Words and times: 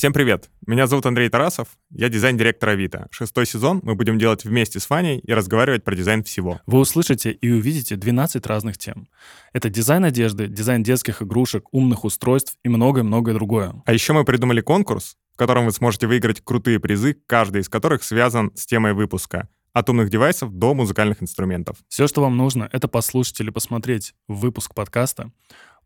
Всем 0.00 0.14
привет! 0.14 0.48
Меня 0.66 0.86
зовут 0.86 1.04
Андрей 1.04 1.28
Тарасов, 1.28 1.68
я 1.90 2.08
дизайн-директор 2.08 2.70
Авито. 2.70 3.08
Шестой 3.10 3.44
сезон 3.44 3.80
мы 3.82 3.96
будем 3.96 4.18
делать 4.18 4.46
вместе 4.46 4.80
с 4.80 4.88
Ваней 4.88 5.18
и 5.18 5.30
разговаривать 5.34 5.84
про 5.84 5.94
дизайн 5.94 6.24
всего. 6.24 6.58
Вы 6.64 6.78
услышите 6.78 7.32
и 7.32 7.50
увидите 7.50 7.96
12 7.96 8.46
разных 8.46 8.78
тем. 8.78 9.08
Это 9.52 9.68
дизайн 9.68 10.06
одежды, 10.06 10.46
дизайн 10.46 10.82
детских 10.82 11.20
игрушек, 11.20 11.66
умных 11.70 12.04
устройств 12.04 12.56
и 12.64 12.70
многое-многое 12.70 13.34
другое. 13.34 13.74
А 13.84 13.92
еще 13.92 14.14
мы 14.14 14.24
придумали 14.24 14.62
конкурс, 14.62 15.18
в 15.34 15.36
котором 15.36 15.66
вы 15.66 15.72
сможете 15.72 16.06
выиграть 16.06 16.40
крутые 16.42 16.80
призы, 16.80 17.18
каждый 17.26 17.60
из 17.60 17.68
которых 17.68 18.02
связан 18.02 18.52
с 18.54 18.64
темой 18.64 18.94
выпуска 18.94 19.50
от 19.74 19.90
умных 19.90 20.08
девайсов 20.08 20.50
до 20.50 20.72
музыкальных 20.72 21.22
инструментов. 21.22 21.76
Все, 21.88 22.06
что 22.06 22.22
вам 22.22 22.38
нужно, 22.38 22.70
это 22.72 22.88
послушать 22.88 23.38
или 23.40 23.50
посмотреть 23.50 24.14
выпуск 24.28 24.74
подкаста, 24.74 25.30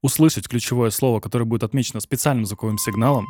услышать 0.02 0.46
ключевое 0.46 0.90
слово, 0.90 1.18
которое 1.18 1.46
будет 1.46 1.64
отмечено 1.64 1.98
специальным 1.98 2.46
звуковым 2.46 2.78
сигналом, 2.78 3.26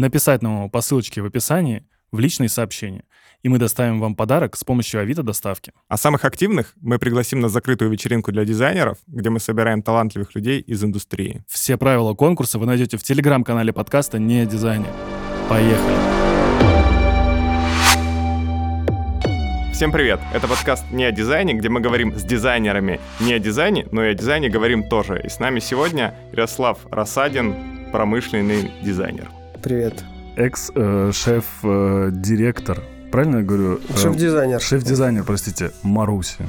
написать 0.00 0.42
нам 0.42 0.56
его 0.56 0.68
по 0.68 0.80
ссылочке 0.80 1.20
в 1.22 1.26
описании 1.26 1.86
в 2.10 2.18
личные 2.18 2.48
сообщения, 2.48 3.04
и 3.42 3.48
мы 3.48 3.58
доставим 3.58 4.00
вам 4.00 4.14
подарок 4.14 4.56
с 4.56 4.64
помощью 4.64 5.00
Авито 5.00 5.22
доставки. 5.22 5.72
А 5.88 5.96
самых 5.96 6.24
активных 6.24 6.74
мы 6.80 6.98
пригласим 6.98 7.40
на 7.40 7.48
закрытую 7.48 7.90
вечеринку 7.90 8.32
для 8.32 8.44
дизайнеров, 8.44 8.98
где 9.06 9.30
мы 9.30 9.40
собираем 9.40 9.82
талантливых 9.82 10.34
людей 10.34 10.60
из 10.60 10.84
индустрии. 10.84 11.42
Все 11.48 11.76
правила 11.78 12.14
конкурса 12.14 12.58
вы 12.58 12.66
найдете 12.66 12.98
в 12.98 13.02
телеграм-канале 13.02 13.72
подкаста 13.72 14.18
«Не 14.18 14.40
о 14.40 14.46
дизайне». 14.46 14.86
Поехали! 15.48 15.96
Всем 19.72 19.90
привет! 19.90 20.20
Это 20.32 20.46
подкаст 20.46 20.84
«Не 20.92 21.04
о 21.06 21.12
дизайне», 21.12 21.54
где 21.54 21.70
мы 21.70 21.80
говорим 21.80 22.16
с 22.16 22.22
дизайнерами 22.22 23.00
не 23.20 23.32
о 23.32 23.38
дизайне, 23.38 23.86
но 23.90 24.04
и 24.04 24.10
о 24.10 24.14
дизайне 24.14 24.48
говорим 24.48 24.88
тоже. 24.88 25.20
И 25.24 25.28
с 25.28 25.40
нами 25.40 25.60
сегодня 25.60 26.14
Ярослав 26.30 26.78
Рассадин, 26.90 27.90
промышленный 27.90 28.70
дизайнер. 28.82 29.41
Привет. 29.62 30.04
Экс-шеф-директор, 30.36 32.82
правильно 33.10 33.38
я 33.38 33.42
говорю? 33.42 33.80
Шеф-дизайнер. 33.96 34.60
Шеф-дизайнер, 34.60 35.24
простите, 35.24 35.72
Маруси. 35.82 36.46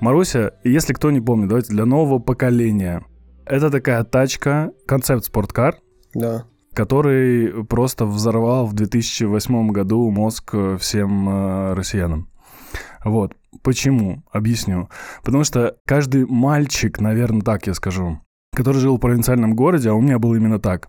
Маруся, 0.00 0.52
если 0.64 0.92
кто 0.92 1.10
не 1.10 1.20
помнит, 1.20 1.48
давайте 1.48 1.72
для 1.72 1.84
нового 1.84 2.18
поколения. 2.18 3.04
Это 3.44 3.70
такая 3.70 4.04
тачка, 4.04 4.70
концепт 4.86 5.24
спорткар, 5.24 5.76
Да. 6.14 6.44
который 6.74 7.64
просто 7.64 8.04
взорвал 8.06 8.66
в 8.66 8.74
2008 8.74 9.70
году 9.70 10.10
мозг 10.10 10.54
всем 10.78 11.28
э, 11.28 11.74
россиянам. 11.74 12.28
Вот. 13.04 13.32
Почему? 13.62 14.22
Объясню. 14.32 14.88
Потому 15.24 15.44
что 15.44 15.76
каждый 15.86 16.26
мальчик, 16.26 17.00
наверное, 17.00 17.42
так 17.42 17.66
я 17.66 17.74
скажу, 17.74 18.20
который 18.54 18.80
жил 18.80 18.96
в 18.96 19.00
провинциальном 19.00 19.54
городе, 19.54 19.90
а 19.90 19.94
у 19.94 20.00
меня 20.00 20.18
было 20.18 20.34
именно 20.34 20.58
так. 20.58 20.88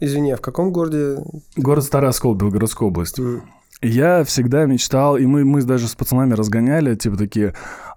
Извини, 0.00 0.32
а 0.32 0.36
в 0.36 0.40
каком 0.40 0.72
городе? 0.72 1.18
Город 1.56 1.84
Старый 1.84 2.10
Оскол, 2.10 2.34
Белгородская 2.34 2.88
область. 2.88 3.18
М, 3.18 3.42
Я 3.82 4.24
всегда 4.24 4.64
мечтал, 4.66 5.16
и 5.16 5.26
мы, 5.26 5.44
мы 5.44 5.62
даже 5.62 5.88
с 5.88 5.94
пацанами 5.94 6.34
разгоняли, 6.34 6.94
типа 6.94 7.16
такие, 7.16 7.54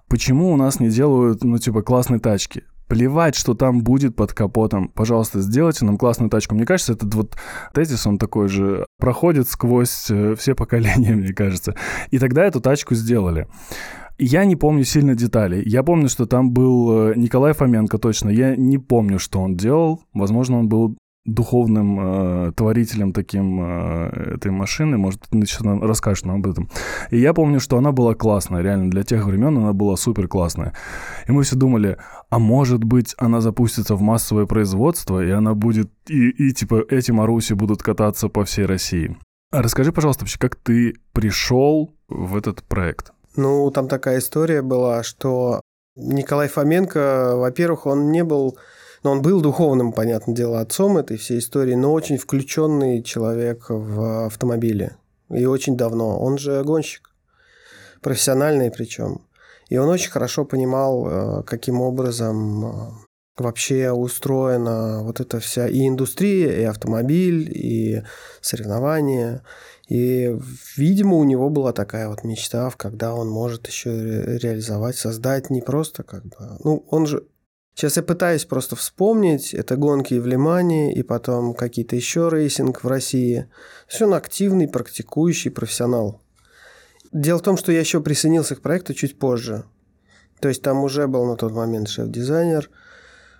почему 0.08 0.52
у 0.52 0.56
нас 0.56 0.80
не 0.80 0.88
делают, 0.90 1.44
ну, 1.44 1.58
типа, 1.58 1.82
классные 1.82 2.20
тачки? 2.20 2.64
Плевать, 2.88 3.34
что 3.34 3.52
там 3.54 3.82
будет 3.82 4.16
под 4.16 4.32
капотом. 4.32 4.88
Пожалуйста, 4.88 5.40
сделайте 5.40 5.84
нам 5.84 5.98
классную 5.98 6.30
тачку. 6.30 6.54
Мне 6.54 6.64
кажется, 6.64 6.94
этот 6.94 7.14
вот 7.14 7.36
тезис, 7.74 8.06
он 8.06 8.16
такой 8.18 8.48
же, 8.48 8.86
проходит 8.98 9.46
сквозь 9.48 10.06
э, 10.10 10.34
все 10.36 10.54
поколения, 10.54 11.12
мне 11.14 11.32
кажется. 11.34 11.74
И 12.10 12.18
тогда 12.18 12.44
эту 12.44 12.60
тачку 12.60 12.94
сделали. 12.94 13.46
Я 14.18 14.44
не 14.46 14.56
помню 14.56 14.84
сильно 14.84 15.14
деталей. 15.14 15.62
Я 15.66 15.82
помню, 15.82 16.08
что 16.08 16.26
там 16.26 16.50
был 16.50 17.10
э, 17.10 17.14
Николай 17.16 17.52
Фоменко 17.52 17.98
точно. 17.98 18.30
Я 18.30 18.56
не 18.56 18.78
помню, 18.78 19.18
что 19.18 19.40
он 19.40 19.54
делал. 19.54 20.00
Возможно, 20.14 20.58
он 20.58 20.68
был 20.68 20.96
духовным 21.28 21.98
э, 22.48 22.52
творителем 22.52 23.12
таким 23.12 23.60
э, 23.60 24.34
этой 24.34 24.50
машины, 24.50 24.96
может, 24.96 25.22
ты 25.30 25.46
сейчас 25.46 25.60
нам 25.60 25.82
расскажешь 25.82 26.24
нам 26.24 26.36
об 26.36 26.46
этом. 26.46 26.68
И 27.10 27.18
я 27.18 27.34
помню, 27.34 27.60
что 27.60 27.76
она 27.76 27.92
была 27.92 28.14
классная, 28.14 28.62
реально, 28.62 28.90
для 28.90 29.02
тех 29.02 29.26
времен 29.26 29.58
она 29.58 29.72
была 29.72 29.96
супер 29.96 30.28
классная. 30.28 30.74
И 31.26 31.32
мы 31.32 31.42
все 31.42 31.56
думали, 31.56 31.98
а 32.30 32.38
может 32.38 32.84
быть, 32.84 33.14
она 33.18 33.40
запустится 33.40 33.94
в 33.94 34.00
массовое 34.00 34.46
производство, 34.46 35.22
и 35.22 35.30
она 35.30 35.54
будет, 35.54 35.90
и, 36.08 36.30
и 36.30 36.52
типа 36.52 36.84
эти 36.88 37.10
Маруси 37.10 37.52
будут 37.52 37.82
кататься 37.82 38.28
по 38.28 38.44
всей 38.44 38.66
России. 38.66 39.16
А 39.50 39.62
расскажи, 39.62 39.92
пожалуйста, 39.92 40.24
вообще, 40.24 40.38
как 40.38 40.56
ты 40.56 40.94
пришел 41.12 41.94
в 42.08 42.36
этот 42.36 42.62
проект? 42.64 43.12
Ну, 43.36 43.70
там 43.70 43.88
такая 43.88 44.18
история 44.18 44.62
была, 44.62 45.02
что 45.02 45.60
Николай 45.96 46.48
Фоменко, 46.48 47.34
во-первых, 47.36 47.86
он 47.86 48.10
не 48.10 48.24
был... 48.24 48.56
Ну, 49.02 49.10
он 49.10 49.22
был 49.22 49.40
духовным, 49.40 49.92
понятное 49.92 50.34
дело, 50.34 50.60
отцом 50.60 50.98
этой 50.98 51.16
всей 51.16 51.38
истории, 51.38 51.74
но 51.74 51.92
очень 51.92 52.18
включенный 52.18 53.02
человек 53.02 53.66
в 53.68 54.26
автомобиле. 54.26 54.96
И 55.30 55.44
очень 55.44 55.76
давно. 55.76 56.18
Он 56.18 56.38
же 56.38 56.62
гонщик. 56.64 57.10
Профессиональный 58.00 58.70
причем. 58.70 59.22
И 59.68 59.76
он 59.76 59.88
очень 59.88 60.10
хорошо 60.10 60.44
понимал, 60.44 61.06
э, 61.06 61.42
каким 61.42 61.80
образом 61.80 62.64
э, 62.64 62.90
вообще 63.36 63.92
устроена 63.92 65.02
вот 65.02 65.20
эта 65.20 65.40
вся 65.40 65.68
и 65.68 65.86
индустрия, 65.86 66.60
и 66.60 66.64
автомобиль, 66.64 67.50
и 67.54 68.02
соревнования. 68.40 69.42
И, 69.88 70.36
видимо, 70.76 71.16
у 71.16 71.24
него 71.24 71.48
была 71.50 71.72
такая 71.72 72.08
вот 72.08 72.24
мечта, 72.24 72.70
когда 72.76 73.14
он 73.14 73.28
может 73.28 73.66
еще 73.66 73.90
ре- 73.90 74.38
реализовать, 74.38 74.96
создать 74.96 75.50
не 75.50 75.60
просто 75.60 76.02
как 76.02 76.24
бы... 76.24 76.36
Ну, 76.64 76.84
он 76.90 77.06
же... 77.06 77.24
Сейчас 77.78 77.96
я 77.96 78.02
пытаюсь 78.02 78.44
просто 78.44 78.74
вспомнить. 78.74 79.54
Это 79.54 79.76
гонки 79.76 80.14
в 80.14 80.26
Ле-Мане, 80.26 80.92
и 80.92 81.04
потом 81.04 81.54
какие-то 81.54 81.94
еще 81.94 82.28
racing 82.28 82.82
в 82.82 82.88
России. 82.88 83.46
Есть 83.88 84.02
он 84.02 84.14
активный, 84.14 84.66
практикующий 84.66 85.52
профессионал. 85.52 86.20
Дело 87.12 87.38
в 87.38 87.42
том, 87.42 87.56
что 87.56 87.70
я 87.70 87.78
еще 87.78 88.00
присоединился 88.00 88.56
к 88.56 88.62
проекту 88.62 88.94
чуть 88.94 89.16
позже. 89.16 89.62
То 90.40 90.48
есть 90.48 90.60
там 90.60 90.82
уже 90.82 91.06
был 91.06 91.24
на 91.26 91.36
тот 91.36 91.52
момент 91.52 91.88
шеф-дизайнер, 91.88 92.68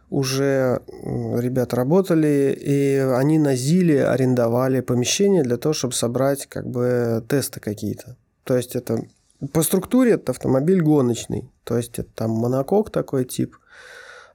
уже 0.08 0.82
ребята 0.92 1.74
работали, 1.74 2.56
и 2.60 2.94
они 3.16 3.40
на 3.40 3.56
Зиле 3.56 4.06
арендовали 4.06 4.82
помещение 4.82 5.42
для 5.42 5.56
того, 5.56 5.72
чтобы 5.72 5.94
собрать 5.94 6.46
как 6.46 6.64
бы 6.64 7.24
тесты 7.28 7.58
какие-то. 7.58 8.16
То 8.44 8.56
есть 8.56 8.76
это 8.76 9.02
по 9.52 9.64
структуре 9.64 10.12
это 10.12 10.30
автомобиль 10.30 10.80
гоночный. 10.80 11.50
То 11.64 11.76
есть 11.76 11.98
это 11.98 12.08
там 12.14 12.30
монокок 12.30 12.90
такой 12.90 13.24
тип 13.24 13.56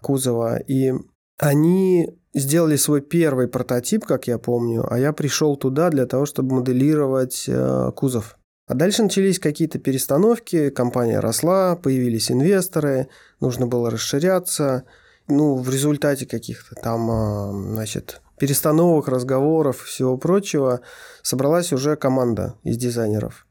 кузова. 0.03 0.57
И 0.57 0.93
они 1.39 2.15
сделали 2.33 2.75
свой 2.75 3.01
первый 3.01 3.47
прототип, 3.47 4.05
как 4.05 4.27
я 4.27 4.37
помню, 4.37 4.85
а 4.89 4.99
я 4.99 5.13
пришел 5.13 5.55
туда 5.55 5.89
для 5.89 6.05
того, 6.05 6.25
чтобы 6.25 6.55
моделировать 6.55 7.45
э, 7.47 7.91
кузов. 7.95 8.37
А 8.67 8.75
дальше 8.75 9.03
начались 9.03 9.39
какие-то 9.39 9.77
перестановки, 9.77 10.69
компания 10.69 11.19
росла, 11.19 11.75
появились 11.75 12.31
инвесторы, 12.31 13.07
нужно 13.39 13.67
было 13.67 13.89
расширяться. 13.89 14.85
Ну, 15.27 15.55
в 15.55 15.69
результате 15.69 16.25
каких-то 16.25 16.75
там, 16.75 17.09
а, 17.09 17.51
значит, 17.51 18.21
перестановок, 18.37 19.07
разговоров 19.07 19.83
и 19.83 19.85
всего 19.85 20.17
прочего 20.17 20.81
собралась 21.21 21.71
уже 21.71 21.95
команда 21.95 22.55
из 22.63 22.77
дизайнеров. 22.77 23.45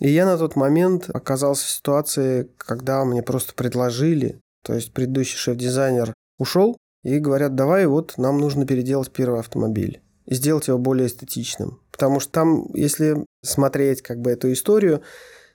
И 0.00 0.10
я 0.10 0.26
на 0.26 0.38
тот 0.38 0.54
момент 0.54 1.10
оказался 1.12 1.66
в 1.66 1.70
ситуации, 1.70 2.48
когда 2.56 3.04
мне 3.04 3.22
просто 3.22 3.54
предложили, 3.54 4.40
то 4.68 4.74
есть 4.74 4.92
предыдущий 4.92 5.38
шеф-дизайнер 5.38 6.12
ушел, 6.38 6.76
и 7.02 7.18
говорят, 7.20 7.54
давай 7.54 7.86
вот 7.86 8.18
нам 8.18 8.36
нужно 8.36 8.66
переделать 8.66 9.10
первый 9.10 9.40
автомобиль 9.40 10.02
и 10.26 10.34
сделать 10.34 10.68
его 10.68 10.76
более 10.76 11.06
эстетичным. 11.06 11.80
Потому 11.90 12.20
что 12.20 12.30
там, 12.32 12.66
если 12.74 13.24
смотреть 13.42 14.02
как 14.02 14.20
бы 14.20 14.30
эту 14.30 14.52
историю, 14.52 15.00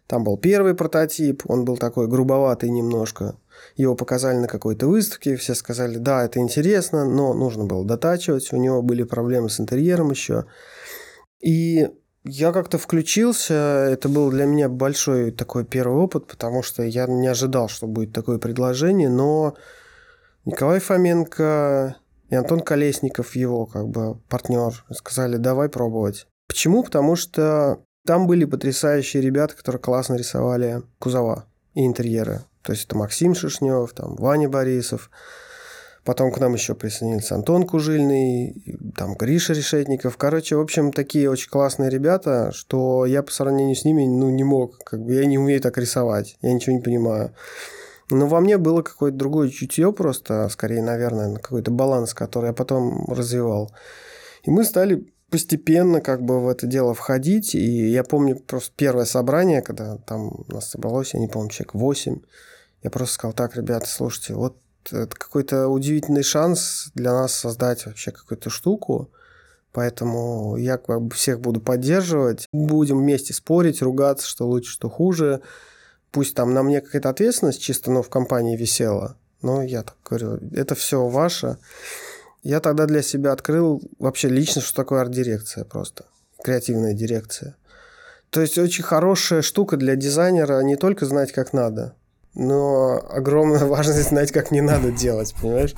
там 0.07 0.23
был 0.23 0.35
первый 0.35 0.73
прототип, 0.73 1.43
он 1.45 1.63
был 1.63 1.77
такой 1.77 2.07
грубоватый 2.07 2.71
немножко. 2.71 3.37
Его 3.75 3.93
показали 3.93 4.37
на 4.37 4.47
какой-то 4.47 4.87
выставке, 4.87 5.35
все 5.35 5.53
сказали, 5.53 5.97
да, 5.97 6.25
это 6.25 6.39
интересно, 6.39 7.05
но 7.05 7.35
нужно 7.35 7.65
было 7.65 7.85
дотачивать, 7.85 8.51
у 8.51 8.57
него 8.57 8.81
были 8.81 9.03
проблемы 9.03 9.51
с 9.51 9.59
интерьером 9.59 10.09
еще. 10.09 10.45
И 11.39 11.87
я 12.25 12.51
как-то 12.51 12.77
включился, 12.77 13.53
это 13.53 14.07
был 14.07 14.29
для 14.31 14.45
меня 14.45 14.69
большой 14.69 15.31
такой 15.31 15.65
первый 15.65 15.97
опыт, 15.97 16.27
потому 16.27 16.63
что 16.63 16.83
я 16.83 17.05
не 17.05 17.27
ожидал, 17.27 17.67
что 17.67 17.87
будет 17.87 18.13
такое 18.13 18.37
предложение, 18.37 19.09
но 19.09 19.55
Николай 20.45 20.79
Фоменко 20.79 21.97
и 22.29 22.35
Антон 22.35 22.61
Колесников, 22.61 23.35
его 23.35 23.65
как 23.65 23.87
бы 23.87 24.15
партнер, 24.29 24.85
сказали, 24.91 25.37
давай 25.37 25.69
пробовать. 25.69 26.27
Почему? 26.47 26.83
Потому 26.83 27.15
что 27.15 27.83
там 28.05 28.27
были 28.27 28.45
потрясающие 28.45 29.21
ребята, 29.21 29.55
которые 29.55 29.81
классно 29.81 30.15
рисовали 30.15 30.81
кузова 30.99 31.45
и 31.73 31.85
интерьеры. 31.85 32.41
То 32.61 32.71
есть 32.71 32.85
это 32.85 32.97
Максим 32.97 33.35
Шишнев, 33.35 33.91
там 33.93 34.15
Ваня 34.15 34.49
Борисов. 34.49 35.11
Потом 36.03 36.31
к 36.33 36.39
нам 36.39 36.53
еще 36.53 36.75
присоединился 36.75 37.35
Антон 37.35 37.65
Кужильный, 37.65 38.61
там 38.97 39.15
Гриша 39.15 39.53
Решетников. 39.53 40.17
Короче, 40.17 40.57
в 40.57 40.59
общем, 40.59 40.91
такие 40.91 41.29
очень 41.29 41.49
классные 41.49 41.89
ребята, 41.89 42.51
что 42.51 43.05
я 43.05 43.23
по 43.23 43.31
сравнению 43.31 43.75
с 43.75 43.85
ними 43.85 44.05
ну, 44.05 44.29
не 44.29 44.43
мог. 44.43 44.79
Как 44.83 45.01
бы 45.01 45.13
я 45.13 45.25
не 45.25 45.37
умею 45.37 45.61
так 45.61 45.77
рисовать, 45.77 46.37
я 46.41 46.51
ничего 46.51 46.75
не 46.75 46.81
понимаю. 46.81 47.33
Но 48.09 48.27
во 48.27 48.41
мне 48.41 48.57
было 48.57 48.81
какое-то 48.81 49.17
другое 49.17 49.49
чутье 49.49 49.93
просто, 49.93 50.49
скорее, 50.49 50.83
наверное, 50.83 51.35
какой-то 51.35 51.71
баланс, 51.71 52.13
который 52.13 52.47
я 52.47 52.53
потом 52.53 53.05
развивал. 53.07 53.71
И 54.43 54.51
мы 54.51 54.65
стали 54.65 55.07
постепенно 55.29 56.01
как 56.01 56.21
бы 56.21 56.41
в 56.41 56.49
это 56.49 56.67
дело 56.67 56.93
входить. 56.93 57.55
И 57.55 57.89
я 57.89 58.03
помню 58.03 58.35
просто 58.35 58.73
первое 58.75 59.05
собрание, 59.05 59.61
когда 59.61 59.97
там 59.97 60.43
нас 60.49 60.69
собралось, 60.69 61.13
я 61.13 61.19
не 61.21 61.27
помню, 61.27 61.49
человек 61.49 61.75
8. 61.75 62.19
Я 62.83 62.89
просто 62.89 63.15
сказал, 63.15 63.33
так, 63.33 63.55
ребята, 63.55 63.87
слушайте, 63.87 64.33
вот 64.33 64.57
это 64.91 65.15
какой-то 65.15 65.67
удивительный 65.67 66.23
шанс 66.23 66.91
для 66.95 67.11
нас 67.11 67.33
создать 67.33 67.85
вообще 67.85 68.11
какую-то 68.11 68.49
штуку. 68.49 69.11
Поэтому 69.71 70.55
я 70.57 70.77
как 70.77 71.01
бы 71.01 71.15
всех 71.15 71.39
буду 71.39 71.59
поддерживать. 71.59 72.47
Будем 72.51 72.99
вместе 72.99 73.33
спорить, 73.33 73.81
ругаться, 73.81 74.27
что 74.27 74.47
лучше, 74.47 74.71
что 74.71 74.89
хуже. 74.89 75.41
Пусть 76.11 76.35
там 76.35 76.53
на 76.53 76.61
мне 76.61 76.81
какая-то 76.81 77.09
ответственность 77.09 77.61
чисто, 77.61 77.91
но 77.91 78.03
в 78.03 78.09
компании 78.09 78.55
висела. 78.55 79.17
Но 79.41 79.63
я 79.63 79.81
так 79.83 79.95
говорю, 80.07 80.39
это 80.53 80.75
все 80.75 81.07
ваше. 81.07 81.57
Я 82.43 82.59
тогда 82.59 82.85
для 82.85 83.01
себя 83.01 83.31
открыл 83.31 83.81
вообще 83.99 84.29
лично, 84.29 84.61
что 84.61 84.75
такое 84.75 85.01
арт-дирекция 85.01 85.65
просто. 85.65 86.05
Креативная 86.43 86.93
дирекция. 86.93 87.55
То 88.29 88.41
есть 88.41 88.57
очень 88.57 88.83
хорошая 88.83 89.41
штука 89.41 89.77
для 89.77 89.95
дизайнера 89.95 90.59
не 90.61 90.75
только 90.75 91.05
знать, 91.05 91.31
как 91.31 91.53
надо, 91.53 91.95
но 92.35 92.99
огромная 93.09 93.65
важность 93.65 94.09
знать, 94.09 94.31
как 94.31 94.51
не 94.51 94.61
надо 94.61 94.91
делать, 94.91 95.33
понимаешь? 95.41 95.73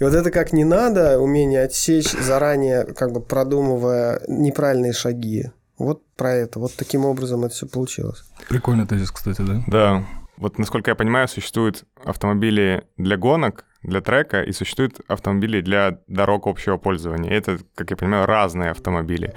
И 0.00 0.04
вот 0.04 0.14
это 0.14 0.30
как 0.30 0.52
не 0.52 0.64
надо, 0.64 1.18
умение 1.20 1.62
отсечь 1.62 2.10
заранее, 2.12 2.84
как 2.84 3.12
бы 3.12 3.20
продумывая 3.20 4.22
неправильные 4.28 4.92
шаги. 4.92 5.50
Вот 5.78 6.02
про 6.16 6.32
это. 6.32 6.60
Вот 6.60 6.72
таким 6.76 7.04
образом 7.04 7.44
это 7.44 7.54
все 7.54 7.66
получилось. 7.66 8.22
Прикольный 8.48 8.86
тезис, 8.86 9.10
кстати, 9.10 9.42
да? 9.42 9.64
Да. 9.66 10.04
Вот, 10.36 10.58
насколько 10.58 10.90
я 10.90 10.94
понимаю, 10.94 11.28
существуют 11.28 11.84
автомобили 12.04 12.84
для 12.96 13.16
гонок, 13.16 13.64
для 13.82 14.00
трека, 14.00 14.42
и 14.42 14.52
существуют 14.52 15.00
автомобили 15.06 15.60
для 15.60 16.00
дорог 16.08 16.46
общего 16.46 16.76
пользования. 16.76 17.30
Это, 17.30 17.58
как 17.74 17.90
я 17.90 17.96
понимаю, 17.96 18.26
разные 18.26 18.70
автомобили. 18.70 19.34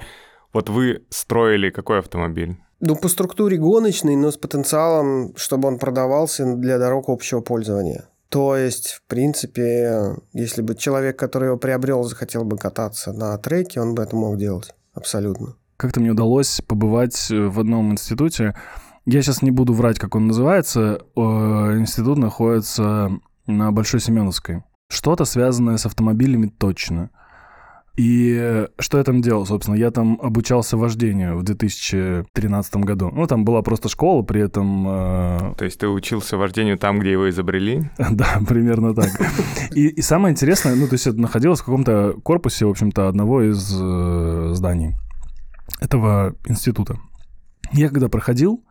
Вот 0.52 0.70
вы 0.70 1.04
строили 1.10 1.70
какой 1.70 1.98
автомобиль? 1.98 2.56
Ну, 2.80 2.94
по 2.96 3.08
структуре 3.08 3.58
гоночный, 3.58 4.14
но 4.16 4.30
с 4.30 4.36
потенциалом, 4.36 5.34
чтобы 5.36 5.68
он 5.68 5.78
продавался 5.78 6.54
для 6.54 6.78
дорог 6.78 7.08
общего 7.08 7.40
пользования. 7.40 8.08
То 8.28 8.56
есть, 8.56 8.90
в 8.92 9.02
принципе, 9.08 10.16
если 10.32 10.62
бы 10.62 10.74
человек, 10.74 11.18
который 11.18 11.46
его 11.46 11.56
приобрел, 11.56 12.04
захотел 12.04 12.44
бы 12.44 12.56
кататься 12.56 13.12
на 13.12 13.36
треке, 13.38 13.80
он 13.80 13.94
бы 13.94 14.02
это 14.02 14.14
мог 14.14 14.36
делать. 14.36 14.74
Абсолютно. 14.94 15.56
Как-то 15.76 16.00
мне 16.00 16.10
удалось 16.10 16.60
побывать 16.66 17.30
в 17.30 17.58
одном 17.58 17.92
институте. 17.92 18.54
Я 19.06 19.22
сейчас 19.22 19.42
не 19.42 19.50
буду 19.50 19.72
врать, 19.72 19.98
как 19.98 20.14
он 20.14 20.26
называется. 20.26 21.00
Институт 21.16 22.18
находится 22.18 23.10
на 23.46 23.72
Большой 23.72 24.00
Семеновской. 24.00 24.62
Что-то 24.88 25.24
связанное 25.24 25.78
с 25.78 25.86
автомобилями 25.86 26.46
точно. 26.46 27.10
И 27.98 28.66
что 28.78 28.98
я 28.98 29.04
там 29.04 29.20
делал, 29.20 29.44
собственно? 29.44 29.74
Я 29.74 29.90
там 29.90 30.20
обучался 30.22 30.76
вождению 30.76 31.36
в 31.36 31.42
2013 31.42 32.76
году. 32.76 33.10
Ну, 33.12 33.26
там 33.26 33.44
была 33.44 33.60
просто 33.62 33.88
школа, 33.88 34.22
при 34.22 34.40
этом... 34.40 34.86
Э... 34.88 35.54
То 35.58 35.64
есть 35.64 35.80
ты 35.80 35.88
учился 35.88 36.36
вождению 36.36 36.78
там, 36.78 37.00
где 37.00 37.12
его 37.12 37.28
изобрели? 37.28 37.90
Да, 38.10 38.40
примерно 38.48 38.94
так. 38.94 39.10
И, 39.74 39.88
и 39.88 40.00
самое 40.00 40.32
интересное, 40.32 40.76
ну, 40.76 40.86
то 40.86 40.94
есть 40.94 41.08
это 41.08 41.20
находилось 41.20 41.60
в 41.60 41.64
каком-то 41.64 42.14
корпусе, 42.22 42.66
в 42.66 42.70
общем-то, 42.70 43.08
одного 43.08 43.42
из 43.42 43.76
э, 43.76 44.50
зданий 44.54 44.94
этого 45.80 46.36
института. 46.46 46.98
Я 47.72 47.88
когда 47.88 48.08
проходил, 48.08 48.64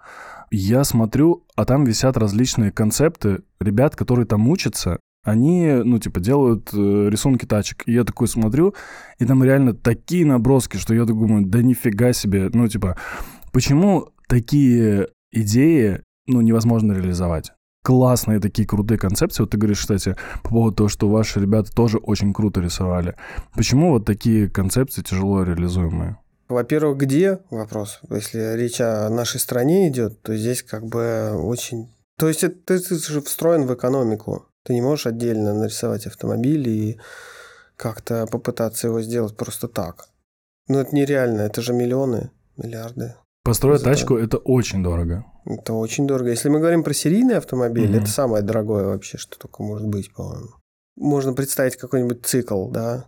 я 0.51 0.85
смотрю, 0.85 1.45
а 1.55 1.65
там 1.65 1.83
висят 1.83 2.15
различные 2.15 2.71
концепты 2.71 3.39
ребят, 3.59 3.95
которые 3.95 4.25
там 4.25 4.47
учатся, 4.47 4.99
они, 5.27 5.81
ну, 5.83 5.99
типа, 5.99 6.21
делают 6.21 6.69
э, 6.73 7.09
рисунки 7.09 7.45
тачек. 7.45 7.83
И 7.85 7.91
я 7.91 8.05
такой 8.05 8.29
смотрю, 8.29 8.73
и 9.19 9.25
там 9.25 9.43
реально 9.43 9.73
такие 9.73 10.25
наброски, 10.25 10.77
что 10.77 10.93
я 10.93 11.03
думаю, 11.03 11.45
да 11.45 11.61
нифига 11.61 12.13
себе. 12.13 12.49
Ну, 12.53 12.65
типа, 12.69 12.95
почему 13.51 14.07
такие 14.29 15.09
идеи, 15.33 16.01
ну, 16.27 16.39
невозможно 16.39 16.93
реализовать? 16.93 17.51
Классные 17.83 18.39
такие 18.39 18.65
крутые 18.65 18.97
концепции. 18.97 19.43
Вот 19.43 19.49
ты 19.49 19.57
говоришь, 19.57 19.81
кстати, 19.81 20.15
по 20.43 20.49
поводу 20.49 20.75
того, 20.77 20.89
что 20.89 21.09
ваши 21.09 21.41
ребята 21.41 21.75
тоже 21.75 21.97
очень 21.97 22.33
круто 22.33 22.61
рисовали. 22.61 23.15
Почему 23.53 23.91
вот 23.91 24.05
такие 24.05 24.49
концепции 24.49 25.01
тяжело 25.01 25.43
реализуемые? 25.43 26.17
Во-первых, 26.47 26.99
где 26.99 27.39
вопрос? 27.49 27.99
Если 28.09 28.55
речь 28.55 28.79
о 28.79 29.09
нашей 29.09 29.41
стране 29.41 29.89
идет, 29.89 30.21
то 30.21 30.37
здесь 30.37 30.63
как 30.63 30.85
бы 30.85 31.33
очень... 31.33 31.89
То 32.17 32.29
есть 32.29 32.45
это, 32.45 32.75
это 32.75 32.95
же 32.95 33.21
встроен 33.21 33.65
в 33.65 33.73
экономику. 33.73 34.45
Ты 34.67 34.73
не 34.73 34.81
можешь 34.81 35.07
отдельно 35.07 35.53
нарисовать 35.53 36.07
автомобиль 36.07 36.67
и 36.67 36.99
как-то 37.77 38.27
попытаться 38.27 38.87
его 38.87 39.01
сделать 39.01 39.37
просто 39.37 39.69
так. 39.69 40.09
Ну, 40.67 40.79
это 40.79 40.93
нереально, 40.93 41.43
это 41.43 41.61
же 41.61 41.71
миллионы, 41.71 42.31
миллиарды. 42.57 43.15
Построить 43.45 43.83
тачку– 43.83 44.17
это 44.17 44.35
очень 44.35 44.83
дорого. 44.83 45.23
Это 45.45 45.71
очень 45.71 46.05
дорого. 46.05 46.31
Если 46.31 46.49
мы 46.49 46.59
говорим 46.59 46.83
про 46.83 46.93
серийный 46.93 47.37
автомобиль, 47.37 47.89
mm 47.89 48.01
это 48.01 48.07
самое 48.07 48.43
дорогое 48.43 48.87
вообще, 48.87 49.17
что 49.17 49.39
только 49.39 49.63
может 49.63 49.87
быть, 49.87 50.13
по-моему. 50.13 50.49
Можно 50.97 51.31
представить 51.31 51.77
какой-нибудь 51.77 52.25
цикл, 52.25 52.67
да. 52.67 53.05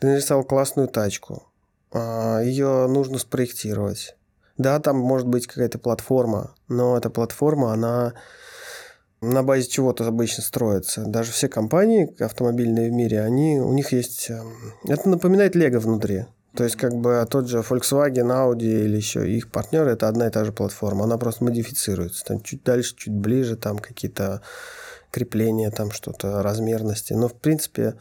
Ты 0.00 0.08
нарисовал 0.08 0.44
классную 0.44 0.88
тачку, 0.88 1.44
а, 1.92 2.40
ее 2.42 2.88
нужно 2.88 3.16
спроектировать. 3.16 4.18
Да, 4.58 4.78
там 4.80 4.98
может 4.98 5.28
быть 5.28 5.46
какая-то 5.46 5.78
платформа, 5.78 6.54
но 6.68 6.98
эта 6.98 7.08
платформа, 7.08 7.72
она 7.72 8.12
на 9.30 9.42
базе 9.42 9.68
чего-то 9.68 10.06
обычно 10.06 10.42
строится. 10.42 11.04
Даже 11.04 11.32
все 11.32 11.48
компании 11.48 12.14
автомобильные 12.22 12.90
в 12.90 12.92
мире, 12.92 13.22
они, 13.22 13.58
у 13.58 13.72
них 13.72 13.92
есть... 13.92 14.30
Эм, 14.30 14.52
это 14.88 15.08
напоминает 15.08 15.54
Лего 15.54 15.78
внутри. 15.78 16.26
То 16.56 16.64
есть, 16.64 16.76
как 16.76 16.94
бы 16.94 17.26
тот 17.28 17.48
же 17.48 17.58
Volkswagen, 17.58 18.30
Audi 18.30 18.84
или 18.84 18.96
еще 18.96 19.28
их 19.28 19.50
партнеры, 19.50 19.90
это 19.90 20.08
одна 20.08 20.28
и 20.28 20.30
та 20.30 20.44
же 20.44 20.52
платформа. 20.52 21.04
Она 21.04 21.18
просто 21.18 21.44
модифицируется. 21.44 22.24
Там 22.24 22.40
чуть 22.42 22.62
дальше, 22.62 22.94
чуть 22.96 23.12
ближе, 23.12 23.56
там 23.56 23.78
какие-то 23.78 24.40
крепления, 25.10 25.70
там 25.70 25.90
что-то, 25.90 26.42
размерности. 26.42 27.12
Но, 27.12 27.28
в 27.28 27.34
принципе, 27.34 27.94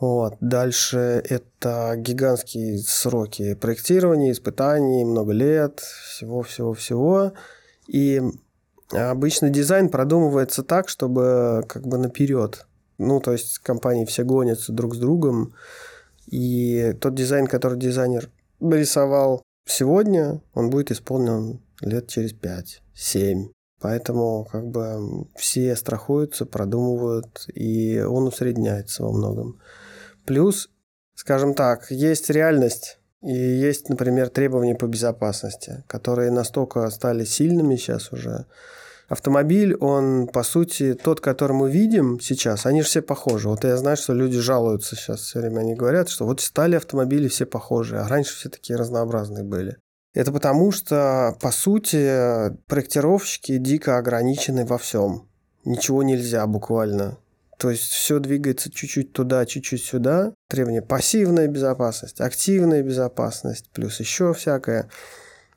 вот. 0.00 0.36
Дальше 0.40 1.22
это 1.28 1.94
гигантские 1.96 2.78
сроки 2.78 3.54
проектирования, 3.54 4.32
испытаний, 4.32 5.04
много 5.04 5.32
лет, 5.32 5.80
всего-всего-всего. 5.80 7.32
И 7.86 8.22
Обычно 8.90 9.50
дизайн 9.50 9.90
продумывается 9.90 10.62
так, 10.62 10.88
чтобы 10.88 11.62
как 11.68 11.86
бы 11.86 11.98
наперед. 11.98 12.66
Ну, 12.96 13.20
то 13.20 13.32
есть 13.32 13.58
компании 13.58 14.04
все 14.04 14.24
гонятся 14.24 14.72
друг 14.72 14.94
с 14.94 14.98
другом, 14.98 15.54
и 16.26 16.94
тот 17.00 17.14
дизайн, 17.14 17.46
который 17.46 17.78
дизайнер 17.78 18.30
нарисовал 18.60 19.42
сегодня, 19.66 20.42
он 20.54 20.70
будет 20.70 20.90
исполнен 20.90 21.60
лет 21.80 22.08
через 22.08 22.34
5-7. 22.34 23.50
Поэтому 23.80 24.44
как 24.50 24.66
бы 24.66 25.28
все 25.36 25.76
страхуются, 25.76 26.46
продумывают, 26.46 27.44
и 27.54 28.00
он 28.00 28.26
усредняется 28.26 29.04
во 29.04 29.12
многом. 29.12 29.60
Плюс, 30.26 30.68
скажем 31.14 31.54
так, 31.54 31.90
есть 31.90 32.28
реальность, 32.28 32.97
и 33.22 33.32
есть, 33.32 33.88
например, 33.88 34.28
требования 34.28 34.74
по 34.74 34.86
безопасности, 34.86 35.84
которые 35.86 36.30
настолько 36.30 36.88
стали 36.90 37.24
сильными 37.24 37.76
сейчас 37.76 38.12
уже, 38.12 38.46
автомобиль, 39.08 39.74
он, 39.76 40.28
по 40.28 40.42
сути, 40.42 40.94
тот, 40.94 41.20
который 41.20 41.52
мы 41.52 41.70
видим 41.70 42.20
сейчас, 42.20 42.66
они 42.66 42.82
же 42.82 42.88
все 42.88 43.02
похожи. 43.02 43.48
Вот 43.48 43.64
я 43.64 43.76
знаю, 43.76 43.96
что 43.96 44.12
люди 44.12 44.38
жалуются 44.38 44.96
сейчас 44.96 45.20
все 45.20 45.40
время, 45.40 45.60
они 45.60 45.74
говорят, 45.74 46.08
что 46.08 46.26
вот 46.26 46.40
стали 46.40 46.76
автомобили 46.76 47.28
все 47.28 47.46
похожи, 47.46 47.98
а 47.98 48.06
раньше 48.06 48.36
все 48.36 48.50
такие 48.50 48.76
разнообразные 48.76 49.44
были. 49.44 49.78
Это 50.14 50.32
потому, 50.32 50.72
что, 50.72 51.36
по 51.40 51.50
сути, 51.50 52.56
проектировщики 52.66 53.56
дико 53.58 53.98
ограничены 53.98 54.64
во 54.64 54.78
всем. 54.78 55.28
Ничего 55.64 56.02
нельзя 56.02 56.46
буквально. 56.46 57.18
То 57.58 57.70
есть 57.70 57.90
все 57.90 58.20
двигается 58.20 58.70
чуть-чуть 58.70 59.12
туда, 59.12 59.44
чуть-чуть 59.44 59.82
сюда. 59.82 60.32
Требования 60.48 60.80
пассивная 60.80 61.48
безопасность, 61.48 62.20
активная 62.20 62.82
безопасность, 62.82 63.68
плюс 63.70 63.98
еще 63.98 64.32
всякое. 64.32 64.88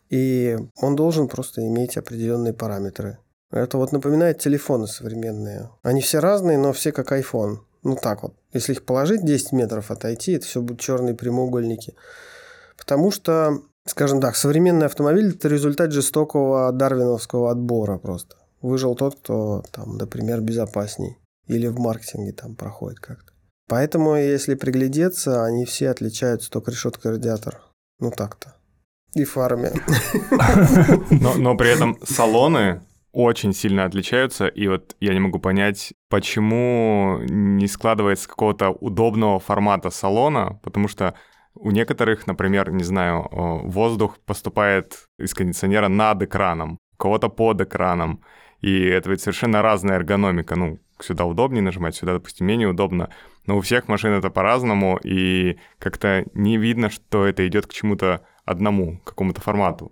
И 0.10 0.58
он 0.78 0.96
должен 0.96 1.28
просто 1.28 1.62
иметь 1.62 1.98
определенные 1.98 2.54
параметры. 2.54 3.20
Это 3.52 3.78
вот 3.78 3.92
напоминает 3.92 4.40
телефоны 4.40 4.88
современные. 4.88 5.70
Они 5.84 6.02
все 6.02 6.20
разные, 6.20 6.58
но 6.58 6.74
все 6.74 6.92
как 6.92 7.12
iPhone. 7.12 7.60
Ну 7.84 7.96
так 7.96 8.24
вот. 8.24 8.34
Если 8.52 8.74
их 8.74 8.84
положить 8.84 9.24
10 9.24 9.52
метров 9.52 9.92
отойти, 9.92 10.34
это 10.34 10.46
все 10.46 10.62
будут 10.62 10.82
черные 10.82 11.14
прямоугольники. 11.14 11.96
Потому 12.78 13.12
что, 13.12 13.62
скажем 13.86 14.22
так, 14.22 14.36
современный 14.36 14.88
автомобиль– 14.88 15.30
это 15.36 15.48
результат 15.48 15.92
жестокого 15.92 16.72
дарвиновского 16.72 17.52
отбора 17.52 18.00
просто. 18.00 18.38
Выжил 18.62 18.96
тот, 18.96 19.16
кто, 19.16 19.64
там, 19.72 19.98
например, 19.98 20.42
безопасней. 20.42 21.18
Или 21.52 21.68
в 21.68 21.80
маркетинге 21.80 22.32
там 22.32 22.56
проходит 22.56 23.00
как-то. 23.00 23.34
Поэтому, 23.68 24.16
если 24.16 24.56
приглядеться, 24.56 25.46
они 25.46 25.66
все 25.66 25.90
отличаются 25.90 26.50
только 26.50 26.72
решеткой 26.72 27.12
радиатора. 27.12 27.62
Ну 28.00 28.12
так-то. 28.12 28.56
И 29.16 29.26
фарами. 29.26 29.72
Но, 31.22 31.36
но 31.36 31.58
при 31.58 31.70
этом 31.70 31.98
салоны 32.04 32.82
очень 33.12 33.54
сильно 33.54 33.84
отличаются, 33.84 34.48
и 34.48 34.68
вот 34.70 34.96
я 35.02 35.14
не 35.14 35.20
могу 35.20 35.40
понять, 35.40 35.94
почему 36.10 37.20
не 37.28 37.68
складывается 37.68 38.30
какого-то 38.30 38.70
удобного 38.70 39.40
формата 39.40 39.90
салона, 39.90 40.60
потому 40.64 40.88
что 40.88 41.14
У 41.54 41.72
некоторых, 41.72 42.28
например, 42.28 42.72
не 42.72 42.84
знаю, 42.84 43.28
воздух 43.32 44.18
поступает 44.26 45.08
из 45.20 45.34
кондиционера 45.34 45.90
над 45.90 46.24
экраном, 46.24 46.80
у 46.94 46.98
кого-то 46.98 47.30
под 47.30 47.62
экраном. 47.62 48.24
И 48.62 48.86
это 48.86 49.10
ведь 49.10 49.22
совершенно 49.22 49.62
разная 49.62 49.96
эргономика. 49.96 50.56
Ну, 50.56 50.80
сюда 51.04 51.26
удобнее 51.26 51.62
нажимать, 51.62 51.96
сюда, 51.96 52.14
допустим, 52.14 52.48
менее 52.48 52.68
удобно. 52.68 53.10
Но 53.46 53.58
у 53.58 53.62
всех 53.62 53.88
машин 53.88 54.14
это 54.14 54.30
по-разному, 54.30 55.00
и 55.04 55.58
как-то 55.80 56.26
не 56.34 56.58
видно, 56.58 56.90
что 56.90 57.26
это 57.26 57.48
идет 57.48 57.68
к 57.68 57.74
чему-то 57.74 58.22
одному, 58.46 59.00
к 59.00 59.10
какому-то 59.10 59.42
формату. 59.42 59.92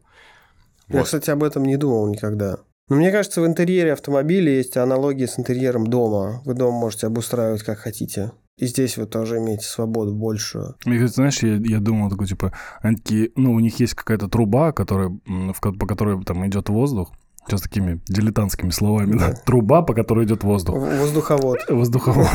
Я, 0.88 1.00
вот. 1.00 1.06
кстати, 1.06 1.30
об 1.30 1.44
этом 1.44 1.64
не 1.64 1.78
думал 1.78 2.08
никогда. 2.08 2.58
Но 2.90 2.96
мне 2.96 3.12
кажется, 3.12 3.42
в 3.42 3.46
интерьере 3.46 3.94
автомобиля 3.94 4.52
есть 4.52 4.76
аналогии 4.76 5.28
с 5.28 5.38
интерьером 5.38 5.86
дома. 5.86 6.42
Вы 6.46 6.56
дом 6.56 6.74
можете 6.74 7.06
обустраивать 7.08 7.62
как 7.62 7.78
хотите. 7.78 8.32
И 8.58 8.66
здесь 8.66 8.98
вы 8.98 9.06
тоже 9.06 9.38
имеете 9.38 9.64
свободу 9.64 10.14
большую. 10.14 10.76
Мне 10.86 10.98
кажется, 10.98 11.16
знаешь, 11.16 11.40
я, 11.44 11.56
я 11.64 11.80
думал, 11.80 12.10
такой, 12.10 12.28
типа, 12.28 12.52
они 12.82 12.98
такие, 12.98 13.32
ну, 13.36 13.54
у 13.54 13.60
них 13.60 13.80
есть 13.80 13.94
какая-то 13.94 14.28
труба, 14.28 14.74
которая, 14.74 15.10
в, 15.28 15.60
по 15.62 15.88
которой 15.88 16.22
там 16.26 16.46
идет 16.48 16.68
воздух, 16.68 17.14
Сейчас 17.50 17.62
такими 17.62 18.00
дилетантскими 18.08 18.70
словами, 18.70 19.18
да. 19.18 19.34
Труба, 19.34 19.82
по 19.82 19.96
которой 19.96 20.26
идет 20.26 20.44
воздух. 20.44 20.76
Воздуховод. 20.76 21.60
Воздуховод. 21.68 22.28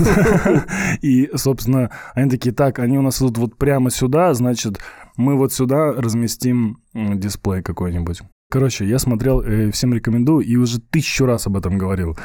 И, 1.02 1.30
собственно, 1.37 1.90
они 2.14 2.28
такие, 2.28 2.52
так, 2.52 2.80
они 2.80 2.99
у 2.99 3.02
нас 3.02 3.21
идут 3.21 3.38
вот 3.38 3.56
прямо 3.56 3.90
сюда, 3.90 4.35
значит, 4.35 4.80
мы 5.16 5.37
вот 5.37 5.52
сюда 5.52 5.92
разместим 5.92 6.78
дисплей 6.94 7.62
какой-нибудь. 7.62 8.23
Короче, 8.50 8.87
я 8.87 8.99
смотрел, 8.99 9.40
э, 9.40 9.71
всем 9.71 9.94
рекомендую, 9.94 10.44
и 10.44 10.56
уже 10.56 10.80
тысячу 10.80 11.26
раз 11.26 11.47
об 11.47 11.56
этом 11.56 11.78
говорил. 11.78 12.16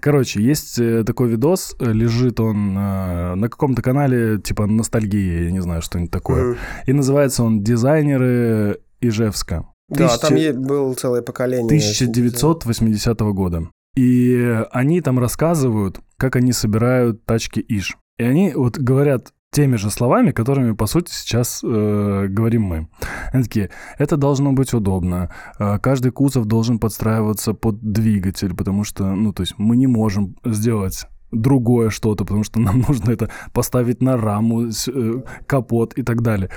Короче, 0.00 0.42
есть 0.42 0.80
э, 0.80 1.04
такой 1.04 1.28
видос, 1.28 1.76
э, 1.78 1.92
лежит 1.92 2.40
он 2.40 2.74
на 2.74 3.48
каком-то 3.48 3.82
канале, 3.82 4.40
типа 4.40 4.66
ностальгии, 4.66 5.44
я 5.44 5.50
не 5.52 5.60
знаю, 5.60 5.82
что-нибудь 5.82 6.10
такое. 6.10 6.56
И 6.86 6.92
называется 6.92 7.44
он 7.44 7.62
«Дизайнеры 7.62 8.80
Ижевска». 9.00 9.66
Да, 9.96 10.18
там 10.18 10.34
было 10.62 10.94
целое 10.94 11.22
поколение. 11.22 11.66
1980 11.66 13.20
года. 13.20 13.68
И 13.94 14.64
они 14.70 15.00
там 15.00 15.18
рассказывают, 15.18 16.00
как 16.16 16.36
они 16.36 16.52
собирают 16.52 17.24
тачки 17.24 17.60
Иж. 17.60 17.96
И 18.18 18.24
они 18.24 18.52
вот 18.54 18.78
говорят 18.78 19.32
теми 19.52 19.76
же 19.76 19.90
словами, 19.90 20.30
которыми, 20.30 20.72
по 20.72 20.86
сути, 20.86 21.10
сейчас 21.12 21.60
э, 21.62 22.26
говорим 22.28 22.62
мы. 22.62 22.88
Они 23.32 23.42
такие, 23.42 23.70
это 23.98 24.16
должно 24.16 24.52
быть 24.52 24.72
удобно, 24.72 25.30
э, 25.58 25.78
каждый 25.78 26.10
кузов 26.10 26.46
должен 26.46 26.78
подстраиваться 26.78 27.52
под 27.52 27.78
двигатель, 27.80 28.54
потому 28.54 28.84
что, 28.84 29.04
ну, 29.14 29.34
то 29.34 29.42
есть 29.42 29.54
мы 29.58 29.76
не 29.76 29.86
можем 29.86 30.36
сделать 30.44 31.04
другое 31.32 31.90
что-то, 31.90 32.24
потому 32.24 32.44
что 32.44 32.60
нам 32.60 32.80
нужно 32.88 33.10
это 33.10 33.28
поставить 33.52 34.00
на 34.00 34.16
раму, 34.16 34.68
э, 34.68 35.22
капот 35.46 35.98
и 35.98 36.02
так 36.02 36.22
далее. 36.22 36.48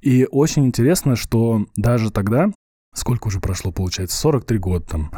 И 0.00 0.26
очень 0.30 0.66
интересно, 0.66 1.14
что 1.14 1.66
даже 1.76 2.10
тогда 2.10 2.50
сколько 2.94 3.28
уже 3.28 3.40
прошло, 3.40 3.72
получается, 3.72 4.16
43 4.18 4.58
года 4.58 4.86
там, 4.86 5.12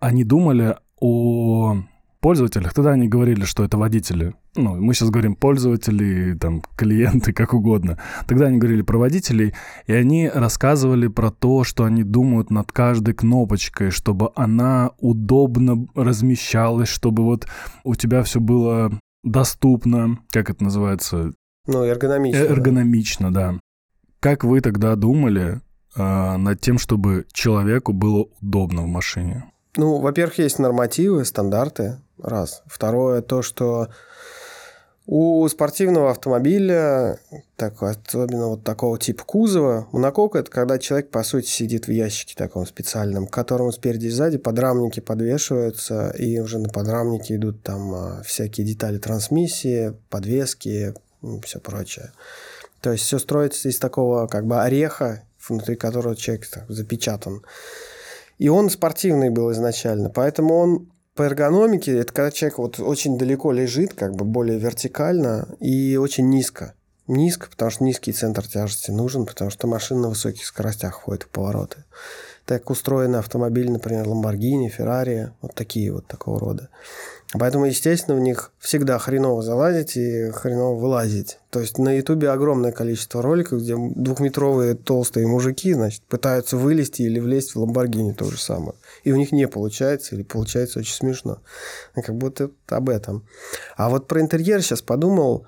они 0.00 0.24
думали 0.24 0.76
о 1.00 1.76
пользователях. 2.20 2.74
Тогда 2.74 2.92
они 2.92 3.08
говорили, 3.08 3.44
что 3.44 3.64
это 3.64 3.78
водители. 3.78 4.34
Ну, 4.54 4.76
мы 4.76 4.94
сейчас 4.94 5.10
говорим 5.10 5.34
пользователи, 5.34 6.36
там, 6.38 6.62
клиенты, 6.76 7.32
как 7.34 7.54
угодно. 7.54 7.98
Тогда 8.26 8.46
они 8.46 8.58
говорили 8.58 8.82
про 8.82 8.98
водителей, 8.98 9.54
и 9.86 9.92
они 9.92 10.28
рассказывали 10.28 11.08
про 11.08 11.30
то, 11.30 11.64
что 11.64 11.84
они 11.84 12.04
думают 12.04 12.50
над 12.50 12.70
каждой 12.72 13.14
кнопочкой, 13.14 13.90
чтобы 13.90 14.30
она 14.34 14.90
удобно 14.98 15.86
размещалась, 15.94 16.88
чтобы 16.88 17.24
вот 17.24 17.46
у 17.84 17.94
тебя 17.94 18.22
все 18.22 18.40
было 18.40 18.92
доступно, 19.22 20.18
как 20.30 20.50
это 20.50 20.64
называется? 20.64 21.32
Ну, 21.66 21.84
эргономично. 21.84 22.38
Эргономично, 22.38 23.32
да. 23.32 23.52
да. 23.52 23.60
Как 24.20 24.44
вы 24.44 24.60
тогда 24.60 24.96
думали, 24.96 25.60
э, 25.96 26.36
над 26.36 26.60
тем, 26.60 26.78
чтобы 26.78 27.26
человеку 27.32 27.92
было 27.92 28.26
удобно 28.40 28.82
в 28.82 28.86
машине? 28.86 29.50
Ну, 29.76 29.98
во-первых, 29.98 30.38
есть 30.38 30.58
нормативы, 30.58 31.24
стандарты, 31.24 31.98
раз. 32.18 32.62
Второе, 32.66 33.22
то, 33.22 33.42
что 33.42 33.88
у 35.12 35.48
спортивного 35.48 36.12
автомобиля, 36.12 37.18
так, 37.56 37.82
особенно 37.82 38.46
вот 38.46 38.62
такого 38.62 38.96
типа 38.96 39.24
кузова, 39.24 39.88
монокок– 39.90 40.34
это 40.36 40.48
когда 40.50 40.78
человек, 40.78 41.10
по 41.10 41.24
сути, 41.24 41.48
сидит 41.48 41.88
в 41.88 41.90
ящике 41.90 42.34
таком 42.36 42.64
специальном, 42.64 43.26
к 43.26 43.32
которому 43.32 43.72
спереди 43.72 44.06
и 44.06 44.10
сзади 44.10 44.38
подрамники 44.38 45.00
подвешиваются, 45.00 46.10
и 46.10 46.38
уже 46.38 46.60
на 46.60 46.68
подрамнике 46.68 47.34
идут 47.34 47.62
там 47.64 47.92
а, 47.92 48.22
всякие 48.22 48.64
детали 48.64 48.98
трансмиссии, 48.98 49.94
подвески, 50.10 50.94
все 51.42 51.58
прочее. 51.58 52.12
То 52.80 52.92
есть 52.92 53.02
все 53.04 53.18
строится 53.18 53.68
из 53.68 53.80
такого 53.80 54.28
как 54.28 54.46
бы 54.46 54.62
ореха, 54.62 55.24
внутри 55.48 55.76
которого 55.76 56.16
человек 56.16 56.46
так, 56.48 56.64
запечатан. 56.68 57.42
И 58.38 58.48
он 58.48 58.70
спортивный 58.70 59.30
был 59.30 59.52
изначально, 59.52 60.10
поэтому 60.10 60.54
он 60.54 60.90
по 61.14 61.24
эргономике, 61.24 61.98
это 61.98 62.12
когда 62.12 62.30
человек 62.30 62.58
вот 62.58 62.80
очень 62.80 63.18
далеко 63.18 63.52
лежит, 63.52 63.94
как 63.94 64.14
бы 64.14 64.24
более 64.24 64.58
вертикально 64.58 65.48
и 65.58 65.96
очень 65.96 66.30
низко. 66.30 66.74
Низко, 67.06 67.50
потому 67.50 67.70
что 67.70 67.84
низкий 67.84 68.12
центр 68.12 68.46
тяжести 68.46 68.90
нужен, 68.90 69.26
потому 69.26 69.50
что 69.50 69.66
машина 69.66 70.02
на 70.02 70.08
высоких 70.08 70.46
скоростях 70.46 70.94
ходит 70.94 71.24
в 71.24 71.28
повороты. 71.28 71.84
Так 72.46 72.70
устроены 72.70 73.16
автомобили, 73.16 73.68
например, 73.68 74.06
Lamborghini, 74.06 74.70
Ferrari, 74.74 75.30
вот 75.42 75.54
такие 75.54 75.92
вот 75.92 76.06
такого 76.06 76.40
рода. 76.40 76.68
Поэтому, 77.38 77.66
естественно, 77.66 78.16
в 78.16 78.20
них 78.20 78.52
всегда 78.58 78.98
хреново 78.98 79.40
залазить 79.42 79.96
и 79.96 80.30
хреново 80.30 80.76
вылазить. 80.76 81.38
То 81.50 81.60
есть 81.60 81.78
на 81.78 81.92
Ютубе 81.92 82.28
огромное 82.30 82.72
количество 82.72 83.22
роликов, 83.22 83.60
где 83.60 83.76
двухметровые 83.76 84.74
толстые 84.74 85.28
мужики, 85.28 85.72
значит, 85.72 86.02
пытаются 86.02 86.56
вылезти 86.56 87.02
или 87.02 87.20
влезть 87.20 87.54
в 87.54 87.60
Ламборгини 87.60 88.12
то 88.12 88.24
же 88.24 88.36
самое. 88.36 88.74
И 89.04 89.12
у 89.12 89.16
них 89.16 89.30
не 89.30 89.46
получается, 89.46 90.16
или 90.16 90.24
получается 90.24 90.80
очень 90.80 90.94
смешно. 90.94 91.38
Как 91.94 92.16
будто 92.16 92.50
об 92.68 92.88
этом. 92.88 93.24
А 93.76 93.90
вот 93.90 94.08
про 94.08 94.20
интерьер 94.20 94.60
сейчас 94.60 94.82
подумал, 94.82 95.46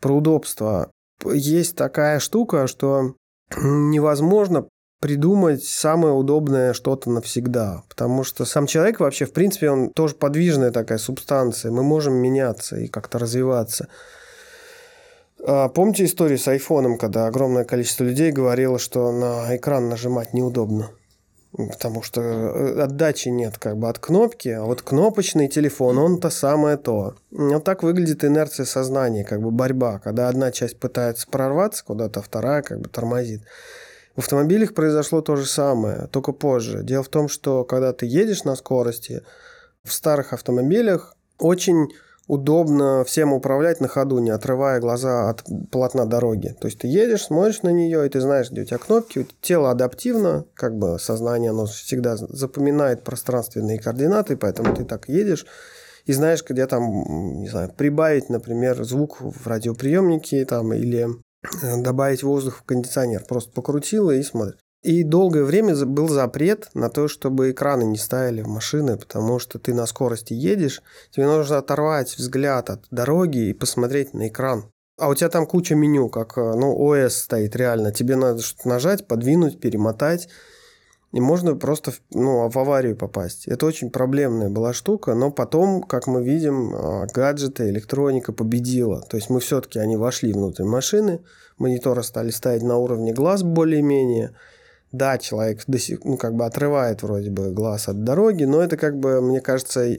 про 0.00 0.16
удобство. 0.16 0.90
Есть 1.24 1.76
такая 1.76 2.18
штука, 2.18 2.66
что 2.66 3.14
невозможно 3.56 4.66
придумать 5.00 5.64
самое 5.64 6.14
удобное 6.14 6.74
что-то 6.74 7.10
навсегда. 7.10 7.82
Потому 7.88 8.22
что 8.22 8.44
сам 8.44 8.66
человек 8.66 9.00
вообще, 9.00 9.24
в 9.24 9.32
принципе, 9.32 9.70
он 9.70 9.90
тоже 9.90 10.14
подвижная 10.14 10.70
такая 10.70 10.98
субстанция. 10.98 11.72
Мы 11.72 11.82
можем 11.82 12.14
меняться 12.14 12.76
и 12.76 12.86
как-то 12.86 13.18
развиваться. 13.18 13.88
А, 15.42 15.68
помните 15.68 16.04
историю 16.04 16.38
с 16.38 16.46
айфоном, 16.46 16.98
когда 16.98 17.26
огромное 17.26 17.64
количество 17.64 18.04
людей 18.04 18.30
говорило, 18.30 18.78
что 18.78 19.10
на 19.10 19.56
экран 19.56 19.88
нажимать 19.88 20.34
неудобно? 20.34 20.90
Потому 21.52 22.02
что 22.02 22.20
э, 22.20 22.80
отдачи 22.82 23.28
нет 23.28 23.58
как 23.58 23.76
бы 23.76 23.88
от 23.88 23.98
кнопки, 23.98 24.50
а 24.50 24.62
вот 24.62 24.82
кнопочный 24.82 25.48
телефон, 25.48 25.98
он 25.98 26.20
то 26.20 26.30
самое 26.30 26.76
то. 26.76 27.14
Вот 27.32 27.64
так 27.64 27.82
выглядит 27.82 28.24
инерция 28.24 28.66
сознания, 28.66 29.24
как 29.24 29.42
бы 29.42 29.50
борьба, 29.50 29.98
когда 29.98 30.28
одна 30.28 30.52
часть 30.52 30.78
пытается 30.78 31.26
прорваться 31.28 31.84
куда-то, 31.84 32.22
вторая 32.22 32.62
как 32.62 32.80
бы 32.80 32.88
тормозит. 32.88 33.42
В 34.20 34.22
автомобилях 34.22 34.74
произошло 34.74 35.22
то 35.22 35.34
же 35.34 35.46
самое, 35.46 36.06
только 36.12 36.32
позже. 36.32 36.82
Дело 36.82 37.02
в 37.02 37.08
том, 37.08 37.26
что 37.26 37.64
когда 37.64 37.94
ты 37.94 38.04
едешь 38.04 38.44
на 38.44 38.54
скорости, 38.54 39.22
в 39.82 39.94
старых 39.94 40.34
автомобилях 40.34 41.16
очень 41.38 41.88
удобно 42.26 43.02
всем 43.04 43.32
управлять 43.32 43.80
на 43.80 43.88
ходу, 43.88 44.18
не 44.18 44.28
отрывая 44.28 44.78
глаза 44.78 45.30
от 45.30 45.42
полотна 45.70 46.04
дороги. 46.04 46.54
То 46.60 46.66
есть 46.68 46.80
ты 46.80 46.86
едешь, 46.86 47.24
смотришь 47.24 47.62
на 47.62 47.70
нее, 47.70 48.04
и 48.04 48.10
ты 48.10 48.20
знаешь, 48.20 48.50
где 48.50 48.60
у 48.60 48.64
тебя 48.66 48.76
кнопки, 48.76 49.26
тело 49.40 49.70
адаптивно, 49.70 50.44
как 50.52 50.76
бы 50.76 50.98
сознание, 50.98 51.52
оно 51.52 51.64
всегда 51.64 52.18
запоминает 52.18 53.02
пространственные 53.02 53.78
координаты, 53.78 54.36
поэтому 54.36 54.76
ты 54.76 54.84
так 54.84 55.08
едешь, 55.08 55.46
и 56.04 56.12
знаешь, 56.12 56.44
где 56.46 56.66
там, 56.66 57.40
не 57.40 57.48
знаю, 57.48 57.72
прибавить, 57.74 58.28
например, 58.28 58.84
звук 58.84 59.22
в 59.22 59.46
радиоприемнике 59.46 60.44
там, 60.44 60.74
или 60.74 61.08
добавить 61.62 62.22
воздух 62.22 62.58
в 62.58 62.62
кондиционер. 62.62 63.24
Просто 63.24 63.52
покрутила 63.52 64.10
и 64.10 64.22
смотрит. 64.22 64.58
И 64.82 65.02
долгое 65.02 65.44
время 65.44 65.76
был 65.84 66.08
запрет 66.08 66.70
на 66.72 66.88
то, 66.88 67.06
чтобы 67.06 67.50
экраны 67.50 67.84
не 67.84 67.98
ставили 67.98 68.40
в 68.40 68.48
машины, 68.48 68.96
потому 68.96 69.38
что 69.38 69.58
ты 69.58 69.74
на 69.74 69.84
скорости 69.84 70.32
едешь, 70.32 70.82
тебе 71.10 71.26
нужно 71.26 71.58
оторвать 71.58 72.16
взгляд 72.16 72.70
от 72.70 72.86
дороги 72.90 73.50
и 73.50 73.52
посмотреть 73.52 74.14
на 74.14 74.28
экран. 74.28 74.70
А 74.98 75.08
у 75.08 75.14
тебя 75.14 75.28
там 75.28 75.46
куча 75.46 75.74
меню, 75.74 76.08
как 76.08 76.36
э, 76.38 76.40
ну, 76.40 76.74
ОС 76.78 77.16
стоит 77.16 77.56
реально. 77.56 77.92
Тебе 77.92 78.16
надо 78.16 78.42
что-то 78.42 78.68
нажать, 78.68 79.06
подвинуть, 79.06 79.60
перемотать 79.60 80.28
и 81.12 81.20
можно 81.20 81.56
просто 81.56 81.92
ну, 82.12 82.48
в 82.48 82.58
аварию 82.58 82.96
попасть. 82.96 83.48
Это 83.48 83.66
очень 83.66 83.90
проблемная 83.90 84.48
была 84.48 84.72
штука, 84.72 85.14
но 85.14 85.32
потом, 85.32 85.82
как 85.82 86.06
мы 86.06 86.22
видим, 86.22 86.74
а, 86.74 87.06
гаджеты, 87.12 87.68
электроника 87.68 88.32
победила. 88.32 89.02
То 89.02 89.16
есть 89.16 89.28
мы 89.28 89.40
все-таки, 89.40 89.80
они 89.80 89.96
вошли 89.96 90.32
внутрь 90.32 90.62
машины, 90.62 91.20
мониторы 91.58 92.04
стали 92.04 92.30
ставить 92.30 92.62
на 92.62 92.76
уровне 92.76 93.12
глаз 93.12 93.42
более-менее. 93.42 94.36
Да, 94.92 95.18
человек 95.18 95.62
до 95.66 95.78
сих, 95.78 96.04
ну, 96.04 96.16
как 96.16 96.34
бы 96.34 96.44
отрывает 96.44 97.02
вроде 97.02 97.30
бы 97.30 97.50
глаз 97.50 97.88
от 97.88 98.04
дороги, 98.04 98.44
но 98.44 98.60
это 98.60 98.76
как 98.76 98.98
бы, 98.98 99.20
мне 99.20 99.40
кажется, 99.40 99.96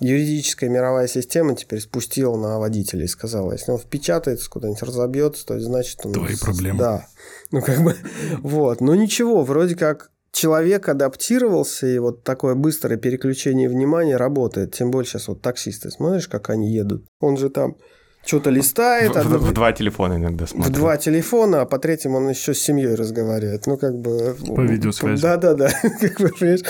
юридическая 0.00 0.68
мировая 0.68 1.06
система 1.06 1.54
теперь 1.54 1.80
спустила 1.80 2.36
на 2.36 2.58
водителей 2.58 3.04
и 3.04 3.08
сказала, 3.08 3.52
если 3.52 3.70
он 3.70 3.78
впечатается, 3.78 4.50
куда-нибудь 4.50 4.82
разобьется, 4.82 5.46
то 5.46 5.60
значит 5.60 6.04
он... 6.04 6.12
Твои 6.12 6.36
проблемы. 6.36 6.78
Да. 6.78 7.06
Ну, 7.52 7.60
как 7.60 7.82
бы, 7.82 7.96
вот. 8.42 8.80
Но 8.80 8.96
ничего, 8.96 9.42
вроде 9.42 9.76
как 9.76 10.10
человек 10.32 10.88
адаптировался, 10.88 11.86
и 11.86 11.98
вот 11.98 12.22
такое 12.24 12.54
быстрое 12.54 12.98
переключение 12.98 13.68
внимания 13.68 14.16
работает. 14.16 14.74
Тем 14.74 14.90
более 14.90 15.08
сейчас 15.08 15.28
вот 15.28 15.42
таксисты, 15.42 15.90
смотришь, 15.90 16.28
как 16.28 16.50
они 16.50 16.72
едут. 16.72 17.04
Он 17.20 17.36
же 17.36 17.50
там 17.50 17.76
что-то 18.24 18.50
листает. 18.50 19.14
В, 19.14 19.18
а 19.18 19.22
в- 19.22 19.48
в 19.50 19.52
два 19.52 19.72
телефона 19.72 20.14
иногда 20.14 20.44
в 20.46 20.50
смотрит. 20.50 20.72
два 20.74 20.96
телефона, 20.96 21.62
а 21.62 21.66
по 21.66 21.78
третьему 21.78 22.18
он 22.18 22.28
еще 22.28 22.54
с 22.54 22.58
семьей 22.58 22.94
разговаривает. 22.94 23.66
Ну, 23.66 23.76
как 23.78 23.98
бы... 23.98 24.36
По 24.54 24.60
видеосвязи. 24.60 25.22
Да-да-да. 25.22 25.70
Как 25.82 26.20
бы, 26.20 26.28
понимаешь? 26.28 26.62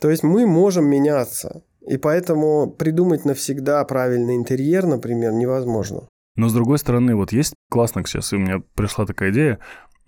То 0.00 0.10
есть 0.10 0.22
мы 0.22 0.46
можем 0.46 0.86
меняться. 0.86 1.62
И 1.86 1.96
поэтому 1.96 2.70
придумать 2.70 3.24
навсегда 3.24 3.84
правильный 3.84 4.36
интерьер, 4.36 4.86
например, 4.86 5.32
невозможно. 5.32 6.08
Но 6.40 6.48
с 6.48 6.54
другой 6.54 6.78
стороны, 6.78 7.14
вот 7.14 7.32
есть 7.32 7.52
классно 7.68 8.02
сейчас, 8.06 8.32
и 8.32 8.36
у 8.36 8.38
меня 8.38 8.62
пришла 8.74 9.04
такая 9.04 9.30
идея, 9.30 9.58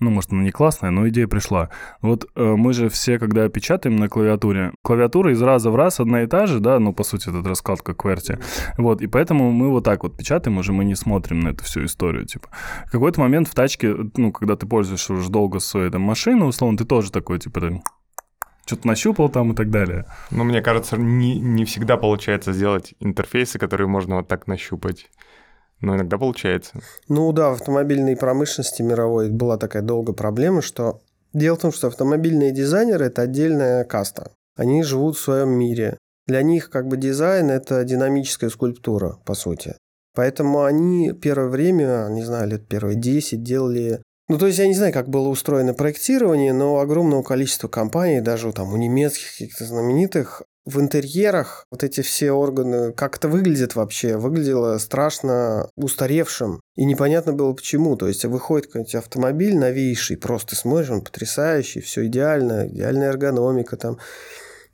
ну, 0.01 0.09
может, 0.09 0.33
она 0.33 0.43
не 0.43 0.51
классная, 0.51 0.91
но 0.91 1.07
идея 1.11 1.29
пришла. 1.29 1.69
Вот 2.01 2.25
э, 2.35 2.43
мы 2.43 2.73
же 2.73 2.89
все, 2.89 3.19
когда 3.19 3.47
печатаем 3.51 3.97
на 3.97 4.09
клавиатуре, 4.09 4.73
клавиатура 4.83 5.31
из 5.31 5.43
раза 5.43 5.71
в 5.71 5.77
раз 5.77 6.01
одна 6.01 6.23
и 6.23 6.27
та 6.27 6.47
же, 6.47 6.59
да, 6.59 6.79
ну, 6.79 6.95
по 6.95 7.05
сути, 7.05 7.29
этот 7.29 7.47
раскладка 7.47 7.93
QWERTY. 7.93 8.43
Вот, 8.79 9.03
и 9.03 9.09
поэтому 9.09 9.53
мы 9.53 9.69
вот 9.69 9.85
так 9.85 10.05
вот 10.05 10.17
печатаем, 10.17 10.57
уже 10.57 10.73
мы 10.73 10.87
не 10.87 10.95
смотрим 10.95 11.41
на 11.41 11.51
эту 11.51 11.65
всю 11.65 11.85
историю, 11.85 12.25
типа. 12.25 12.49
В 12.87 12.91
какой-то 12.91 13.21
момент 13.21 13.47
в 13.47 13.55
тачке, 13.55 13.95
ну, 14.17 14.33
когда 14.33 14.57
ты 14.57 14.67
пользуешься 14.67 15.13
уже 15.13 15.29
долго 15.29 15.59
своей 15.59 15.91
там 15.91 16.01
машиной, 16.01 16.49
условно, 16.49 16.79
ты 16.79 16.87
тоже 16.87 17.13
такой, 17.13 17.41
типа, 17.41 17.83
что-то 18.65 18.87
нащупал 18.89 19.29
там 19.29 19.53
и 19.53 19.55
так 19.55 19.69
далее. 19.69 20.07
Ну, 20.31 20.45
мне 20.45 20.63
кажется, 20.63 20.97
не, 20.97 21.39
не 21.39 21.67
всегда 21.67 21.99
получается 21.99 22.55
сделать 22.55 22.95
интерфейсы, 23.01 23.59
которые 23.59 23.87
можно 23.87 24.17
вот 24.17 24.29
так 24.29 24.47
нащупать. 24.47 25.11
Но 25.83 25.97
иногда 25.97 26.17
получается. 26.17 26.81
Ну 27.09 27.31
да, 27.33 27.51
в 27.51 27.55
автомобильной 27.55 28.17
промышленности 28.17 28.83
мировой 28.83 29.31
была 29.31 29.59
такая 29.59 29.83
долгая 29.83 30.15
проблема, 30.15 30.63
что 30.63 31.03
дело 31.33 31.57
в 31.57 31.61
том, 31.61 31.73
что 31.73 31.89
автомобильные 31.89 32.53
дизайнеры– 32.53 33.05
это 33.07 33.23
отдельная 33.23 33.85
каста. 33.85 34.31
Они 34.57 34.83
живут 34.85 35.17
в 35.17 35.21
своем 35.21 35.51
мире. 35.51 35.99
Для 36.27 36.43
них 36.43 36.71
как 36.71 36.87
бы 36.87 36.97
дизайн– 36.97 37.51
это 37.51 37.83
динамическая 37.85 38.49
скульптура, 38.49 39.19
по 39.25 39.35
сути. 39.35 39.75
Поэтому 40.15 40.63
они 40.63 41.13
первое 41.13 41.49
время, 41.49 42.07
не 42.11 42.23
знаю, 42.23 42.49
лет 42.49 42.69
первые 42.69 42.97
10 42.97 43.43
делали... 43.43 44.03
Ну, 44.29 44.39
то 44.39 44.47
есть 44.47 44.59
я 44.59 44.69
не 44.69 44.75
знаю, 44.75 44.93
как 44.93 45.09
было 45.09 45.29
устроено 45.29 45.75
проектирование, 45.75 46.53
но 46.53 46.79
огромного 46.79 47.23
количества 47.23 47.67
компаний, 47.67 48.21
даже 48.21 48.53
там 48.53 48.73
у 48.73 48.77
немецких 48.77 49.33
каких-то 49.33 49.65
знаменитых, 49.65 50.43
в 50.65 50.81
интерьерах 50.81 51.67
вот 51.71 51.83
эти 51.83 52.01
все 52.03 52.33
органы, 52.33 52.93
как 52.93 53.17
это 53.17 53.29
выглядит 53.29 53.75
вообще, 53.75 54.17
выглядело 54.17 54.79
страшно 54.79 55.69
устаревшим. 55.77 56.61
И 56.77 56.85
непонятно 56.85 57.33
было 57.33 57.53
почему. 57.53 57.97
То 57.97 58.09
есть 58.09 58.25
выходит 58.25 58.67
какой-нибудь 58.67 58.95
автомобиль 58.95 59.57
новейший, 59.57 60.17
просто 60.17 60.55
смотришь, 60.55 60.91
он 60.91 61.03
потрясающий, 61.03 61.81
все 61.81 62.07
идеально, 62.07 62.69
идеальная 62.69 63.09
эргономика 63.09 63.77
там, 63.77 63.99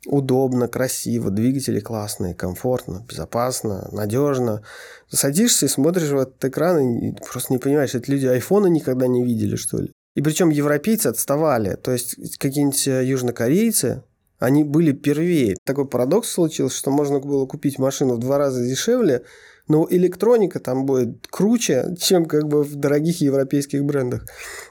удобно, 0.05 0.67
красиво, 0.67 1.31
двигатели 1.31 1.79
классные, 1.79 2.35
комфортно, 2.35 3.05
безопасно, 3.07 3.89
надежно. 3.91 4.61
Садишься 5.09 5.65
и 5.65 5.69
смотришь 5.69 6.09
в 6.09 6.17
этот 6.17 6.43
экран 6.45 6.79
и 6.79 7.11
просто 7.13 7.53
не 7.53 7.57
понимаешь, 7.57 7.95
это 7.95 8.11
люди 8.11 8.27
айфона 8.27 8.67
никогда 8.67 9.07
не 9.07 9.23
видели, 9.23 9.55
что 9.55 9.79
ли. 9.79 9.91
И 10.15 10.21
причем 10.21 10.49
европейцы 10.49 11.07
отставали. 11.07 11.75
То 11.75 11.91
есть 11.91 12.37
какие-нибудь 12.37 12.87
э, 12.87 13.05
южнокорейцы, 13.05 14.03
они 14.39 14.63
были 14.63 14.93
первее. 14.93 15.55
Такой 15.65 15.87
парадокс 15.87 16.29
случился, 16.29 16.77
что 16.77 16.91
можно 16.91 17.19
было 17.19 17.45
купить 17.45 17.77
машину 17.77 18.15
в 18.15 18.19
два 18.19 18.37
раза 18.37 18.65
дешевле, 18.65 19.23
но 19.67 19.85
электроника 19.89 20.59
там 20.59 20.85
будет 20.85 21.27
круче, 21.29 21.95
чем 21.99 22.25
как 22.25 22.47
бы 22.47 22.63
в 22.63 22.75
дорогих 22.75 23.21
европейских 23.21 23.83
брендах. 23.83 24.25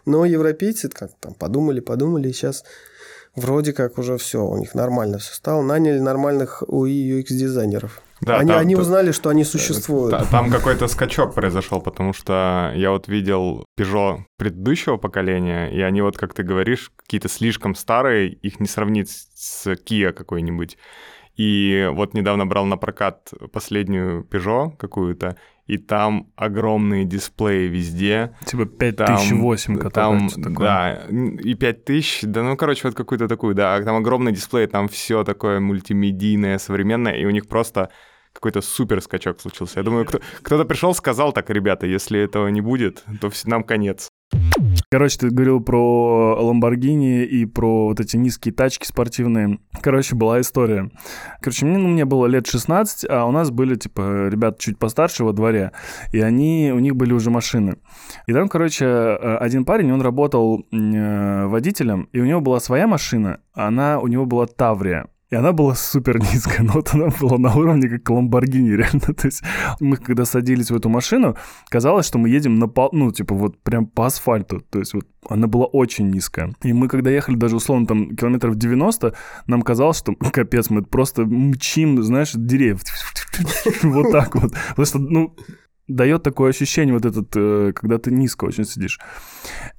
Но 0.06 0.24
европейцы 0.24 0.88
как 0.88 1.12
там 1.20 1.34
подумали, 1.34 1.80
подумали, 1.80 2.28
и 2.28 2.32
сейчас 2.32 2.64
вроде 3.36 3.72
как 3.72 3.98
уже 3.98 4.16
все, 4.16 4.44
у 4.44 4.56
них 4.56 4.74
нормально 4.74 5.18
все 5.18 5.34
стало. 5.34 5.62
Наняли 5.62 5.98
нормальных 5.98 6.62
UI 6.66 7.20
UX 7.20 7.26
дизайнеров. 7.28 8.02
Да, 8.20 8.38
они, 8.38 8.50
там- 8.50 8.60
они 8.60 8.76
узнали, 8.76 9.12
что 9.12 9.30
они 9.30 9.44
существуют. 9.44 10.10
Та- 10.10 10.24
Там 10.24 10.50
какой-то 10.50 10.88
скачок 10.88 11.34
произошел, 11.34 11.80
потому 11.80 12.12
что 12.12 12.72
я 12.74 12.90
вот 12.90 13.08
видел 13.08 13.64
Peugeot 13.78 14.20
предыдущего 14.36 14.96
поколения, 14.96 15.68
и 15.68 15.80
они 15.80 16.02
вот, 16.02 16.16
как 16.18 16.34
ты 16.34 16.42
говоришь, 16.42 16.90
какие-то 16.96 17.28
слишком 17.28 17.74
старые, 17.74 18.30
их 18.32 18.60
не 18.60 18.66
сравнить 18.66 19.10
с 19.34 19.66
Kia 19.66 20.12
какой-нибудь. 20.12 20.78
И 21.38 21.88
вот 21.92 22.14
недавно 22.14 22.46
брал 22.46 22.66
на 22.66 22.76
прокат 22.76 23.32
последнюю 23.52 24.24
Peugeot 24.24 24.76
какую-то, 24.76 25.36
и 25.68 25.78
там 25.78 26.32
огромные 26.34 27.04
дисплеи 27.04 27.68
везде. 27.68 28.34
Типа 28.44 28.66
Там, 28.66 29.18
5008, 29.18 29.76
который 29.76 29.92
там, 29.92 30.28
что 30.30 30.42
такое. 30.42 30.66
да, 30.66 31.02
и 31.08 31.54
5000, 31.54 32.22
да, 32.24 32.42
ну, 32.42 32.56
короче, 32.56 32.88
вот 32.88 32.96
какую-то 32.96 33.28
такую, 33.28 33.54
да, 33.54 33.80
там 33.82 33.96
огромный 33.96 34.32
дисплей, 34.32 34.66
там 34.66 34.88
все 34.88 35.22
такое 35.22 35.60
мультимедийное, 35.60 36.58
современное, 36.58 37.14
и 37.14 37.24
у 37.24 37.30
них 37.30 37.46
просто 37.46 37.90
какой-то 38.32 38.60
супер 38.60 39.00
скачок 39.00 39.40
случился. 39.40 39.78
Я 39.78 39.84
думаю, 39.84 40.06
кто, 40.06 40.20
кто-то 40.42 40.64
пришел, 40.64 40.92
сказал 40.92 41.32
так, 41.32 41.50
ребята, 41.50 41.86
если 41.86 42.20
этого 42.20 42.48
не 42.48 42.60
будет, 42.60 43.04
то 43.20 43.30
нам 43.44 43.62
конец. 43.62 44.08
Короче, 44.90 45.18
ты 45.18 45.28
говорил 45.28 45.60
про 45.60 46.42
Ламборгини 46.42 47.22
и 47.22 47.44
про 47.44 47.88
вот 47.88 48.00
эти 48.00 48.16
низкие 48.16 48.54
тачки 48.54 48.86
спортивные. 48.86 49.58
Короче, 49.82 50.14
была 50.14 50.40
история. 50.40 50.90
Короче, 51.42 51.66
мне, 51.66 51.76
ну, 51.76 51.88
мне 51.88 52.06
было 52.06 52.24
лет 52.24 52.46
16, 52.46 53.04
а 53.10 53.26
у 53.26 53.30
нас 53.30 53.50
были, 53.50 53.74
типа, 53.74 54.28
ребята 54.28 54.56
чуть 54.58 54.78
постарше 54.78 55.24
во 55.24 55.34
дворе, 55.34 55.72
и 56.14 56.20
они, 56.20 56.72
у 56.74 56.78
них 56.78 56.96
были 56.96 57.12
уже 57.12 57.30
машины. 57.30 57.76
И 58.26 58.32
там, 58.32 58.48
короче, 58.48 58.86
э, 58.86 59.36
один 59.36 59.66
парень, 59.66 59.92
он 59.92 60.00
работал 60.00 60.64
э, 60.72 61.46
водителем, 61.46 62.08
и 62.14 62.20
у 62.20 62.24
него 62.24 62.40
была 62.40 62.58
своя 62.58 62.86
машина, 62.86 63.40
она, 63.52 64.00
у 64.00 64.06
него 64.06 64.24
была 64.24 64.46
Таврия. 64.46 65.08
И 65.30 65.36
она 65.36 65.52
была 65.52 65.74
супер 65.74 66.18
низкая, 66.18 66.62
но 66.62 66.72
вот 66.72 66.94
она 66.94 67.08
была 67.20 67.38
на 67.38 67.54
уровне 67.54 67.88
как 67.88 68.08
Ламборгини, 68.08 68.70
реально. 68.70 69.00
То 69.16 69.26
есть 69.26 69.42
мы 69.80 69.96
когда 69.96 70.24
садились 70.24 70.70
в 70.70 70.76
эту 70.76 70.88
машину, 70.88 71.36
казалось, 71.68 72.06
что 72.06 72.18
мы 72.18 72.30
едем 72.30 72.58
на 72.58 72.66
пол, 72.66 72.88
ну, 72.92 73.12
типа, 73.12 73.34
вот 73.34 73.62
прям 73.62 73.86
по 73.86 74.06
асфальту. 74.06 74.60
То 74.60 74.78
есть 74.78 74.94
вот 74.94 75.06
она 75.28 75.46
была 75.46 75.66
очень 75.66 76.10
низкая. 76.10 76.54
И 76.62 76.72
мы, 76.72 76.88
когда 76.88 77.10
ехали 77.10 77.36
даже, 77.36 77.56
условно, 77.56 77.86
там, 77.86 78.16
километров 78.16 78.56
90, 78.56 79.14
нам 79.46 79.62
казалось, 79.62 79.98
что, 79.98 80.14
капец, 80.14 80.70
мы 80.70 80.82
просто 80.82 81.26
мчим, 81.26 82.02
знаешь, 82.02 82.32
деревьев. 82.34 82.82
Вот 83.82 84.10
так 84.10 84.34
вот. 84.34 84.52
Потому 84.70 84.86
что, 84.86 84.98
ну, 84.98 85.36
дает 85.88 86.22
такое 86.22 86.50
ощущение 86.50 86.94
вот 86.94 87.04
этот, 87.04 87.28
э, 87.34 87.72
когда 87.74 87.98
ты 87.98 88.10
низко 88.10 88.44
очень 88.44 88.64
сидишь. 88.64 89.00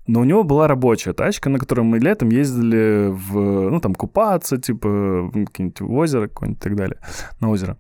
Но 0.07 0.21
у 0.21 0.23
него 0.23 0.43
была 0.43 0.67
рабочая 0.67 1.13
тачка, 1.13 1.49
на 1.49 1.59
которой 1.59 1.81
мы 1.81 1.99
летом 1.99 2.29
ездили 2.29 3.09
в, 3.09 3.69
ну, 3.69 3.79
там, 3.79 3.95
купаться, 3.95 4.57
типа, 4.57 5.31
какие-нибудь 5.33 5.81
в 5.81 5.91
озеро 5.93 6.27
какое-нибудь 6.27 6.61
и 6.61 6.63
так 6.63 6.75
далее, 6.75 6.99
на 7.39 7.49
озеро. 7.49 7.77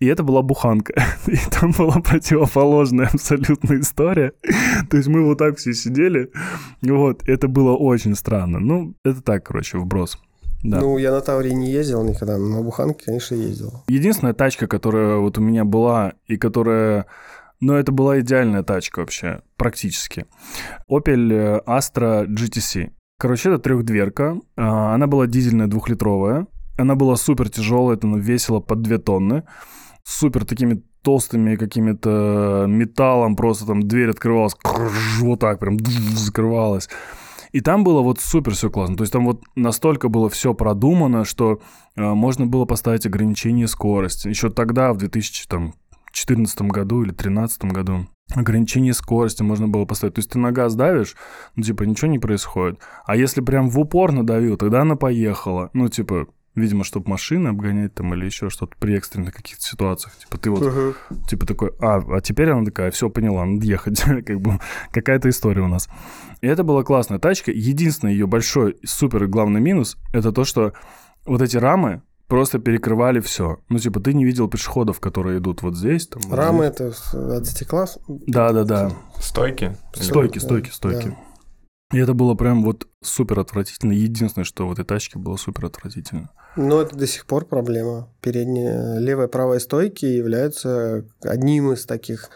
И 0.00 0.06
это 0.06 0.22
была 0.22 0.40
буханка. 0.40 0.94
И 1.26 1.36
там 1.50 1.72
была 1.76 2.00
противоположная 2.00 3.08
абсолютная 3.12 3.80
история. 3.80 4.32
То 4.90 4.96
есть 4.96 5.08
мы 5.08 5.24
вот 5.24 5.38
так 5.38 5.58
все 5.58 5.74
сидели. 5.74 6.30
Вот, 6.80 7.22
это 7.28 7.48
было 7.48 7.76
очень 7.76 8.14
странно. 8.14 8.58
Ну, 8.58 8.94
это 9.04 9.20
так, 9.20 9.44
короче, 9.44 9.76
вброс. 9.76 10.18
Да. 10.62 10.80
Ну, 10.80 10.98
я 10.98 11.10
на 11.10 11.20
Таврии 11.20 11.52
не 11.52 11.70
ездил 11.70 12.02
никогда, 12.02 12.36
но 12.38 12.48
на 12.48 12.62
Буханке, 12.62 13.04
конечно, 13.06 13.34
ездил. 13.34 13.82
Единственная 13.88 14.34
тачка, 14.34 14.66
которая 14.66 15.16
вот 15.16 15.38
у 15.38 15.40
меня 15.42 15.64
была, 15.64 16.14
и 16.26 16.36
которая... 16.36 17.06
Ну, 17.60 17.74
это 17.74 17.92
была 17.92 18.20
идеальная 18.20 18.62
тачка 18.62 19.00
вообще, 19.00 19.42
практически. 19.56 20.26
Opel 20.90 21.32
э, 21.32 21.60
Astra 21.66 22.26
GTC. 22.26 22.90
Короче, 23.18 23.50
это 23.50 23.58
трехдверка. 23.58 24.38
А, 24.56 24.94
Она 24.94 25.06
была 25.06 25.26
дизельная 25.26 25.66
двухлитровая. 25.66 26.46
Она 26.78 26.94
была 26.94 27.16
супер 27.16 27.50
тяжелая, 27.50 27.98
это 27.98 28.06
весила 28.06 28.60
под 28.60 28.80
2 28.80 28.98
тонны. 28.98 29.44
Супер 30.04 30.46
такими 30.46 30.82
толстыми 31.02 31.56
какими-то 31.56 32.64
металлом, 32.66 33.36
просто 33.36 33.66
там 33.66 33.82
дверь 33.82 34.10
открывалась, 34.10 34.54
вот 35.20 35.40
так 35.40 35.58
прям 35.58 35.78
закрывалась. 36.14 36.88
И 37.52 37.60
там 37.60 37.84
было 37.84 38.00
вот 38.00 38.20
супер 38.20 38.54
все 38.54 38.70
классно. 38.70 38.96
То 38.96 39.02
есть 39.02 39.12
там 39.12 39.26
вот 39.26 39.42
настолько 39.56 40.08
было 40.08 40.28
все 40.28 40.54
продумано, 40.54 41.24
что 41.24 41.60
э, 41.96 42.02
можно 42.02 42.46
было 42.46 42.64
поставить 42.64 43.06
ограничение 43.06 43.66
скорости. 43.66 44.28
Еще 44.28 44.50
тогда, 44.50 44.92
в 44.92 44.98
2014 46.12 46.62
году 46.62 47.02
или 47.02 47.10
2013 47.10 47.64
году, 47.64 48.06
ограничение 48.34 48.94
скорости 48.94 49.42
можно 49.42 49.68
было 49.68 49.84
поставить. 49.84 50.14
То 50.14 50.18
есть 50.20 50.30
ты 50.30 50.38
на 50.38 50.52
газ 50.52 50.74
давишь, 50.74 51.16
ну, 51.56 51.62
типа, 51.62 51.84
ничего 51.84 52.10
не 52.10 52.18
происходит. 52.18 52.78
А 53.06 53.16
если 53.16 53.40
прям 53.40 53.68
в 53.68 53.78
упор 53.78 54.12
надавил, 54.12 54.56
тогда 54.56 54.82
она 54.82 54.96
поехала. 54.96 55.70
Ну, 55.72 55.88
типа, 55.88 56.26
видимо, 56.54 56.84
чтобы 56.84 57.08
машины 57.08 57.48
обгонять 57.48 57.94
там 57.94 58.12
или 58.14 58.24
еще 58.24 58.50
что-то 58.50 58.76
при 58.78 58.96
экстренных 58.96 59.34
каких-то 59.34 59.62
ситуациях. 59.62 60.16
Типа 60.16 60.38
ты 60.38 60.50
вот, 60.50 60.96
типа 61.28 61.46
такой, 61.46 61.72
а, 61.80 61.98
а 61.98 62.20
теперь 62.20 62.50
она 62.50 62.64
такая, 62.64 62.90
все 62.90 63.08
поняла, 63.08 63.44
надо 63.44 63.64
ехать. 63.64 64.00
как 64.26 64.40
бы 64.40 64.58
какая-то 64.92 65.28
история 65.28 65.62
у 65.62 65.68
нас. 65.68 65.88
И 66.40 66.46
это 66.46 66.64
была 66.64 66.82
классная 66.82 67.18
тачка. 67.18 67.50
Единственный 67.50 68.12
ее 68.12 68.26
большой, 68.26 68.76
супер 68.84 69.26
главный 69.26 69.60
минус, 69.60 69.96
это 70.12 70.32
то, 70.32 70.44
что 70.44 70.72
вот 71.26 71.42
эти 71.42 71.56
рамы 71.56 72.02
просто 72.30 72.58
перекрывали 72.58 73.20
все. 73.20 73.58
Ну, 73.68 73.78
типа, 73.78 74.00
ты 74.00 74.14
не 74.14 74.24
видел 74.24 74.48
пешеходов, 74.48 75.00
которые 75.00 75.38
идут 75.40 75.60
вот 75.62 75.76
здесь. 75.76 76.06
Там, 76.06 76.22
вот 76.22 76.36
Рамы 76.36 76.66
здесь. 76.74 76.78
это 77.12 77.36
от 77.36 77.46
стекла. 77.46 77.86
Да, 78.08 78.52
да, 78.52 78.64
да. 78.64 78.92
Стойки? 79.18 79.76
Стойки, 79.92 80.38
Да, 80.38 80.44
стойки, 80.46 80.70
стойки. 80.70 81.08
да. 81.08 81.16
И 81.92 81.98
это 81.98 82.14
было 82.14 82.34
прям 82.36 82.62
вот 82.62 82.86
супер 83.02 83.40
отвратительно. 83.40 83.92
Единственное, 83.92 84.44
что 84.44 84.68
в 84.68 84.72
этой 84.72 84.84
тачке 84.84 85.18
было 85.18 85.36
супер 85.36 85.66
отвратительно. 85.66 86.30
Но 86.56 86.80
это 86.80 86.94
до 86.96 87.06
сих 87.08 87.26
пор 87.26 87.44
проблема. 87.46 88.08
Передняя, 88.20 88.98
левая, 88.98 89.26
правая 89.26 89.58
стойки 89.58 90.04
являются 90.04 91.04
одним 91.22 91.72
из 91.72 91.84
таких, 91.86 92.30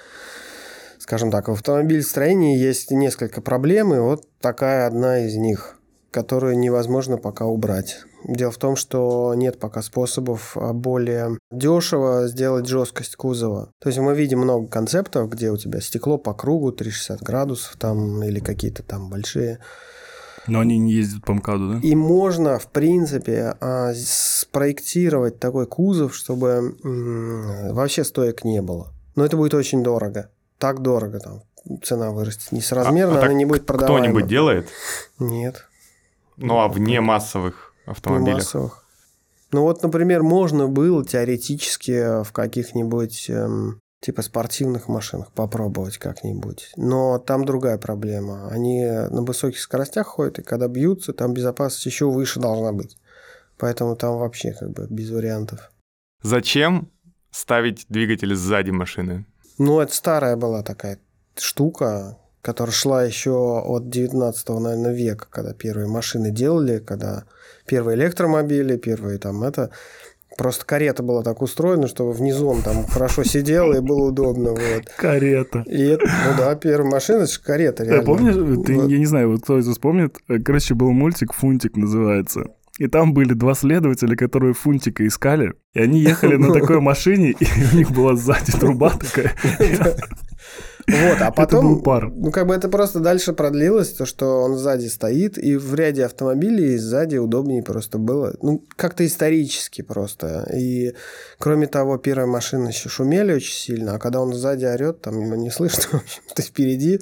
скажем 0.98 1.30
так, 1.30 1.46
в 1.48 1.52
автомобильстроении 1.52 2.58
есть 2.58 2.90
несколько 2.90 3.40
проблем, 3.40 3.94
и 3.94 3.98
вот 4.00 4.24
такая 4.40 4.88
одна 4.88 5.20
из 5.24 5.36
них, 5.36 5.76
которую 6.14 6.56
невозможно 6.56 7.16
пока 7.18 7.44
убрать. 7.44 8.04
Дело 8.24 8.52
в 8.52 8.56
том, 8.56 8.76
что 8.76 9.34
нет 9.34 9.58
пока 9.58 9.82
способов 9.82 10.56
а, 10.56 10.72
более 10.72 11.36
дешево 11.50 12.28
сделать 12.28 12.66
жесткость 12.68 13.16
кузова. 13.16 13.72
То 13.82 13.88
есть 13.88 13.98
мы 13.98 14.14
видим 14.14 14.38
много 14.38 14.68
концептов, 14.68 15.28
где 15.28 15.50
у 15.50 15.56
тебя 15.56 15.80
стекло 15.80 16.16
по 16.16 16.32
кругу 16.32 16.70
360 16.70 17.20
градусов 17.20 17.76
там 17.78 18.22
или 18.22 18.38
какие-то 18.38 18.84
там 18.84 19.10
большие 19.10 19.58
Но 20.46 20.60
они 20.60 20.78
не 20.78 20.92
ездят 20.92 21.24
по 21.24 21.32
МКАДу, 21.34 21.72
да? 21.72 21.80
и 21.82 21.96
можно, 21.96 22.60
в 22.60 22.68
принципе, 22.68 23.56
а, 23.60 23.92
спроектировать 23.96 25.40
такой 25.40 25.66
кузов, 25.66 26.14
чтобы 26.14 26.76
вообще 27.72 28.04
стоек 28.04 28.44
не 28.44 28.62
было. 28.62 28.92
Но 29.16 29.24
это 29.24 29.36
будет 29.36 29.54
очень 29.54 29.82
дорого. 29.82 30.30
Так 30.58 30.80
дорого 30.80 31.18
там. 31.18 31.42
Цена 31.82 32.12
вырастет 32.12 32.52
несоразмерно, 32.52 33.18
А- 33.18 33.22
а 33.22 33.24
она 33.24 33.34
не 33.34 33.46
будет 33.46 33.66
продаваема. 33.66 33.98
Кто-нибудь 33.98 34.28
делает? 34.28 34.68
Нет, 35.18 35.66
Ну, 36.36 36.58
а 36.58 36.68
вне 36.68 37.00
массовых 37.00 37.74
не 37.86 37.92
автомобилях? 37.92 38.38
массовых. 38.38 38.84
Ну 39.52 39.62
вот, 39.62 39.82
например, 39.82 40.22
можно 40.22 40.66
было 40.66 41.04
теоретически 41.04 42.24
в 42.24 42.32
каких-нибудь 42.32 43.30
эм, 43.30 43.78
типа 44.00 44.22
спортивных 44.22 44.88
машинах 44.88 45.30
попробовать 45.32 45.98
как-нибудь. 45.98 46.72
Но 46.76 47.18
там 47.18 47.44
другая 47.44 47.78
проблема. 47.78 48.48
Они 48.48 48.84
на 48.84 49.22
высоких 49.22 49.60
скоростях 49.60 50.06
ходят, 50.08 50.40
и 50.40 50.42
когда 50.42 50.68
бьются, 50.68 51.12
там 51.12 51.32
безопасность 51.32 51.86
еще 51.86 52.10
выше 52.10 52.40
должна 52.40 52.72
быть. 52.72 52.98
Поэтому 53.56 53.96
там 53.96 54.18
вообще 54.18 54.52
как 54.52 54.72
бы 54.72 54.86
без 54.90 55.10
вариантов. 55.10 55.70
Зачем 56.22 56.90
ставить 57.30 57.86
двигатель 57.88 58.34
сзади 58.34 58.70
машины? 58.70 59.24
Ну, 59.58 59.80
это 59.80 59.94
старая 59.94 60.36
была 60.36 60.62
такая 60.62 60.98
штука, 61.36 62.18
которая 62.44 62.74
шла 62.74 63.02
еще 63.02 63.62
от 63.64 63.88
19 63.88 64.48
наверное, 64.50 64.92
века, 64.92 65.26
когда 65.30 65.54
первые 65.54 65.88
машины 65.88 66.30
делали, 66.30 66.78
когда 66.78 67.24
первые 67.66 67.96
электромобили, 67.96 68.76
первые 68.76 69.18
там 69.18 69.42
это... 69.42 69.70
Просто 70.36 70.66
карета 70.66 71.04
была 71.04 71.22
так 71.22 71.42
устроена, 71.42 71.86
что 71.86 72.10
внизу 72.10 72.48
он 72.48 72.62
там 72.62 72.84
хорошо 72.88 73.22
сидел 73.22 73.72
и 73.72 73.78
было 73.78 74.08
удобно. 74.08 74.50
Вот. 74.50 74.84
Карета. 74.96 75.62
И 75.64 75.80
это, 75.80 76.06
ну 76.06 76.36
да, 76.36 76.56
первая 76.56 76.90
машина, 76.90 77.18
это 77.18 77.32
же 77.32 77.40
карета, 77.40 77.84
реально. 77.84 78.02
помнишь, 78.02 78.34
ты, 78.66 78.74
Вот. 78.74 78.90
я 78.90 78.98
не 78.98 79.06
знаю, 79.06 79.30
вот 79.30 79.42
кто 79.42 79.58
это 79.60 79.70
вспомнит, 79.70 80.16
э, 80.28 80.40
короче, 80.40 80.74
был 80.74 80.90
мультик 80.90 81.32
«Фунтик» 81.32 81.76
называется. 81.76 82.46
И 82.80 82.88
там 82.88 83.14
были 83.14 83.34
два 83.34 83.54
следователя, 83.54 84.16
которые 84.16 84.54
Фунтика 84.54 85.06
искали, 85.06 85.52
и 85.72 85.80
они 85.80 86.00
ехали 86.00 86.34
на 86.34 86.52
такой 86.60 86.80
машине, 86.80 87.30
и 87.38 87.46
у 87.72 87.76
них 87.76 87.92
была 87.92 88.16
сзади 88.16 88.50
труба 88.50 88.90
такая. 88.90 89.36
Вот, 90.86 90.96
а 91.20 91.28
Это 91.28 91.32
потом, 91.32 91.74
был 91.76 91.82
пар. 91.82 92.10
ну, 92.10 92.30
как 92.30 92.46
бы 92.46 92.54
это 92.54 92.68
просто 92.68 93.00
дальше 93.00 93.32
продлилось, 93.32 93.92
то, 93.92 94.04
что 94.06 94.42
он 94.42 94.56
сзади 94.56 94.86
стоит, 94.88 95.38
и 95.38 95.56
в 95.56 95.74
ряде 95.74 96.04
автомобилей 96.04 96.76
сзади 96.76 97.16
удобнее 97.16 97.62
просто 97.62 97.98
было. 97.98 98.34
Ну, 98.42 98.62
как-то 98.76 99.06
исторически 99.06 99.82
просто. 99.82 100.48
И, 100.54 100.94
кроме 101.38 101.66
того, 101.66 101.96
первые 101.98 102.26
машины 102.26 102.68
еще 102.68 102.88
шумели 102.88 103.32
очень 103.32 103.54
сильно, 103.54 103.94
а 103.94 103.98
когда 103.98 104.20
он 104.20 104.34
сзади 104.34 104.64
орет, 104.66 105.00
там 105.00 105.20
его 105.20 105.36
не 105.36 105.50
слышно, 105.50 105.82
в 105.98 106.02
общем-то, 106.02 106.42
впереди. 106.42 107.00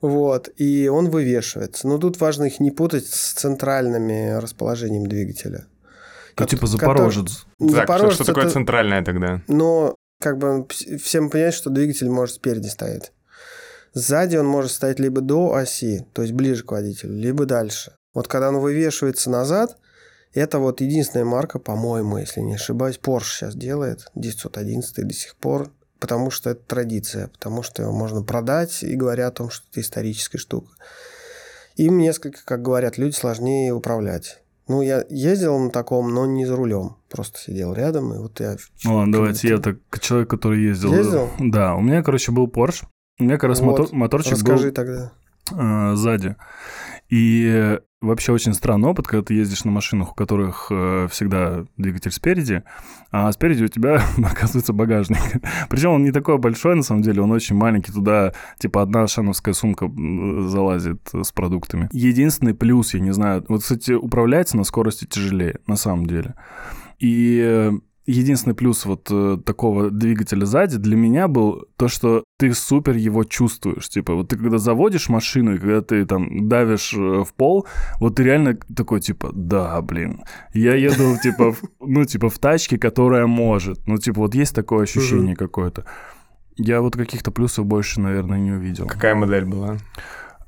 Вот, 0.00 0.50
и 0.56 0.88
он 0.88 1.08
вывешивается. 1.10 1.88
Но 1.88 1.98
тут 1.98 2.20
важно 2.20 2.44
их 2.44 2.60
не 2.60 2.70
путать 2.70 3.06
с 3.06 3.32
центральными 3.32 4.38
расположением 4.38 5.06
двигателя. 5.06 5.66
Ну, 6.38 6.44
Ко- 6.44 6.50
типа 6.50 6.66
который- 6.66 6.78
Запорожец. 6.80 7.46
Так, 7.58 7.68
что, 7.68 7.76
Запорожец 7.76 8.14
что 8.16 8.24
такое 8.24 8.44
это- 8.44 8.52
центральное 8.52 9.02
тогда? 9.02 9.40
но 9.48 9.94
как 10.20 10.38
бы 10.38 10.66
всем 11.02 11.28
понять, 11.30 11.54
что 11.54 11.70
двигатель 11.70 12.08
может 12.10 12.36
спереди 12.36 12.68
стоять. 12.68 13.12
Сзади 13.96 14.36
он 14.36 14.46
может 14.46 14.72
стоять 14.72 15.00
либо 15.00 15.22
до 15.22 15.54
оси, 15.54 16.06
то 16.12 16.20
есть 16.20 16.34
ближе 16.34 16.62
к 16.64 16.72
водителю, 16.72 17.16
либо 17.16 17.46
дальше. 17.46 17.96
Вот 18.12 18.28
когда 18.28 18.50
он 18.50 18.58
вывешивается 18.58 19.30
назад, 19.30 19.78
это 20.34 20.58
вот 20.58 20.82
единственная 20.82 21.24
марка, 21.24 21.58
по-моему, 21.58 22.18
если 22.18 22.42
не 22.42 22.56
ошибаюсь, 22.56 23.00
Porsche 23.02 23.38
сейчас 23.38 23.56
делает, 23.56 24.10
911 24.14 25.08
до 25.08 25.14
сих 25.14 25.34
пор, 25.36 25.70
потому 25.98 26.30
что 26.30 26.50
это 26.50 26.60
традиция, 26.60 27.28
потому 27.28 27.62
что 27.62 27.84
его 27.84 27.92
можно 27.92 28.22
продать 28.22 28.82
и 28.82 28.94
говорят 28.96 29.32
о 29.32 29.36
том, 29.36 29.50
что 29.50 29.66
это 29.70 29.80
историческая 29.80 30.36
штука. 30.36 30.68
Им 31.76 31.96
несколько, 31.96 32.44
как 32.44 32.60
говорят 32.60 32.98
люди, 32.98 33.14
сложнее 33.14 33.72
управлять. 33.72 34.42
Ну, 34.68 34.82
я 34.82 35.06
ездил 35.08 35.58
на 35.58 35.70
таком, 35.70 36.12
но 36.12 36.26
не 36.26 36.44
за 36.44 36.54
рулем. 36.54 36.96
Просто 37.08 37.38
сидел 37.40 37.72
рядом, 37.72 38.12
и 38.12 38.18
вот 38.18 38.40
я... 38.40 38.56
Ну 38.84 38.96
ладно, 38.96 39.12
давайте 39.14 39.48
я 39.48 39.56
так, 39.56 39.78
человек, 40.02 40.28
который 40.28 40.60
ездил. 40.60 40.92
Ездил? 40.92 41.30
Да, 41.38 41.76
у 41.76 41.80
меня, 41.80 42.02
короче, 42.02 42.30
был 42.30 42.46
Porsche. 42.46 42.84
У 43.18 43.24
меня 43.24 43.34
как 43.38 43.44
раз 43.48 43.60
Вот. 43.60 43.78
мотор- 43.78 43.94
моторчик 43.94 44.32
Расскажи 44.32 44.66
был 44.68 44.74
тогда. 44.74 45.12
э, 45.52 45.94
сзади. 45.96 46.36
И 47.08 47.78
вообще 48.00 48.32
очень 48.32 48.52
странный 48.52 48.88
опыт, 48.88 49.06
когда 49.06 49.24
ты 49.24 49.34
ездишь 49.34 49.64
на 49.64 49.70
машинах, 49.70 50.12
у 50.12 50.14
которых 50.14 50.66
э, 50.70 51.06
всегда 51.10 51.64
двигатель 51.76 52.10
спереди, 52.10 52.62
а 53.10 53.30
спереди 53.32 53.64
у 53.64 53.68
тебя 53.68 54.02
оказывается 54.18 54.72
багажник. 54.72 55.20
Причем 55.70 55.90
он 55.92 56.02
не 56.02 56.10
такой 56.12 56.36
большой, 56.38 56.74
на 56.74 56.82
самом 56.82 57.02
деле, 57.02 57.22
он 57.22 57.30
очень 57.30 57.56
маленький. 57.56 57.92
Туда, 57.92 58.32
типа, 58.58 58.82
одна 58.82 59.06
шановская 59.06 59.54
сумка 59.54 59.88
залазит 60.48 61.08
с 61.12 61.32
продуктами. 61.32 61.88
Единственный 61.92 62.54
плюс, 62.54 62.92
я 62.94 63.00
не 63.00 63.12
знаю, 63.12 63.44
вот, 63.48 63.62
кстати, 63.62 63.92
управляется 63.92 64.56
на 64.56 64.64
скорости 64.64 65.06
тяжелее, 65.06 65.60
на 65.66 65.76
самом 65.76 66.06
деле. 66.06 66.34
И 66.98 67.40
э, 67.42 67.72
единственный 68.06 68.54
плюс 68.54 68.84
вот 68.86 69.08
э, 69.10 69.38
такого 69.44 69.90
двигателя 69.90 70.44
сзади 70.46 70.78
для 70.78 70.96
меня 70.96 71.28
был 71.28 71.66
то, 71.76 71.88
что 71.88 72.24
ты 72.38 72.52
супер 72.54 72.96
его 72.96 73.24
чувствуешь. 73.24 73.88
Типа, 73.88 74.14
вот 74.14 74.28
ты 74.28 74.36
когда 74.36 74.58
заводишь 74.58 75.08
машину, 75.08 75.54
и 75.54 75.58
когда 75.58 75.80
ты 75.80 76.06
там 76.06 76.48
давишь 76.48 76.94
э, 76.94 77.24
в 77.24 77.34
пол, 77.34 77.66
вот 78.00 78.16
ты 78.16 78.22
реально 78.24 78.56
такой, 78.76 79.00
типа, 79.00 79.30
да, 79.32 79.80
блин, 79.82 80.24
я 80.54 80.74
еду, 80.74 81.16
типа, 81.22 81.52
в- 81.52 81.62
ну, 81.80 82.04
типа, 82.04 82.28
в 82.28 82.38
тачке, 82.38 82.78
которая 82.78 83.26
может. 83.26 83.86
Ну, 83.86 83.98
типа, 83.98 84.20
вот 84.20 84.34
есть 84.34 84.54
такое 84.54 84.84
ощущение 84.84 85.34
какое-то. 85.36 85.84
Я 86.56 86.80
вот 86.80 86.96
каких-то 86.96 87.30
плюсов 87.30 87.66
больше, 87.66 88.00
наверное, 88.00 88.38
не 88.38 88.52
увидел. 88.52 88.86
Какая 88.86 89.14
модель 89.14 89.44
была? 89.44 89.76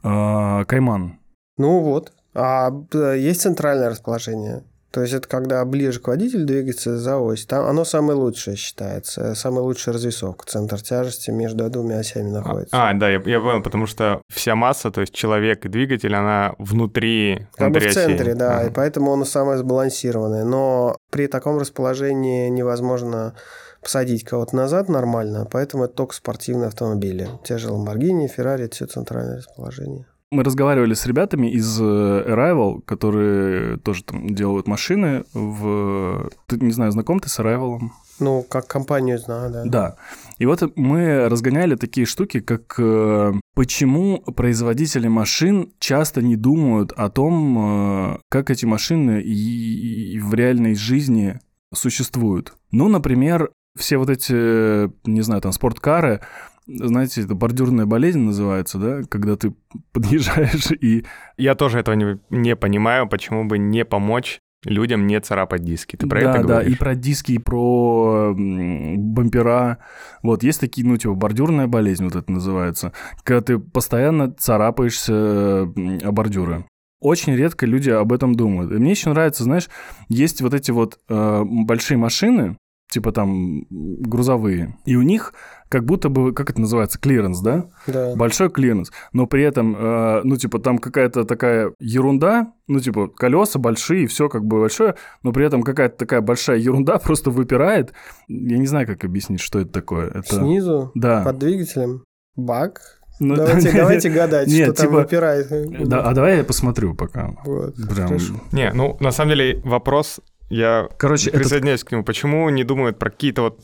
А, 0.03 0.65
Кайман. 0.65 1.19
Ну 1.59 1.81
вот. 1.81 2.13
А 2.35 2.71
э, 2.95 3.17
есть 3.19 3.41
центральное 3.43 3.91
расположение. 3.91 4.63
То 4.91 5.03
есть 5.03 5.13
это 5.13 5.29
когда 5.29 5.63
ближе 5.67 6.01
к 6.01 6.09
водителю 6.09 6.47
двигается 6.47 6.97
за 6.99 7.19
ось. 7.19 7.45
Там 7.45 7.67
оно 7.67 7.85
самое 7.85 8.19
лучшее 8.19 8.57
считается. 8.57 9.35
Самая 9.35 9.61
лучшая 9.63 9.95
развесовка. 9.95 10.47
Центр 10.47 10.81
тяжести 10.81 11.31
между 11.31 11.69
двумя 11.69 11.99
осями 11.99 12.31
находится. 12.31 12.75
А, 12.75 12.95
да, 12.95 13.11
я, 13.11 13.21
я 13.27 13.41
понял, 13.41 13.63
потому 13.63 13.87
что 13.87 14.23
вся 14.33 14.55
масса, 14.55 14.91
то 14.91 15.03
есть 15.03 15.13
человек 15.13 15.67
и 15.67 15.69
двигатель, 15.69 16.15
она 16.15 16.55
внутри, 16.59 17.47
Как 17.57 17.69
бы 17.69 17.81
внутри 17.81 17.89
в 17.89 17.91
оси. 17.91 17.95
центре, 18.07 18.35
да, 18.35 18.59
Ага. 18.61 18.69
и 18.69 18.73
поэтому 18.73 19.13
оно 19.13 19.25
самое 19.27 19.59
сбалансированное. 19.59 20.45
Но 20.45 20.97
при 21.11 21.27
таком 21.27 21.59
расположении 21.59 22.49
невозможно 22.49 23.35
посадить 23.83 24.25
кого-то 24.25 24.57
назад 24.57 24.89
нормально, 24.89 25.47
поэтому 25.51 25.85
это 25.85 25.95
только 25.95 26.15
спортивные 26.15 26.69
автомобили. 26.69 27.29
Те 27.45 27.59
же 27.59 27.69
Lamborghini, 27.69 28.27
Ferrari, 28.35 28.63
это 28.65 28.75
все 28.75 28.87
центральное 28.87 29.37
расположение. 29.39 30.07
Мы 30.31 30.45
разговаривали 30.45 30.93
с 30.93 31.07
ребятами 31.07 31.51
из 31.51 31.81
э, 31.81 31.85
Arrival, 31.85 32.83
которые 32.83 33.79
тоже 33.79 34.05
там 34.05 34.35
делают 34.35 34.67
машины 34.67 35.25
в... 35.33 36.31
Ты, 36.47 36.59
не 36.59 36.73
знаю, 36.73 36.93
знаком 36.93 37.19
ты 37.19 37.31
с 37.31 37.39
Arrival? 37.39 37.79
Ну, 38.21 38.43
как 38.43 38.67
компанию 38.67 39.19
знаю, 39.19 39.51
да. 39.51 39.65
Да. 39.65 39.97
И 40.39 40.45
вот 40.45 40.77
мы 40.77 41.29
разгоняли 41.31 41.77
такие 41.77 42.05
штуки, 42.05 42.41
как 42.41 42.75
э, 42.79 43.33
почему 43.55 44.19
производители 44.19 45.09
машин 45.09 45.73
часто 45.79 46.21
не 46.21 46.37
думают 46.37 46.93
о 46.93 47.09
том, 47.09 48.17
э, 48.17 48.19
как 48.29 48.51
эти 48.51 48.67
машины 48.67 49.23
и, 49.23 50.15
и 50.15 50.19
в 50.19 50.35
реальной 50.35 50.75
жизни 50.75 51.41
существуют. 51.73 52.53
Ну, 52.71 52.89
например, 52.89 53.51
все 53.79 53.97
вот 53.97 54.11
эти, 54.11 54.91
не 55.09 55.23
знаю, 55.23 55.41
там, 55.41 55.53
спорткары, 55.53 56.21
знаете, 56.69 57.23
это 57.23 57.35
бордюрная 57.35 57.87
болезнь 57.87 58.21
называется, 58.21 58.79
да, 58.79 59.03
когда 59.09 59.37
ты 59.37 59.55
подъезжаешь 59.93 60.71
и 60.81 61.05
Я 61.37 61.55
тоже 61.55 61.79
этого 61.79 61.95
не, 61.95 62.19
не 62.31 62.55
понимаю, 62.57 63.09
почему 63.09 63.45
бы 63.45 63.59
не 63.59 63.85
помочь 63.85 64.41
людям 64.65 65.07
не 65.07 65.21
царапать 65.21 65.63
диски. 65.63 65.97
Ты 65.97 66.07
про 66.07 66.21
да, 66.21 66.31
это 66.31 66.41
да, 66.41 66.55
говоришь? 66.55 66.73
и 66.73 66.77
про 66.77 66.95
диски, 66.95 67.33
и 67.33 67.39
про 67.39 68.35
бампера. 68.37 69.79
Вот, 70.23 70.43
есть 70.43 70.61
такие, 70.61 70.87
ну, 70.87 70.97
типа, 70.97 71.15
бордюрная 71.15 71.69
болезнь 71.69 72.05
вот 72.05 72.17
это 72.17 72.31
называется, 72.31 72.93
когда 73.23 73.41
ты 73.41 73.59
постоянно 73.59 74.33
царапаешься 74.33 75.63
о 75.63 76.13
бордюры. 76.13 76.65
Очень 77.01 77.37
редко 77.37 77.65
люди 77.65 77.91
об 77.91 78.13
этом 78.13 78.35
думают. 78.35 78.73
И 78.73 78.75
мне 78.75 78.91
еще 78.91 79.11
нравится, 79.11 79.45
знаешь, 79.45 79.69
есть 80.09 80.43
вот 80.43 80.53
эти 80.53 80.73
вот 80.73 80.99
э, 81.09 81.45
большие 81.45 81.97
машины, 81.97 82.57
типа 82.91 83.13
там 83.13 83.67
грузовые, 83.71 84.77
и 84.85 84.97
у 84.97 85.03
них 85.03 85.35
как 85.69 85.85
будто 85.85 86.09
бы, 86.09 86.33
как 86.33 86.51
это 86.51 86.61
называется, 86.61 86.99
клиренс, 86.99 87.41
да? 87.41 87.67
Да. 87.87 88.15
Большой 88.17 88.51
клиренс, 88.51 88.91
но 89.13 89.27
при 89.27 89.43
этом, 89.43 89.77
э, 89.77 90.21
ну, 90.25 90.37
типа, 90.37 90.59
там 90.59 90.79
какая-то 90.79 91.25
такая 91.25 91.73
ерунда, 91.79 92.53
ну, 92.67 92.81
типа, 92.81 93.09
колеса 93.09 93.59
большие, 93.59 94.07
все 94.07 94.29
как 94.29 94.45
бы 94.45 94.61
большое, 94.61 94.95
но 95.23 95.33
при 95.33 95.45
этом 95.45 95.63
какая-то 95.63 95.97
такая 95.97 96.23
большая 96.23 96.59
ерунда 96.59 96.99
просто 97.05 97.31
выпирает. 97.31 97.93
Я 98.29 98.59
не 98.59 98.67
знаю, 98.67 98.87
как 98.87 99.05
объяснить, 99.05 99.41
что 99.41 99.61
это 99.61 99.71
такое. 99.71 100.09
Это... 100.09 100.37
Снизу? 100.37 100.91
Да. 100.95 101.23
Под 101.23 101.39
двигателем? 101.39 102.05
Бак? 102.37 102.81
Ну, 103.21 103.35
давайте, 103.35 103.73
давайте 103.77 104.11
гадать, 104.11 104.49
Нет, 104.49 104.75
что 104.75 104.75
там 104.75 104.87
типа- 104.87 105.01
выпирает. 105.01 105.89
Да, 105.89 106.03
а 106.03 106.15
давай 106.15 106.39
я 106.39 106.45
посмотрю 106.45 106.95
пока. 106.95 107.35
Вот, 107.45 107.75
Прям... 107.75 108.09
хорошо. 108.09 108.35
Не, 108.53 108.73
ну, 108.73 108.97
на 109.01 109.11
самом 109.11 109.31
деле, 109.31 109.61
вопрос, 109.65 110.21
я 110.49 110.89
Короче, 110.99 111.31
присоединяюсь 111.31 111.85
к 111.85 111.93
нему. 111.93 112.05
Почему 112.05 112.49
не 112.51 112.65
думают 112.65 112.99
про 112.99 113.11
какие-то 113.11 113.43
вот 113.43 113.61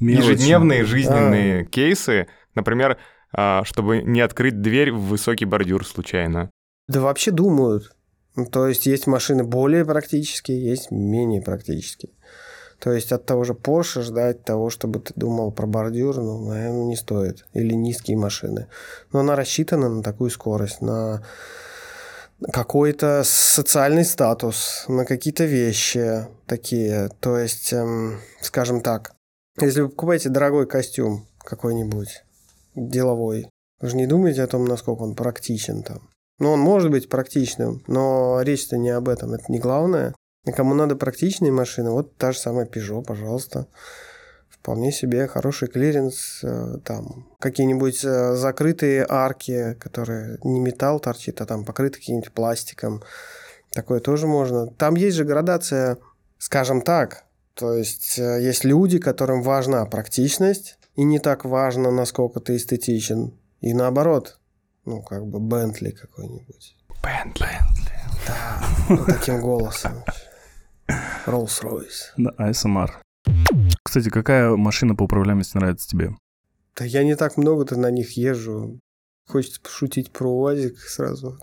мелочи. 0.00 0.26
ежедневные 0.26 0.84
жизненные 0.84 1.64
кейсы, 1.64 2.28
например, 2.54 2.98
а, 3.32 3.64
чтобы 3.64 4.02
не 4.02 4.20
открыть 4.20 4.60
дверь 4.60 4.92
в 4.92 5.00
высокий 5.00 5.44
бордюр 5.44 5.86
случайно? 5.86 6.50
Да 6.88 7.00
вообще 7.00 7.30
думают. 7.30 7.92
Ну, 8.36 8.46
То 8.46 8.68
есть 8.68 8.86
есть 8.86 9.06
машины 9.06 9.44
более 9.44 9.84
практические, 9.84 10.62
есть 10.64 10.90
менее 10.90 11.40
практические. 11.42 12.12
То 12.78 12.92
есть 12.92 13.10
от 13.10 13.24
того 13.24 13.44
же 13.44 13.54
Porsche 13.54 14.02
ждать 14.02 14.44
того, 14.44 14.68
чтобы 14.68 15.00
ты 15.00 15.14
думал 15.16 15.50
про 15.50 15.66
бордюр, 15.66 16.16
ну, 16.16 16.46
наверное, 16.46 16.84
не 16.84 16.96
стоит. 16.96 17.46
Или 17.54 17.72
низкие 17.72 18.18
машины. 18.18 18.68
Но 19.12 19.20
она 19.20 19.34
рассчитана 19.34 19.88
на 19.88 20.02
такую 20.02 20.28
скорость, 20.30 20.82
на 20.82 21.22
какой-то 22.52 23.22
социальный 23.24 24.04
статус, 24.04 24.84
на 24.88 25.04
какие-то 25.04 25.44
вещи 25.44 26.26
такие. 26.46 27.10
То 27.20 27.38
есть, 27.38 27.72
эм, 27.72 28.20
скажем 28.40 28.80
так, 28.80 29.14
если 29.60 29.80
вы 29.80 29.88
покупаете 29.88 30.28
дорогой 30.28 30.66
костюм 30.66 31.26
какой-нибудь, 31.38 32.24
деловой, 32.74 33.48
вы 33.80 33.88
же 33.88 33.96
не 33.96 34.06
думаете 34.06 34.42
о 34.42 34.46
том, 34.46 34.64
насколько 34.64 35.02
он 35.02 35.14
практичен 35.14 35.82
там. 35.82 36.10
Ну, 36.38 36.52
он 36.52 36.60
может 36.60 36.90
быть 36.90 37.08
практичным, 37.08 37.82
но 37.86 38.42
речь-то 38.42 38.76
не 38.76 38.90
об 38.90 39.08
этом, 39.08 39.32
это 39.32 39.44
не 39.48 39.58
главное. 39.58 40.14
И 40.44 40.52
кому 40.52 40.74
надо 40.74 40.94
практичные 40.94 41.50
машины, 41.50 41.90
вот 41.90 42.16
та 42.16 42.32
же 42.32 42.38
самая 42.38 42.66
Peugeot, 42.66 43.02
пожалуйста. 43.02 43.66
Вполне 44.66 44.90
себе 44.90 45.28
хороший 45.28 45.68
клиренс, 45.68 46.40
э, 46.42 46.78
там 46.84 47.28
какие-нибудь 47.38 48.04
э, 48.04 48.34
закрытые 48.34 49.06
арки, 49.08 49.74
которые 49.74 50.38
не 50.42 50.58
металл 50.58 50.98
торчит, 50.98 51.40
а 51.40 51.46
там 51.46 51.64
покрыты 51.64 52.00
каким-нибудь 52.00 52.32
пластиком. 52.32 53.04
Такое 53.70 54.00
тоже 54.00 54.26
можно. 54.26 54.66
Там 54.66 54.96
есть 54.96 55.16
же 55.16 55.22
градация, 55.22 55.98
скажем 56.38 56.82
так, 56.82 57.26
то 57.54 57.74
есть 57.74 58.18
э, 58.18 58.42
есть 58.42 58.64
люди, 58.64 58.98
которым 58.98 59.42
важна 59.42 59.86
практичность, 59.86 60.80
и 60.96 61.04
не 61.04 61.20
так 61.20 61.44
важно, 61.44 61.92
насколько 61.92 62.40
ты 62.40 62.56
эстетичен. 62.56 63.38
И 63.60 63.72
наоборот, 63.72 64.40
ну, 64.84 65.00
как 65.00 65.24
бы 65.28 65.38
Бентли 65.38 65.92
какой-нибудь. 65.92 66.76
Бентли. 67.04 67.46
Да, 68.26 68.66
вот 68.88 69.06
таким 69.06 69.40
голосом. 69.40 70.02
Rolls-Royce. 71.24 72.14
Да, 72.16 72.30
ASMR. 72.36 73.05
Кстати, 73.82 74.08
какая 74.08 74.50
машина 74.56 74.94
по 74.94 75.04
управляемости 75.04 75.56
нравится 75.56 75.88
тебе? 75.88 76.10
Да 76.76 76.84
я 76.84 77.04
не 77.04 77.16
так 77.16 77.36
много-то 77.36 77.76
на 77.78 77.90
них 77.90 78.12
езжу. 78.16 78.78
Хочется 79.26 79.60
пошутить 79.60 80.10
про 80.12 80.28
УАЗик 80.30 80.78
сразу. 80.78 81.38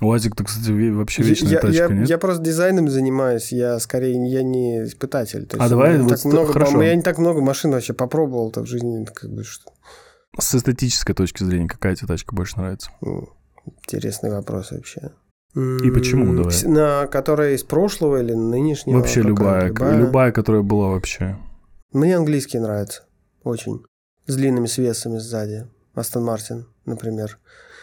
УАЗик-то, 0.00 0.44
кстати, 0.44 0.70
вообще 0.90 1.22
вечная 1.22 1.52
я, 1.52 1.60
тачка, 1.60 1.84
я, 1.84 1.88
нет? 1.88 2.08
я 2.08 2.18
просто 2.18 2.42
дизайном 2.42 2.90
занимаюсь, 2.90 3.50
я 3.50 3.78
скорее 3.78 4.12
я 4.30 4.42
не 4.42 4.84
испытатель. 4.84 5.46
То 5.46 5.56
А 5.58 5.68
давай 5.70 5.98
вот 5.98 6.10
так 6.10 6.18
с- 6.18 6.24
много, 6.26 6.52
хорошо. 6.52 6.82
я 6.82 6.94
не 6.94 7.02
так 7.02 7.16
много 7.18 7.40
машин 7.40 7.70
вообще 7.70 7.94
попробовал-то 7.94 8.60
в 8.62 8.66
жизни. 8.66 9.06
Как 9.06 9.30
бы, 9.30 9.42
что, 9.42 9.72
С 10.38 10.54
эстетической 10.54 11.14
точки 11.14 11.42
зрения, 11.44 11.66
какая 11.68 11.96
тебе 11.96 12.08
тачка 12.08 12.34
больше 12.34 12.58
нравится? 12.58 12.90
интересный 13.82 14.30
вопрос 14.30 14.70
вообще. 14.70 15.12
И 15.56 15.90
почему, 15.90 16.34
давай? 16.36 16.54
На 16.64 17.06
которая 17.06 17.54
из 17.54 17.62
прошлого 17.62 18.20
или 18.22 18.34
нынешнего? 18.34 18.98
вообще 18.98 19.22
любая, 19.22 19.72
к- 19.72 19.96
любая, 19.96 20.30
которая 20.30 20.62
была 20.62 20.88
вообще. 20.88 21.36
Мне 21.92 22.16
английский 22.16 22.58
нравится. 22.58 23.04
Очень. 23.42 23.82
С 24.26 24.36
длинными 24.36 24.66
свесами 24.66 25.18
сзади. 25.18 25.66
Астон 25.94 26.24
Мартин, 26.24 26.66
например. 26.84 27.38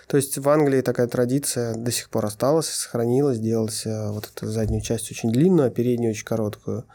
То 0.07 0.17
есть 0.17 0.37
в 0.37 0.47
Англии 0.49 0.81
такая 0.81 1.07
традиция 1.07 1.73
до 1.75 1.89
сих 1.89 2.09
пор 2.11 2.25
осталась, 2.25 2.67
сохранилась, 2.67 3.39
делать 3.39 3.81
э, 3.85 4.09
вот 4.11 4.29
эту 4.35 4.47
заднюю 4.47 4.81
часть 4.81 5.09
очень 5.09 5.31
длинную, 5.31 5.69
а 5.69 5.71
переднюю 5.71 6.11
очень 6.11 6.25
короткую. 6.25 6.85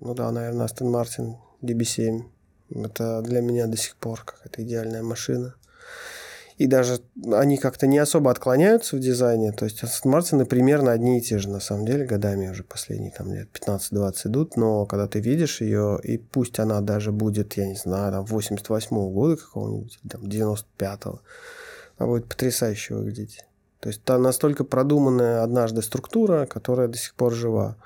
Ну 0.00 0.14
да, 0.14 0.30
наверное, 0.30 0.64
Астон 0.66 0.90
Мартин 0.90 1.36
DB7. 1.62 2.20
Это 2.74 3.22
для 3.22 3.40
меня 3.40 3.66
до 3.66 3.76
сих 3.78 3.96
пор 3.96 4.22
какая-то 4.24 4.62
идеальная 4.62 5.02
машина. 5.02 5.54
И 6.60 6.66
даже 6.66 7.00
они 7.32 7.56
как-то 7.56 7.86
не 7.86 7.96
особо 7.96 8.30
отклоняются 8.30 8.94
в 8.94 9.00
дизайне. 9.00 9.50
То 9.50 9.64
есть 9.64 9.82
Астон 9.82 10.12
Мартины 10.12 10.44
примерно 10.44 10.92
одни 10.92 11.16
и 11.16 11.22
те 11.22 11.38
же, 11.38 11.48
на 11.48 11.58
самом 11.58 11.86
деле, 11.86 12.04
годами 12.04 12.50
уже 12.50 12.64
последние 12.64 13.12
там 13.12 13.32
лет 13.32 13.48
15-20 13.50 14.12
идут. 14.26 14.56
Но 14.58 14.84
когда 14.84 15.08
ты 15.08 15.20
видишь 15.20 15.62
ее, 15.62 15.98
и 16.02 16.18
пусть 16.18 16.58
она 16.58 16.82
даже 16.82 17.12
будет, 17.12 17.54
я 17.54 17.66
не 17.66 17.76
знаю, 17.76 18.12
там 18.12 18.24
88-го 18.26 19.08
года 19.08 19.38
какого-нибудь, 19.38 19.98
там 20.06 20.20
95-го, 20.20 21.22
она 21.96 22.06
будет 22.06 22.28
потрясающе 22.28 22.94
выглядеть. 22.94 23.42
То 23.80 23.88
есть 23.88 24.04
та 24.04 24.18
настолько 24.18 24.64
продуманная 24.64 25.42
однажды 25.42 25.80
структура, 25.80 26.44
которая 26.44 26.88
до 26.88 26.98
сих 26.98 27.14
пор 27.14 27.32
жива. 27.32 27.76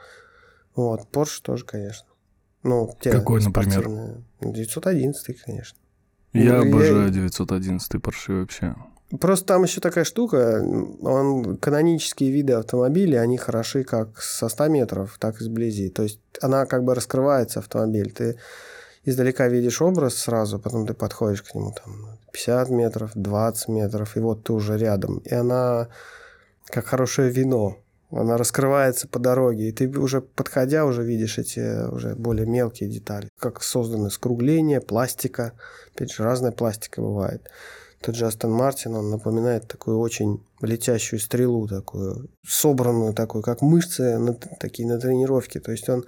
Вот, 0.74 1.02
Porsche 1.12 1.40
тоже, 1.42 1.64
конечно. 1.64 2.08
Ну, 2.64 2.92
те 3.00 3.12
Какой, 3.12 3.40
например? 3.40 3.70
спортивные. 3.70 4.24
Ну, 4.40 4.52
911, 4.52 5.42
конечно. 5.42 5.78
Я 6.34 6.58
Ну, 6.58 6.64
я- 6.64 6.68
обожаю 6.68 7.10
911 7.10 8.00
Porsche 8.00 8.40
вообще. 8.40 8.74
Просто 9.20 9.46
там 9.46 9.62
еще 9.62 9.80
такая 9.80 10.04
штука, 10.04 10.60
он, 11.02 11.56
канонические 11.58 12.30
виды 12.32 12.54
автомобилей, 12.54 13.16
они 13.16 13.36
хороши 13.38 13.84
как 13.84 14.20
со 14.20 14.48
100 14.48 14.68
метров, 14.68 15.16
так 15.20 15.40
и 15.40 15.44
сблизи. 15.44 15.88
То 15.88 16.02
есть 16.02 16.18
она 16.40 16.66
как 16.66 16.82
бы 16.82 16.94
раскрывается, 16.94 17.60
автомобиль. 17.60 18.10
Ты 18.10 18.38
издалека 19.04 19.46
видишь 19.48 19.80
образ 19.82 20.16
сразу, 20.16 20.58
потом 20.58 20.86
ты 20.86 20.94
подходишь 20.94 21.42
к 21.42 21.54
нему 21.54 21.72
там 21.72 22.18
50 22.32 22.70
метров, 22.70 23.12
20 23.14 23.68
метров, 23.68 24.16
и 24.16 24.20
вот 24.20 24.42
ты 24.42 24.52
уже 24.52 24.76
рядом. 24.78 25.18
И 25.18 25.32
она 25.34 25.88
как 26.66 26.86
хорошее 26.86 27.30
вино. 27.30 27.76
Она 28.16 28.36
раскрывается 28.36 29.08
по 29.08 29.18
дороге, 29.18 29.68
и 29.68 29.72
ты 29.72 29.88
уже 29.88 30.20
подходя 30.20 30.84
уже 30.86 31.02
видишь 31.02 31.38
эти 31.38 31.88
уже 31.90 32.14
более 32.14 32.46
мелкие 32.46 32.88
детали. 32.88 33.28
Как 33.38 33.62
созданы 33.62 34.10
скругления, 34.10 34.80
пластика. 34.80 35.52
Опять 35.94 36.12
же, 36.12 36.22
разная 36.22 36.52
пластика 36.52 37.00
бывает. 37.00 37.48
Тот 38.00 38.14
же 38.14 38.26
Астон 38.26 38.52
Мартин, 38.52 38.94
он 38.94 39.10
напоминает 39.10 39.66
такую 39.66 39.98
очень 39.98 40.44
летящую 40.60 41.18
стрелу, 41.18 41.66
такую 41.66 42.28
собранную, 42.46 43.14
такую, 43.14 43.42
как 43.42 43.62
мышцы 43.62 44.18
на, 44.18 44.34
такие 44.34 44.86
на 44.86 45.00
тренировке. 45.00 45.58
То 45.58 45.72
есть 45.72 45.88
он 45.88 46.04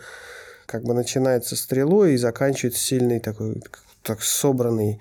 как 0.66 0.84
бы 0.84 0.94
начинается 0.94 1.56
стрелой 1.56 2.14
и 2.14 2.18
заканчивается 2.18 2.80
сильный 2.80 3.18
такой, 3.18 3.62
так 4.02 4.22
собранный. 4.22 5.00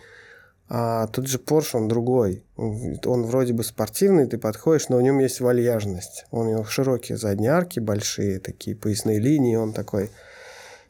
А 0.67 1.07
тот 1.07 1.27
же 1.27 1.37
Porsche, 1.37 1.77
он 1.77 1.87
другой. 1.87 2.43
Он, 2.55 2.97
он 3.05 3.23
вроде 3.23 3.53
бы 3.53 3.63
спортивный, 3.63 4.25
ты 4.25 4.37
подходишь, 4.37 4.89
но 4.89 4.97
в 4.97 5.01
нем 5.01 5.19
есть 5.19 5.39
вальяжность. 5.39 6.25
У 6.31 6.43
него 6.43 6.63
широкие 6.63 7.17
задние 7.17 7.51
арки, 7.51 7.79
большие 7.79 8.39
такие 8.39 8.75
поясные 8.75 9.19
линии, 9.19 9.55
он 9.55 9.73
такой 9.73 10.09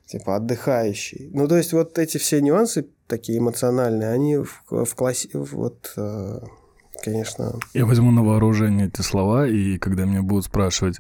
типа 0.06 0.38
отдыхающий. 0.38 1.30
Ну, 1.34 1.48
то 1.48 1.58
есть 1.58 1.74
вот 1.74 1.98
эти 2.00 2.18
все 2.18 2.42
нюансы 2.42 2.88
такие 3.08 3.40
эмоциональные, 3.40 4.10
они 4.10 4.38
в, 4.38 4.64
в 4.70 4.96
классе, 4.96 5.30
вот, 5.34 5.94
э, 5.98 6.40
конечно, 7.04 7.60
Я 7.74 7.86
возьму 7.86 8.12
на 8.12 8.24
вооружение 8.24 8.88
эти 8.88 9.02
слова, 9.02 9.48
и 9.48 9.78
когда 9.78 10.06
меня 10.06 10.22
будут 10.22 10.46
спрашивать, 10.46 11.00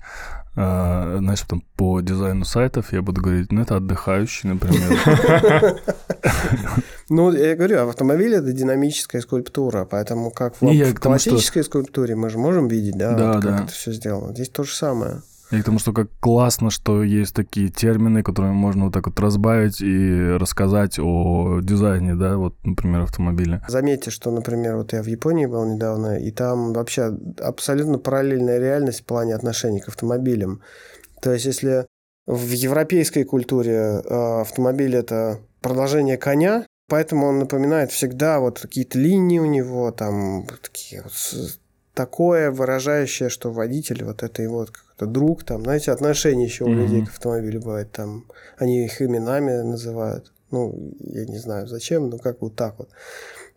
знаешь, 0.56 1.42
там 1.42 1.64
по 1.76 2.00
дизайну 2.00 2.46
сайтов, 2.46 2.94
я 2.94 3.02
буду 3.02 3.22
говорить, 3.22 3.52
ну, 3.52 3.62
это 3.62 3.76
отдыхающий, 3.78 4.50
например. 4.50 5.82
Ну, 7.08 7.32
я 7.32 7.56
говорю, 7.56 7.88
автомобиль 7.88 8.34
это 8.34 8.52
динамическая 8.52 9.22
скульптура, 9.22 9.86
поэтому 9.86 10.32
как 10.32 10.60
в, 10.60 10.66
в 10.66 10.94
классической 10.96 11.64
скульптуре 11.64 12.16
мы 12.16 12.32
же 12.32 12.40
можем 12.40 12.68
видеть, 12.68 12.98
да, 12.98 13.40
как 13.40 13.62
это 13.66 13.72
все 13.72 13.92
сделано. 13.92 14.34
Здесь 14.34 14.50
то 14.50 14.64
же 14.64 14.74
самое. 14.74 15.22
И 15.52 15.62
к 15.62 15.64
тому, 15.64 15.80
что 15.80 15.94
как 15.94 16.10
классно, 16.20 16.70
что 16.72 17.04
есть 17.04 17.36
такие 17.36 17.70
термины, 17.70 18.24
которыми 18.24 18.54
можно 18.54 18.86
вот 18.86 18.94
так 18.94 19.06
вот 19.08 19.20
разбавить 19.20 19.80
и 19.82 20.32
рассказать 20.40 20.98
о 21.00 21.60
дизайне, 21.62 22.16
да, 22.16 22.38
вот, 22.38 22.56
например, 22.64 23.02
автомобиля. 23.02 23.64
Заметьте, 23.68 24.10
что, 24.10 24.32
например, 24.32 24.78
вот 24.78 24.94
я 24.94 25.04
в 25.04 25.08
Японии 25.08 25.46
был 25.46 25.66
недавно, 25.66 26.18
и 26.18 26.32
там 26.32 26.74
вообще 26.74 27.16
абсолютно 27.40 28.00
параллельная 28.00 28.60
реальность 28.60 29.02
в 29.02 29.06
плане 29.06 29.36
отношений 29.36 29.82
к 29.82 29.88
автомобилям. 29.88 30.62
То 31.22 31.32
есть, 31.32 31.46
если 31.46 31.86
в 32.26 32.50
европейской 32.52 33.24
культуре 33.24 34.02
э, 34.04 34.42
автомобиль 34.42 34.96
это 34.96 35.40
продолжение 35.62 36.18
коня, 36.18 36.66
поэтому 36.88 37.28
он 37.28 37.40
напоминает 37.40 37.92
всегда 37.92 38.40
вот 38.40 38.60
какие-то 38.60 38.98
линии 38.98 39.40
у 39.40 39.46
него, 39.46 39.92
там 39.92 40.46
такие 40.62 41.04
вот 41.04 41.14
такое 41.96 42.52
выражающее, 42.52 43.30
что 43.30 43.52
водитель, 43.52 44.04
вот 44.04 44.22
это 44.22 44.42
его 44.44 44.58
вот 44.58 44.72
какой-то 44.72 45.06
друг, 45.08 45.44
там, 45.44 45.64
знаете, 45.64 45.92
отношения 45.92 46.44
еще 46.44 46.66
у 46.66 46.70
Мгм. 46.70 46.82
людей 46.82 47.06
к 47.06 47.10
автомобилю 47.10 47.62
бывает, 47.62 47.92
там, 47.92 48.26
они 48.58 48.86
их 48.86 49.02
именами 49.02 49.62
называют. 49.64 50.32
Ну, 50.52 50.94
я 51.00 51.26
не 51.26 51.40
знаю 51.40 51.68
зачем, 51.68 52.10
но 52.10 52.18
как 52.20 52.42
вот 52.42 52.56
так 52.56 52.78
вот. 52.78 52.90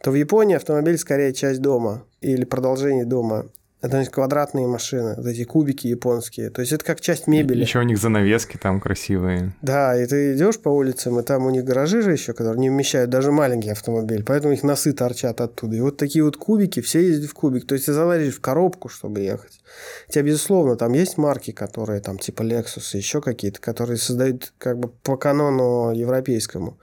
То 0.02 0.10
в 0.10 0.14
Японии 0.14 0.56
автомобиль 0.56 0.96
скорее 0.96 1.32
часть 1.34 1.60
дома 1.60 2.04
или 2.20 2.44
продолжение 2.44 3.04
дома. 3.04 3.46
Это 3.80 4.04
квадратные 4.06 4.66
машины, 4.66 5.14
вот 5.16 5.26
эти 5.26 5.44
кубики 5.44 5.86
японские. 5.86 6.50
То 6.50 6.62
есть 6.62 6.72
это 6.72 6.84
как 6.84 7.00
часть 7.00 7.28
мебели. 7.28 7.60
Еще 7.60 7.78
у 7.78 7.82
них 7.82 7.98
занавески 7.98 8.56
там 8.56 8.80
красивые. 8.80 9.54
Да, 9.62 9.96
и 9.96 10.04
ты 10.06 10.34
идешь 10.34 10.58
по 10.58 10.68
улицам, 10.68 11.20
и 11.20 11.22
там 11.22 11.46
у 11.46 11.50
них 11.50 11.64
гаражи 11.64 12.02
же 12.02 12.10
еще, 12.10 12.32
которые 12.32 12.60
не 12.60 12.70
вмещают 12.70 13.08
даже 13.08 13.30
маленький 13.30 13.70
автомобиль, 13.70 14.24
поэтому 14.24 14.52
их 14.52 14.64
носы 14.64 14.92
торчат 14.92 15.40
оттуда. 15.40 15.76
И 15.76 15.80
вот 15.80 15.96
такие 15.96 16.24
вот 16.24 16.36
кубики, 16.36 16.80
все 16.80 17.00
ездят 17.00 17.30
в 17.30 17.34
кубик. 17.34 17.68
То 17.68 17.74
есть 17.74 17.86
ты 17.86 17.92
залазишь 17.92 18.34
в 18.34 18.40
коробку, 18.40 18.88
чтобы 18.88 19.20
ехать. 19.20 19.60
У 20.08 20.12
тебя, 20.12 20.24
безусловно, 20.24 20.74
там 20.74 20.92
есть 20.92 21.16
марки, 21.16 21.52
которые 21.52 22.00
там 22.00 22.18
типа 22.18 22.42
Lexus 22.42 22.94
и 22.94 22.98
еще 22.98 23.20
какие-то, 23.20 23.60
которые 23.60 23.98
создают 23.98 24.52
как 24.58 24.76
бы 24.78 24.88
по 24.88 25.16
канону 25.16 25.92
европейскому. 25.92 26.78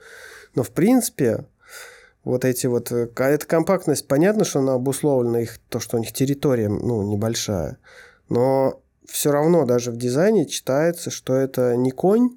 Но 0.54 0.62
в 0.62 0.70
принципе 0.70 1.44
вот 2.26 2.44
эти 2.44 2.66
вот... 2.66 2.90
э, 2.90 3.08
Эта 3.16 3.46
компактность, 3.46 4.08
понятно, 4.08 4.44
что 4.44 4.58
она 4.58 4.74
обусловлена 4.74 5.40
их, 5.40 5.58
то, 5.68 5.78
что 5.78 5.96
у 5.96 6.00
них 6.00 6.12
территория, 6.12 6.68
ну, 6.68 7.02
небольшая. 7.02 7.78
Но 8.28 8.82
все 9.08 9.30
равно 9.30 9.64
даже 9.64 9.92
в 9.92 9.96
дизайне 9.96 10.46
читается, 10.46 11.10
что 11.10 11.34
это 11.34 11.76
не 11.76 11.92
конь, 11.92 12.30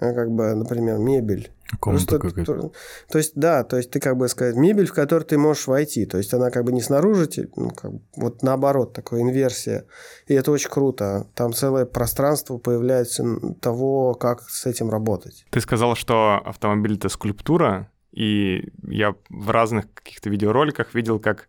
а 0.00 0.12
как 0.12 0.30
бы, 0.30 0.54
например, 0.54 0.96
мебель. 0.98 1.52
Комната 1.80 2.18
Просто 2.18 2.42
какая-то. 2.42 2.68
то, 2.68 2.72
то 3.10 3.18
есть, 3.18 3.32
да, 3.34 3.64
то 3.64 3.76
есть 3.76 3.90
ты 3.90 4.00
как 4.00 4.16
бы 4.16 4.28
сказать, 4.28 4.54
мебель, 4.54 4.86
в 4.86 4.94
которую 4.94 5.26
ты 5.26 5.36
можешь 5.36 5.66
войти. 5.66 6.06
То 6.06 6.18
есть 6.18 6.32
она 6.32 6.50
как 6.50 6.64
бы 6.64 6.72
не 6.72 6.80
снаружи, 6.80 7.28
ну, 7.56 7.70
как 7.70 7.92
бы, 7.92 8.00
вот 8.16 8.42
наоборот, 8.42 8.92
такая 8.94 9.20
инверсия. 9.20 9.84
И 10.26 10.34
это 10.34 10.52
очень 10.52 10.70
круто. 10.70 11.26
Там 11.34 11.52
целое 11.52 11.84
пространство 11.84 12.58
появляется 12.58 13.24
того, 13.60 14.14
как 14.14 14.48
с 14.48 14.66
этим 14.66 14.88
работать. 14.88 15.44
Ты 15.50 15.60
сказал, 15.60 15.96
что 15.96 16.40
автомобиль— 16.44 16.94
это 16.96 17.08
скульптура, 17.08 17.90
и 18.14 18.70
я 18.86 19.14
в 19.28 19.50
разных 19.50 19.92
каких-то 19.92 20.30
видеороликах 20.30 20.94
видел, 20.94 21.18
как 21.18 21.48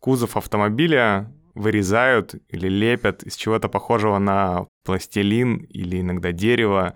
кузов 0.00 0.36
автомобиля 0.36 1.32
вырезают 1.54 2.34
или 2.48 2.68
лепят 2.68 3.22
из 3.22 3.36
чего-то 3.36 3.68
похожего 3.68 4.18
на 4.18 4.66
пластилин 4.84 5.56
или 5.56 6.00
иногда 6.00 6.32
дерево. 6.32 6.94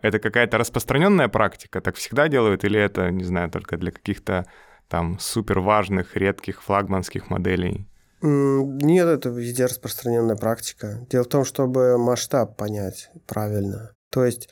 Это 0.00 0.18
какая-то 0.18 0.58
распространенная 0.58 1.28
практика? 1.28 1.80
Так 1.80 1.96
всегда 1.96 2.28
делают? 2.28 2.64
Или 2.64 2.78
это, 2.78 3.10
не 3.10 3.24
знаю, 3.24 3.50
только 3.50 3.76
для 3.76 3.90
каких-то 3.90 4.46
там 4.88 5.18
супер 5.18 5.60
важных, 5.60 6.16
редких 6.16 6.62
флагманских 6.62 7.30
моделей? 7.30 7.88
М, 8.22 8.78
Нет, 8.78 9.06
это 9.06 9.28
везде 9.30 9.64
распространенная 9.64 10.36
практика. 10.36 11.04
Дело 11.10 11.24
в 11.24 11.28
том, 11.28 11.44
чтобы 11.44 11.98
масштаб 11.98 12.56
понять 12.56 13.10
правильно. 13.26 13.90
То 14.10 14.24
есть 14.24 14.48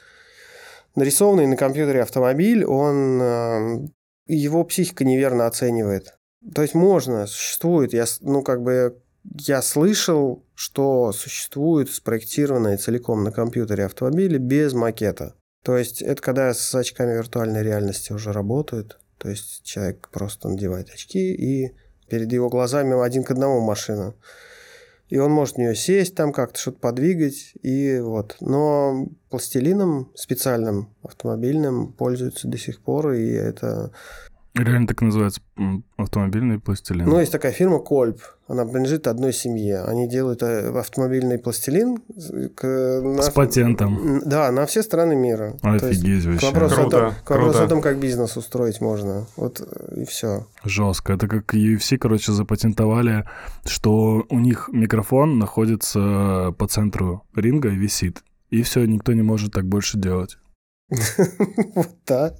нарисованный 0.96 1.46
на 1.46 1.56
компьютере 1.56 2.02
автомобиль, 2.02 2.64
он 2.64 3.20
э, 3.22 3.86
его 4.36 4.64
психика 4.64 5.04
неверно 5.04 5.46
оценивает. 5.46 6.16
То 6.54 6.62
есть 6.62 6.74
можно, 6.74 7.26
существует, 7.26 7.92
я, 7.92 8.06
ну 8.20 8.42
как 8.42 8.62
бы 8.62 8.98
я 9.38 9.60
слышал, 9.62 10.44
что 10.54 11.12
существуют 11.12 11.90
спроектированные 11.90 12.78
целиком 12.78 13.24
на 13.24 13.32
компьютере 13.32 13.84
автомобили 13.84 14.38
без 14.38 14.72
макета. 14.72 15.34
То 15.62 15.76
есть 15.76 16.00
это 16.00 16.22
когда 16.22 16.54
с 16.54 16.74
очками 16.74 17.12
виртуальной 17.14 17.62
реальности 17.62 18.12
уже 18.12 18.32
работают. 18.32 18.98
То 19.18 19.28
есть 19.28 19.62
человек 19.62 20.08
просто 20.10 20.48
надевает 20.48 20.88
очки 20.88 21.34
и 21.34 21.76
перед 22.08 22.32
его 22.32 22.48
глазами 22.48 23.00
один 23.04 23.22
к 23.22 23.30
одному 23.30 23.60
машина. 23.60 24.14
И 25.10 25.18
он 25.18 25.32
может 25.32 25.56
в 25.56 25.58
нее 25.58 25.74
сесть, 25.74 26.14
там 26.14 26.32
как-то 26.32 26.58
что-то 26.58 26.78
подвигать, 26.78 27.52
и 27.62 27.98
вот. 27.98 28.36
Но 28.40 29.08
пластилином 29.28 30.12
специальным 30.14 30.94
автомобильным 31.02 31.92
пользуются 31.92 32.48
до 32.48 32.56
сих 32.56 32.80
пор, 32.80 33.12
и 33.12 33.28
это... 33.30 33.92
Реально 34.54 34.88
так 34.88 35.00
называется 35.00 35.40
автомобильный 35.96 36.58
пластилин. 36.58 37.06
Ну, 37.08 37.20
есть 37.20 37.30
такая 37.30 37.52
фирма 37.52 37.78
Кольп, 37.78 38.20
она 38.48 38.64
принадлежит 38.64 39.06
одной 39.06 39.32
семье. 39.32 39.82
Они 39.84 40.08
делают 40.08 40.42
э, 40.42 40.70
автомобильный 40.76 41.38
пластилин 41.38 41.98
к- 42.56 43.00
на- 43.00 43.22
С 43.22 43.30
патентом. 43.30 44.20
Да, 44.24 44.50
на 44.50 44.66
все 44.66 44.82
страны 44.82 45.14
мира. 45.14 45.56
Офигеть 45.62 46.24
К 46.24 46.26
вообще. 46.30 46.46
вопросу, 46.48 46.74
Круто, 46.74 46.96
о 46.96 47.00
том, 47.00 47.14
к 47.24 47.30
вопросу 47.30 47.52
круто. 47.52 47.64
о 47.64 47.68
том, 47.68 47.80
как 47.80 47.98
бизнес 48.00 48.36
устроить 48.36 48.80
можно. 48.80 49.26
Вот 49.36 49.60
э, 49.60 50.00
и 50.00 50.04
все. 50.04 50.48
Жестко. 50.64 51.12
Это 51.12 51.28
как 51.28 51.54
UFC, 51.54 51.96
короче, 51.96 52.32
запатентовали, 52.32 53.28
что 53.66 54.24
у 54.28 54.38
них 54.40 54.68
микрофон 54.72 55.38
находится 55.38 56.52
по 56.58 56.66
центру 56.66 57.22
ринга 57.36 57.68
и 57.68 57.76
висит. 57.76 58.24
И 58.50 58.62
все, 58.62 58.84
никто 58.84 59.12
не 59.12 59.22
может 59.22 59.52
так 59.52 59.64
больше 59.66 59.96
делать. 59.96 60.38
Вот 61.76 61.90
да. 62.04 62.34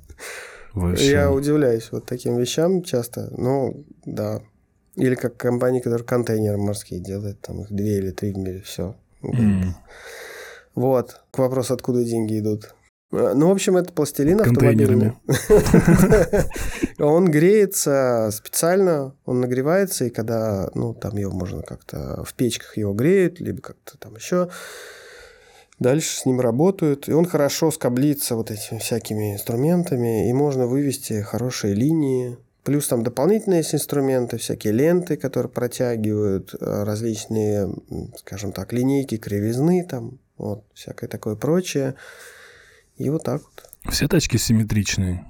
Вообще. 0.74 1.10
Я 1.10 1.30
удивляюсь 1.32 1.90
вот 1.92 2.06
таким 2.06 2.36
вещам 2.36 2.82
часто. 2.82 3.32
Ну, 3.36 3.84
да. 4.04 4.40
Или 4.96 5.14
как 5.14 5.36
компании, 5.36 5.80
которые 5.80 6.04
контейнеры 6.06 6.58
морские 6.58 7.00
делают, 7.00 7.40
там 7.40 7.62
их 7.62 7.72
две 7.72 7.98
или 7.98 8.10
три 8.10 8.32
в 8.32 8.38
мире, 8.38 8.60
все. 8.60 8.94
М. 9.22 9.74
Вот. 10.74 11.20
К 11.30 11.38
вопросу, 11.38 11.74
откуда 11.74 12.04
деньги 12.04 12.38
идут. 12.38 12.74
Э, 13.12 13.32
Ну, 13.34 13.48
в 13.48 13.52
общем, 13.52 13.76
это 13.76 13.92
пластилин 13.92 14.40
автомобильный. 14.40 15.12
Он 16.98 17.30
греется 17.30 18.30
специально, 18.32 19.14
он 19.24 19.40
нагревается, 19.40 20.04
и 20.04 20.10
когда, 20.10 20.70
ну, 20.74 20.94
там 20.94 21.16
его 21.16 21.32
можно 21.32 21.62
как-то 21.62 22.22
в 22.24 22.34
печках 22.34 22.76
его 22.76 22.92
греют, 22.92 23.40
либо 23.40 23.60
как-то 23.62 23.98
там 23.98 24.16
еще. 24.16 24.48
Дальше 25.80 26.20
с 26.20 26.26
ним 26.26 26.40
работают, 26.40 27.08
и 27.08 27.12
он 27.12 27.24
хорошо 27.24 27.70
скоблится 27.70 28.36
вот 28.36 28.50
этими 28.50 28.78
всякими 28.78 29.32
инструментами, 29.32 30.28
и 30.28 30.32
можно 30.34 30.66
вывести 30.66 31.22
хорошие 31.22 31.74
линии. 31.74 32.36
Плюс 32.64 32.86
там 32.86 33.02
дополнительные 33.02 33.60
есть 33.60 33.74
инструменты, 33.74 34.36
всякие 34.36 34.74
ленты, 34.74 35.16
которые 35.16 35.50
протягивают, 35.50 36.54
э, 36.54 36.84
различные, 36.84 37.74
скажем 38.18 38.52
так, 38.52 38.74
линейки 38.74 39.16
кривизны, 39.16 39.86
там, 39.88 40.18
вот, 40.36 40.64
всякое 40.74 41.08
такое 41.08 41.34
прочее. 41.34 41.94
И 42.98 43.08
вот 43.08 43.24
так 43.24 43.40
вот. 43.42 43.90
Все 43.90 44.06
тачки 44.06 44.36
симметричные. 44.36 45.24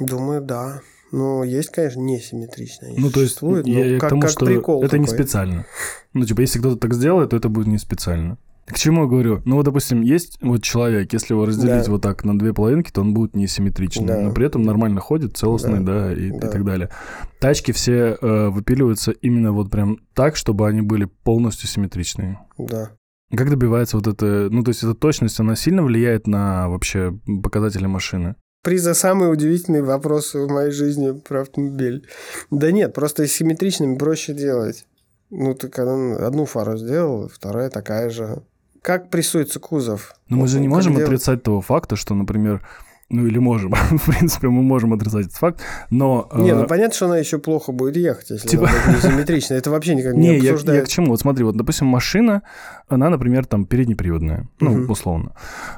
Думаю, 0.00 0.42
да. 0.42 0.80
Но 1.12 1.44
есть, 1.44 1.70
конечно, 1.70 2.00
несимметричные. 2.00 2.90
они 2.90 2.98
Ну, 2.98 3.10
то 3.12 3.20
есть, 3.20 3.38
я, 3.40 4.00
как, 4.00 4.10
тому, 4.10 4.22
как 4.22 4.30
что 4.32 4.44
прикол 4.44 4.82
это 4.82 4.98
не 4.98 5.06
такой. 5.06 5.18
специально. 5.18 5.66
Ну, 6.14 6.26
типа, 6.26 6.40
если 6.40 6.58
кто-то 6.58 6.76
так 6.76 6.94
сделает, 6.94 7.30
то 7.30 7.36
это 7.36 7.48
будет 7.48 7.68
не 7.68 7.78
специально. 7.78 8.38
К 8.66 8.74
чему 8.76 9.02
я 9.02 9.08
говорю? 9.08 9.42
Ну, 9.44 9.56
вот, 9.56 9.64
допустим, 9.64 10.02
есть 10.02 10.38
вот 10.42 10.62
человек, 10.62 11.12
если 11.12 11.34
его 11.34 11.46
разделить 11.46 11.84
Да. 11.86 11.90
вот 11.92 12.02
так 12.02 12.24
на 12.24 12.36
две 12.38 12.52
половинки, 12.52 12.90
то 12.90 13.00
он 13.00 13.14
будет 13.14 13.36
несимметричный, 13.36 14.06
Да. 14.06 14.20
но 14.20 14.32
при 14.32 14.46
этом 14.46 14.62
нормально 14.62 15.00
ходит, 15.00 15.36
целостный, 15.36 15.80
да, 15.84 16.12
и, 16.12 16.28
и 16.28 16.30
Да. 16.32 16.48
так 16.48 16.64
далее. 16.64 16.90
Тачки 17.38 17.70
все 17.72 18.18
э, 18.20 18.48
выпиливаются 18.48 19.12
именно 19.12 19.52
вот 19.52 19.70
прям 19.70 19.98
так, 20.14 20.34
чтобы 20.36 20.66
они 20.68 20.82
были 20.82 21.04
полностью 21.04 21.68
симметричные. 21.68 22.40
Да. 22.58 22.90
Как 23.30 23.50
добивается 23.50 23.96
вот 23.96 24.06
это... 24.08 24.48
Ну, 24.50 24.62
то 24.64 24.70
есть 24.70 24.82
эта 24.82 24.94
точность, 24.94 25.38
она 25.40 25.54
сильно 25.56 25.82
влияет 25.82 26.26
на 26.26 26.68
вообще 26.68 27.16
показатели 27.42 27.86
машины? 27.86 28.34
Приз 28.64 28.82
за 28.82 28.94
самый 28.94 29.32
удивительный 29.32 29.82
вопрос 29.82 30.34
в 30.34 30.48
моей 30.48 30.72
жизни 30.72 31.12
про 31.12 31.42
автомобиль. 31.42 32.04
Да 32.50 32.72
нет, 32.72 32.94
просто 32.94 33.28
симметричными 33.28 33.96
проще 33.96 34.34
делать. 34.34 34.86
Ну, 35.30 35.54
ты 35.54 35.68
когда 35.68 36.26
одну 36.26 36.46
фару 36.46 36.76
сделал, 36.76 37.28
вторая 37.28 37.70
такая 37.70 38.10
же. 38.10 38.42
Как 38.86 39.10
прессуется 39.10 39.58
кузов? 39.58 40.14
Но 40.28 40.36
мы 40.36 40.42
Вот, 40.42 40.50
же 40.50 40.60
не 40.60 40.68
можем 40.68 40.92
делать? 40.92 41.08
отрицать 41.08 41.42
того 41.42 41.60
факта, 41.60 41.96
что, 41.96 42.14
например, 42.14 42.64
ну 43.08 43.26
или 43.26 43.38
можем, 43.38 43.72
в 43.90 44.06
принципе, 44.10 44.48
мы 44.48 44.62
можем 44.62 44.92
отрицать 44.92 45.26
этот 45.26 45.36
факт, 45.36 45.60
но... 45.90 46.28
Не, 46.34 46.50
э, 46.50 46.54
ну 46.54 46.66
понятно, 46.66 46.94
что 46.94 47.06
она 47.06 47.18
еще 47.18 47.38
плохо 47.38 47.72
будет 47.72 47.96
ехать, 47.96 48.30
если 48.30 48.48
Типа- 48.48 48.68
она 48.68 48.72
будет 48.92 49.04
несимметрична. 49.04 49.54
Это 49.54 49.70
вообще 49.70 49.94
никак 49.94 50.14
не 50.14 50.20
Не, 50.20 50.28
я, 50.28 50.34
я 50.34 50.40
к 50.50 50.52
обсуждается. 50.54 50.92
чему? 50.92 51.06
Вот 51.08 51.20
смотри, 51.20 51.44
вот, 51.44 51.56
допустим, 51.56 51.86
машина, 51.86 52.42
она, 52.88 53.10
например, 53.10 53.46
там 53.46 53.64
переднеприводная, 53.64 54.48
ну, 54.60 54.70
Мгм. 54.70 54.90
условно. 54.90 55.32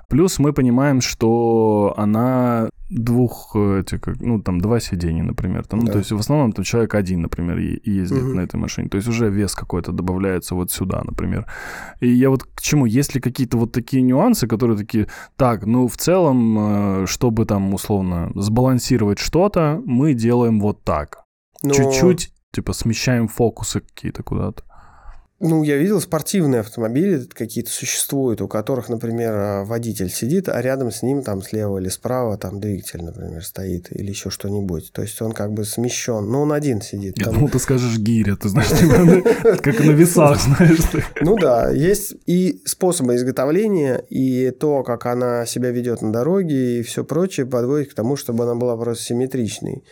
Плюс 0.09 0.39
мы 0.39 0.53
понимаем, 0.53 1.01
что 1.01 1.95
она 1.97 2.71
двух, 2.91 3.53
э, 3.55 3.81
этих, 3.81 4.01
ну, 4.21 4.41
там, 4.41 4.61
два 4.61 4.81
сиденья, 4.81 5.23
например. 5.23 5.67
Там, 5.67 5.81
ну, 5.81 5.87
Да. 5.87 5.93
то 5.93 5.99
есть 5.99 6.11
в 6.13 6.19
основном 6.19 6.53
там 6.53 6.65
человек 6.65 6.95
один, 6.95 7.21
например, 7.21 7.59
ездит 7.59 8.23
Мгм. 8.23 8.37
на 8.37 8.41
этой 8.41 8.57
машине. 8.57 8.89
То 8.89 8.97
есть 8.97 9.09
уже 9.09 9.29
вес 9.29 9.55
какой-то 9.55 9.93
добавляется 9.93 10.55
вот 10.55 10.71
сюда, 10.71 11.03
например. 11.05 11.45
И 12.01 12.09
я 12.09 12.31
вот 12.31 12.45
к 12.45 12.63
чему? 12.63 12.87
Есть 12.87 13.15
ли 13.15 13.21
какие-то 13.21 13.59
вот 13.59 13.73
такие 13.73 14.03
нюансы, 14.03 14.47
которые 14.47 14.79
такие, 14.79 15.07
так, 15.37 15.67
ну, 15.67 15.87
в 15.87 15.97
целом, 15.99 17.03
э, 17.03 17.07
чтобы 17.19 17.47
там, 17.47 17.75
условно, 17.75 18.31
сбалансировать 18.37 19.19
что-то, 19.19 19.83
мы 19.85 20.15
делаем 20.15 20.61
вот 20.61 20.85
так. 20.85 21.25
Но- 21.65 21.75
Чуть-чуть, 21.75 22.33
типа, 22.53 22.73
смещаем 22.73 23.27
фокусы 23.27 23.81
какие-то 23.81 24.23
куда-то. 24.23 24.63
Ну, 25.41 25.63
я 25.63 25.77
видел 25.77 26.01
спортивные 26.01 26.61
автомобили 26.61 27.25
какие-то 27.33 27.71
существуют, 27.71 28.41
у 28.41 28.49
которых, 28.49 28.89
например, 28.89 29.35
а, 29.35 29.65
водитель 29.65 30.11
сидит, 30.11 30.49
а 30.49 30.61
рядом 30.61 30.91
с 30.91 31.03
ним 31.03 31.23
там 31.23 31.43
слева 31.43 31.79
или 31.79 31.89
справа 31.89 32.37
там 32.37 32.59
двигатель, 32.59 33.05
например, 33.05 33.45
стоит 33.45 33.87
или 33.93 34.11
еще 34.11 34.31
что-нибудь. 34.31 34.91
То 34.93 35.03
есть 35.03 35.23
он 35.23 35.31
как 35.31 35.53
бы 35.53 35.65
смещен. 35.65 36.29
Но 36.29 36.43
он 36.43 36.53
один 36.53 36.81
сидит. 36.81 37.19
Я 37.19 37.27
Там- 37.27 37.35
думал, 37.35 37.51
ты 37.51 37.61
скажешь 37.61 37.99
гиря, 37.99 38.35
ты 38.35 38.49
знаешь, 38.49 38.69
ну, 38.83 39.23
как 39.63 39.79
на 39.79 39.93
весах, 39.93 40.41
знаешь. 40.43 40.81
Ну 41.21 41.37
да, 41.37 41.71
есть 41.71 42.15
и 42.27 42.61
способы 42.65 43.15
изготовления, 43.15 44.05
и 44.11 44.51
то, 44.51 44.83
как 44.83 45.07
она 45.07 45.47
себя 45.47 45.71
ведет 45.71 46.03
на 46.03 46.13
дороге, 46.13 46.81
и 46.81 46.83
все 46.83 47.05
прочее 47.05 47.47
подводит 47.47 47.93
к 47.93 47.95
тому, 47.95 48.17
чтобы 48.17 48.43
она 48.43 48.57
была 48.57 48.77
просто 48.77 49.05
симметричной. 49.05 49.85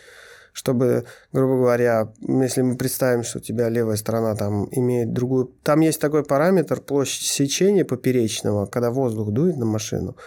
Чтобы, 0.57 1.05
грубо 1.31 1.57
говоря, 1.57 2.11
если 2.19 2.63
мы 2.63 2.77
представим, 2.77 3.21
что 3.21 3.37
у 3.37 3.41
тебя 3.41 3.69
левая 3.69 3.95
сторона 3.95 4.35
там 4.35 4.67
имеет 4.71 5.13
другую... 5.13 5.53
Там 5.61 5.81
есть 5.81 6.01
такой 6.01 6.23
параметр 6.23 6.81
площадь 6.81 7.27
сечения 7.27 7.85
поперечного, 7.85 8.65
когда 8.65 8.89
воздух 8.89 9.29
дует 9.29 9.57
на 9.57 9.67
машину. 9.67 10.17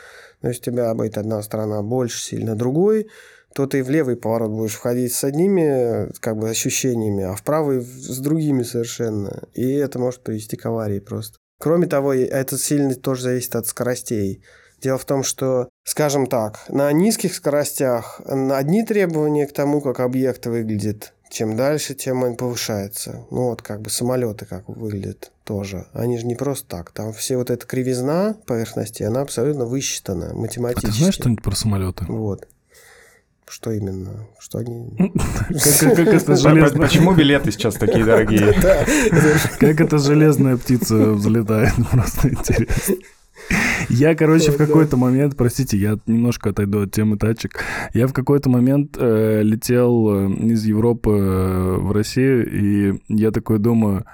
Но 0.41 0.51
если 0.51 0.61
у 0.61 0.65
тебя 0.67 0.95
будет 0.95 1.19
одна 1.19 1.43
сторона 1.43 1.83
больше 1.83 2.23
сильно 2.23 2.55
другой, 2.55 3.09
то 3.57 3.67
ты 3.67 3.83
в 3.83 3.91
левый 3.91 4.15
поворот 4.15 4.53
будешь 4.53 4.75
входить 4.75 5.13
с 5.13 5.25
одними 5.25 6.13
как 6.21 6.37
бы 6.37 6.49
ощущениями, 6.49 7.25
а 7.25 7.35
в 7.35 7.43
правый 7.43 7.81
с 7.81 8.19
другими 8.21 8.63
совершенно. 8.63 9.49
И 9.55 9.69
это 9.73 9.99
может 9.99 10.21
привести 10.21 10.57
к 10.57 10.65
аварии 10.65 11.01
просто. 11.01 11.39
Кроме 11.59 11.89
того, 11.89 12.15
это 12.15 12.57
сильно 12.57 12.95
тоже 12.95 13.23
зависит 13.25 13.57
от 13.57 13.67
скоростей. 13.67 14.45
Дело 14.83 14.99
в 14.99 15.05
том, 15.05 15.23
что, 15.23 15.69
скажем 15.85 16.27
так, 16.27 16.61
на 16.69 16.91
низких 16.93 17.35
скоростях 17.35 18.21
одни 18.27 18.85
требования 18.85 19.47
к 19.47 19.53
тому, 19.53 19.81
как 19.81 20.01
объект 20.01 20.47
выглядит, 20.47 21.13
чем 21.31 21.57
дальше, 21.57 21.95
тем 21.95 22.23
он 22.23 22.37
повышается. 22.37 23.25
Ну 23.31 23.51
вот 23.51 23.63
как 23.63 23.83
бы 23.83 23.91
самолеты 23.91 24.47
как 24.47 24.69
выглядят 24.69 25.33
тоже. 25.45 25.87
Они 25.93 26.19
же 26.19 26.27
не 26.27 26.35
просто 26.35 26.67
так. 26.67 26.93
Там 26.93 27.13
все 27.13 27.37
вот 27.37 27.51
эта 27.51 27.67
кривизна 27.67 28.37
поверхности, 28.47 29.03
она 29.03 29.21
абсолютно 29.21 29.65
высчитана 29.65 30.31
А 30.31 30.35
математически. 30.35 30.87
ты 30.87 30.93
знаешь 30.93 31.15
что-нибудь 31.15 31.45
про 31.45 31.55
самолеты? 31.55 32.05
Вот. 32.07 32.49
Что 33.51 33.73
именно? 33.73 34.29
Что 34.39 34.59
они... 34.59 34.97
Почему 35.49 37.15
билеты 37.15 37.51
сейчас 37.51 37.75
такие 37.75 38.05
дорогие? 38.05 38.53
Как 39.59 39.81
эта 39.81 39.99
железная 39.99 40.57
птица 40.57 40.95
взлетает, 40.95 41.73
просто 41.91 42.29
интересно. 42.29 42.95
Я, 43.89 44.15
короче, 44.15 44.53
в 44.53 44.57
какой-то 44.57 44.97
момент, 44.97 45.37
простите, 45.37 45.77
я 45.77 45.99
немножко 46.07 46.51
отойду 46.51 46.83
от 46.83 46.93
темы 46.93 47.17
тачек. 47.17 47.65
Я 47.93 48.07
в 48.07 48.13
какой-то 48.13 48.49
момент 48.49 48.97
э, 48.99 49.43
летел 49.43 50.09
э, 50.11 50.31
из 50.47 50.65
Европы 50.65 51.11
э, 51.11 51.77
в 51.77 51.93
Россию, 51.93 52.49
и 52.51 53.01
я 53.09 53.31
такой 53.31 53.59
думаю, 53.59 54.05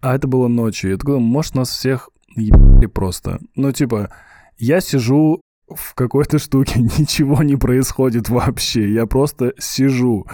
а 0.00 0.16
это 0.16 0.26
было 0.26 0.48
ночью. 0.48 0.90
Я 0.90 0.96
такой, 0.96 1.14
думаю, 1.14 1.30
может, 1.30 1.54
нас 1.54 1.70
всех 1.70 2.10
ебали 2.34 2.86
просто. 2.86 3.38
Ну, 3.54 3.72
типа, 3.72 4.10
я 4.58 4.80
сижу 4.80 5.40
в 5.72 5.94
какой-то 5.94 6.38
штуке, 6.38 6.80
ничего 6.98 7.42
не 7.42 7.56
происходит 7.56 8.28
вообще. 8.28 8.92
Я 8.92 9.06
просто 9.06 9.52
сижу. 9.58 10.26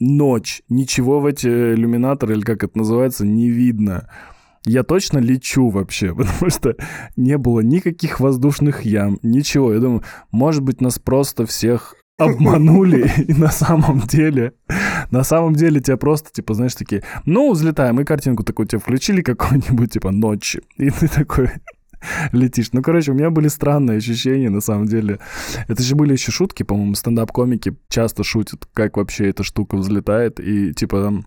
Ночь. 0.00 0.62
Ничего 0.68 1.20
в 1.20 1.26
эти 1.26 1.46
иллюминаторы, 1.46 2.34
или 2.34 2.42
как 2.42 2.64
это 2.64 2.78
называется, 2.78 3.26
не 3.26 3.48
видно. 3.48 4.08
Я 4.64 4.82
точно 4.82 5.18
лечу 5.18 5.68
вообще, 5.68 6.14
потому 6.14 6.50
что 6.50 6.76
не 7.16 7.36
было 7.38 7.60
никаких 7.60 8.20
воздушных 8.20 8.82
ям, 8.82 9.18
ничего. 9.22 9.72
Я 9.72 9.80
думаю, 9.80 10.02
может 10.30 10.62
быть, 10.62 10.80
нас 10.80 10.98
просто 10.98 11.46
всех 11.46 11.94
обманули, 12.18 13.10
и 13.28 13.34
на 13.34 13.50
самом 13.50 14.00
деле, 14.00 14.52
на 15.10 15.24
самом 15.24 15.54
деле 15.54 15.80
тебя 15.80 15.96
просто, 15.96 16.30
типа, 16.32 16.54
знаешь, 16.54 16.74
такие, 16.74 17.02
ну, 17.26 17.52
взлетаем, 17.52 18.00
и 18.00 18.04
картинку 18.04 18.44
такую 18.44 18.66
тебе 18.66 18.80
включили 18.80 19.20
какую-нибудь, 19.20 19.92
типа, 19.92 20.12
ночи, 20.12 20.62
и 20.76 20.90
ты 20.90 21.08
такой 21.08 21.50
летишь. 22.32 22.68
Ну, 22.72 22.82
короче, 22.82 23.12
у 23.12 23.14
меня 23.14 23.30
были 23.30 23.48
странные 23.48 23.96
ощущения, 23.96 24.50
на 24.50 24.60
самом 24.60 24.86
деле. 24.86 25.18
Это 25.68 25.82
же 25.82 25.94
были 25.96 26.12
еще 26.12 26.30
шутки, 26.32 26.62
по-моему, 26.62 26.94
стендап-комики 26.94 27.76
часто 27.88 28.24
шутят, 28.24 28.66
как 28.74 28.96
вообще 28.96 29.30
эта 29.30 29.42
штука 29.42 29.76
взлетает, 29.76 30.38
и, 30.38 30.72
типа, 30.74 31.02
там 31.02 31.26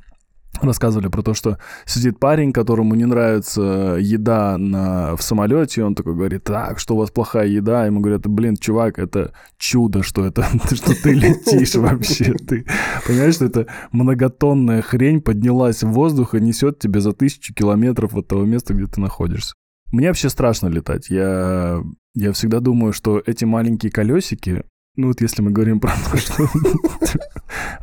рассказывали 0.62 1.08
про 1.08 1.22
то, 1.22 1.34
что 1.34 1.58
сидит 1.86 2.20
парень, 2.20 2.54
которому 2.54 2.96
не 2.96 3.06
нравится 3.06 3.98
еда 4.00 4.58
на, 4.58 5.16
в 5.16 5.22
самолете, 5.22 5.82
и 5.82 5.84
он 5.84 5.96
такой 5.96 6.16
говорит, 6.16 6.44
так, 6.44 6.80
что 6.80 6.96
у 6.96 6.98
вас 6.98 7.12
плохая 7.12 7.48
еда? 7.48 7.86
Ему 7.86 8.00
говорят, 8.00 8.28
блин, 8.28 8.56
чувак, 8.56 9.00
это 9.00 9.34
чудо, 9.58 10.04
что 10.04 10.26
это, 10.26 10.46
что 10.74 10.94
ты 11.02 11.14
летишь 11.14 11.76
вообще. 11.76 12.34
Ты 12.34 12.66
понимаешь, 13.06 13.36
что 13.36 13.46
это 13.46 13.68
многотонная 13.92 14.82
хрень 14.82 15.22
поднялась 15.22 15.84
в 15.84 15.90
воздух 15.90 16.36
и 16.36 16.42
несет 16.42 16.80
тебя 16.80 17.02
за 17.02 17.14
тысячу 17.14 17.54
километров 17.54 18.16
от 18.16 18.28
того 18.28 18.46
места, 18.46 18.74
где 18.74 18.86
ты 18.86 19.00
находишься. 19.02 19.54
Мне 19.92 20.08
вообще 20.08 20.30
страшно 20.30 20.68
летать. 20.68 21.10
Я, 21.10 21.82
я 22.14 22.34
всегда 22.34 22.60
думаю, 22.60 22.92
что 22.94 23.22
эти 23.26 23.46
маленькие 23.46 23.92
колесики, 23.92 24.64
ну 24.98 25.08
вот 25.08 25.22
если 25.22 25.42
мы 25.42 25.52
говорим 25.52 25.80
про 25.80 25.92
то, 26.12 26.18
что... 26.18 26.50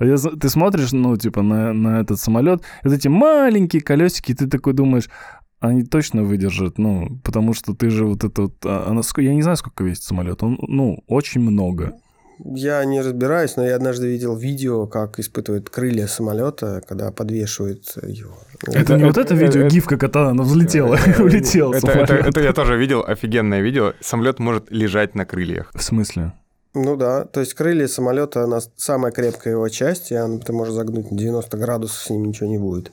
За- 0.01 0.37
Ты 0.37 0.49
смотришь, 0.49 0.93
ну, 0.93 1.17
типа, 1.17 1.43
на, 1.43 1.73
на 1.73 2.01
этот 2.01 2.19
самолет, 2.21 2.63
вот 2.83 2.93
эти 2.93 3.09
маленькие 3.09 3.83
колесики, 3.83 4.33
и 4.33 4.35
ты 4.35 4.47
такой 4.49 4.73
думаешь, 4.73 5.09
они 5.61 5.83
точно 5.83 6.23
выдержат, 6.23 6.79
ну, 6.79 7.21
потому 7.25 7.55
что 7.55 7.75
ты 7.75 7.91
же 7.91 8.05
вот 8.05 8.25
это 8.25 8.43
вот... 8.43 8.55
а, 8.65 8.87
она 8.89 9.03
я 9.17 9.35
не 9.35 9.43
знаю, 9.43 9.57
сколько 9.57 9.85
весит 9.85 10.03
самолет, 10.03 10.43
он, 10.43 10.59
ну, 10.61 11.03
очень 11.07 11.41
много. 11.41 11.95
Я 12.39 12.85
не 12.85 13.01
разбираюсь, 13.01 13.57
но 13.57 13.65
я 13.65 13.77
однажды 13.77 14.09
видел 14.09 14.37
видео, 14.37 14.87
как 14.87 15.19
испытывают 15.21 15.71
крылья 15.71 16.07
самолета, 16.07 16.83
когда 16.87 17.13
подвешивают 17.13 17.97
его. 18.03 18.37
Это, 18.67 18.97
не 18.97 19.05
вот 19.05 19.19
это 19.19 19.35
видео, 19.35 19.69
гифка, 19.69 19.97
когда 19.97 20.31
она 20.31 20.43
взлетела, 20.43 20.99
улетела 21.19 21.75
это 21.75 22.41
я 22.41 22.53
тоже 22.53 22.77
видел, 22.77 23.05
офигенное 23.07 23.61
видео. 23.61 23.93
Самолет 24.01 24.41
может 24.41 24.71
лежать 24.71 25.15
на 25.15 25.25
крыльях. 25.25 25.71
В 25.75 25.83
смысле? 25.83 26.33
Ну 26.75 26.97
да, 26.97 27.25
то 27.25 27.41
есть 27.41 27.55
крылья 27.55 27.87
самолета, 27.87 28.43
она 28.45 28.59
самая 28.77 29.13
крепкая 29.13 29.55
его 29.55 29.69
часть, 29.69 30.11
и 30.11 30.17
она, 30.17 30.39
ты 30.39 30.53
можешь 30.53 30.75
загнуть 30.75 31.11
на 31.11 31.17
90 31.17 31.57
градусов, 31.57 31.99
с 32.03 32.11
ним 32.11 32.25
ничего 32.25 32.49
не 32.49 32.59
будет. 32.59 32.93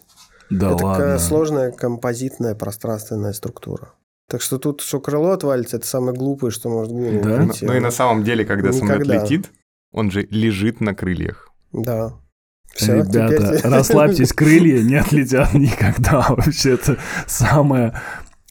Да 0.51 0.67
это 0.67 0.85
ладно. 0.85 0.93
такая 0.93 1.17
сложная 1.19 1.71
композитная 1.71 2.53
пространственная 2.55 3.33
структура. 3.33 3.93
Так 4.29 4.41
что 4.41 4.59
тут, 4.59 4.81
что 4.81 4.99
крыло 4.99 5.31
отвалится, 5.31 5.77
это 5.77 5.87
самое 5.87 6.15
глупое, 6.15 6.51
что 6.51 6.69
может 6.69 6.91
голову 6.91 7.21
Да? 7.23 7.37
Прийти. 7.37 7.65
но 7.65 7.75
и 7.75 7.79
на 7.79 7.91
самом 7.91 8.23
деле, 8.23 8.45
когда 8.45 8.71
самолет 8.71 9.01
Никогда. 9.07 9.23
летит, 9.23 9.49
он 9.91 10.11
же 10.11 10.27
лежит 10.29 10.79
на 10.79 10.93
крыльях. 10.93 11.49
Да. 11.73 12.13
Всё, 12.73 12.97
Ребята, 12.97 13.57
теперь- 13.57 13.61
расслабьтесь, 13.71 14.31
крылья 14.33 14.83
не 14.83 14.95
отлетят 14.95 15.53
никогда. 15.53 16.21
Вообще, 16.29 16.73
это 16.75 16.97
самое... 17.27 17.99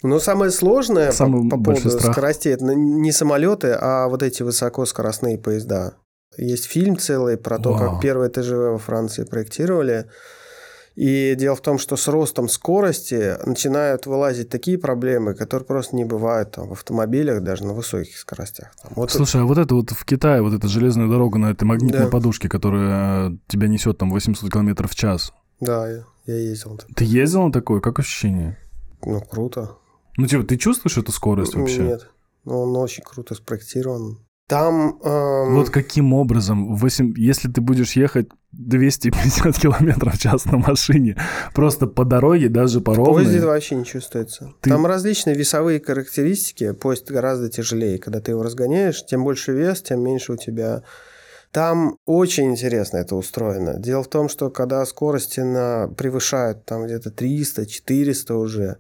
Но 0.03 0.19
самое 0.19 0.51
сложное 0.51 1.13
Самый 1.13 1.49
по, 1.51 1.57
по 1.59 1.65
поводу 1.65 1.91
страх. 1.91 2.13
скоростей, 2.13 2.53
это 2.53 2.65
не 2.75 3.13
самолеты, 3.13 3.77
а 3.79 4.09
вот 4.09 4.23
эти 4.23 4.43
высокоскоростные 4.43 5.37
поезда. 5.39 5.95
Есть 6.37 6.65
фильм 6.67 6.97
целый 6.97 7.37
про 7.37 7.59
то, 7.59 7.73
Вау. 7.73 7.79
как 7.95 8.01
первые 8.03 8.31
ТЖВ 8.31 8.53
во 8.73 8.79
Франции 8.79 9.25
проектировали. 9.25 10.07
И 10.97 11.35
дело 11.39 11.55
в 11.57 11.61
том, 11.61 11.79
что 11.79 11.97
с 11.97 12.09
ростом 12.09 12.49
скорости 12.49 13.37
начинают 13.47 14.07
вылазить 14.07 14.49
такие 14.49 14.77
проблемы, 14.77 15.35
которые 15.35 15.65
просто 15.67 15.97
не 15.97 16.05
бывают 16.05 16.51
там, 16.53 16.69
в 16.69 16.73
автомобилях, 16.73 17.43
даже 17.43 17.65
на 17.65 17.73
высоких 17.73 18.17
скоростях. 18.19 18.73
Там, 18.83 18.93
вот 18.97 19.11
Слушай, 19.11 19.43
а 19.43 19.45
вот 19.45 19.57
это 19.59 19.75
вот 19.75 19.91
в 19.91 20.05
Китае, 20.05 20.43
вот 20.43 20.53
эта 20.53 20.67
железная 20.69 21.09
дорога 21.09 21.39
на 21.39 21.51
этой 21.53 21.65
магнитной 21.65 22.01
Да. 22.05 22.09
подушке, 22.09 22.49
которая 22.49 23.31
э, 23.31 23.33
тебя 23.49 23.69
несет 23.69 23.99
там 23.99 24.11
800 24.11 24.51
километров 24.51 24.91
в 24.91 24.95
час. 24.95 25.33
Да, 25.61 25.89
я, 26.27 26.35
ездил. 26.37 26.79
Ты 26.97 27.05
ездил 27.05 27.45
на 27.45 27.53
такое? 27.53 27.81
Как 27.81 27.99
ощущение? 27.99 28.59
Ну, 29.03 29.21
круто. 29.21 29.77
Ну, 30.17 30.27
типа, 30.27 30.45
ты 30.45 30.57
чувствуешь 30.57 30.99
эту 30.99 31.13
скорость 31.13 31.55
вообще? 31.55 31.83
Нет. 31.83 32.11
Ну, 32.45 32.61
Он 32.63 32.77
очень 32.77 33.03
круто 33.05 33.35
спроектирован. 33.35 34.19
Там... 34.49 34.99
эм, 35.05 35.55
Вот 35.55 35.71
каким 35.71 36.13
образом, 36.13 36.75
восемь- 36.75 37.15
если 37.17 37.49
ты 37.49 37.61
будешь 37.61 37.93
ехать 37.93 38.29
250 38.51 39.57
километров 39.61 40.15
в 40.15 40.19
час 40.19 40.45
на 40.47 40.59
машине, 40.59 41.17
просто 41.55 41.87
по 41.87 42.05
дороге, 42.05 42.49
даже 42.49 42.81
по 42.81 42.93
В 42.93 42.97
поезде 42.97 43.37
ровной, 43.39 43.55
вообще 43.55 43.77
не 43.77 43.85
чувствуется. 43.85 44.53
Ты- 44.61 44.71
Там 44.71 44.87
различные 44.87 45.37
весовые 45.37 45.81
характеристики. 45.81 46.73
Поезд 46.73 47.09
гораздо 47.11 47.49
тяжелее. 47.49 47.99
Когда 47.99 48.21
ты 48.21 48.33
его 48.33 48.43
разгоняешь, 48.43 49.05
тем 49.07 49.23
больше 49.23 49.53
вес, 49.53 49.83
тем 49.83 50.03
меньше 50.03 50.33
у 50.33 50.37
тебя... 50.37 50.83
Там 51.53 51.97
очень 52.07 52.51
интересно 52.53 52.99
это 52.99 53.15
устроено. 53.17 53.79
Дело 53.79 54.03
в 54.03 54.09
том, 54.09 54.29
что 54.29 54.51
когда 54.51 54.85
скорости 54.87 55.41
на... 55.41 55.89
превышают 55.97 56.65
там 56.65 56.87
где-то 56.87 57.11
300-400 57.11 58.33
уже, 58.35 58.77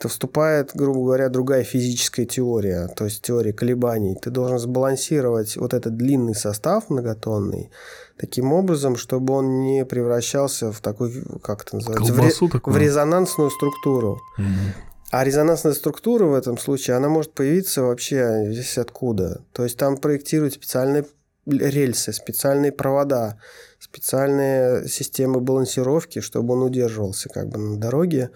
то 0.00 0.08
вступает, 0.08 0.70
грубо 0.74 1.00
говоря, 1.00 1.28
другая 1.28 1.64
физическая 1.64 2.24
теория, 2.24 2.86
то 2.88 3.04
есть 3.04 3.20
теория 3.22 3.52
колебаний. 3.52 4.14
Ты 4.14 4.30
должен 4.30 4.58
сбалансировать 4.58 5.56
вот 5.56 5.74
этот 5.74 5.96
длинный 5.96 6.36
состав 6.36 6.88
многотонный 6.88 7.70
таким 8.16 8.52
образом, 8.52 8.96
чтобы 8.96 9.34
он 9.34 9.60
не 9.60 9.84
превращался 9.84 10.70
в 10.70 10.80
такой, 10.80 11.12
как 11.42 11.62
это 11.62 11.76
называется, 11.76 12.12
в 12.12 12.20
ре- 12.20 12.30
в 12.30 12.50
такую. 12.50 12.76
резонансную 12.76 13.50
структуру. 13.50 14.20
Мгм. 14.36 14.74
А 15.10 15.24
резонансная 15.24 15.72
структура 15.72 16.26
в 16.26 16.34
этом 16.34 16.58
случае, 16.58 16.96
она 16.96 17.08
может 17.08 17.32
появиться 17.32 17.82
вообще 17.82 18.52
здесь 18.52 18.78
откуда. 18.78 19.42
То 19.52 19.64
есть 19.64 19.78
там 19.78 19.96
проектируют 19.96 20.54
специальные 20.54 21.06
рельсы, 21.46 22.12
специальные 22.12 22.72
провода, 22.72 23.38
специальные 23.80 24.86
системы 24.86 25.40
балансировки, 25.40 26.20
чтобы 26.20 26.54
он 26.54 26.62
удерживался 26.62 27.28
как 27.30 27.48
бы 27.48 27.58
на 27.58 27.78
дороге. 27.78 28.30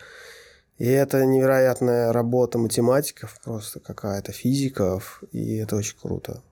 И 0.79 0.87
это 0.87 1.25
невероятная 1.25 2.13
работа 2.13 2.59
математиков, 2.59 3.39
просто 3.45 3.81
какая-то 3.81 4.33
физиков, 4.33 5.23
и 5.33 5.57
это 5.57 5.77
очень 5.77 5.97
круто. 6.01 6.43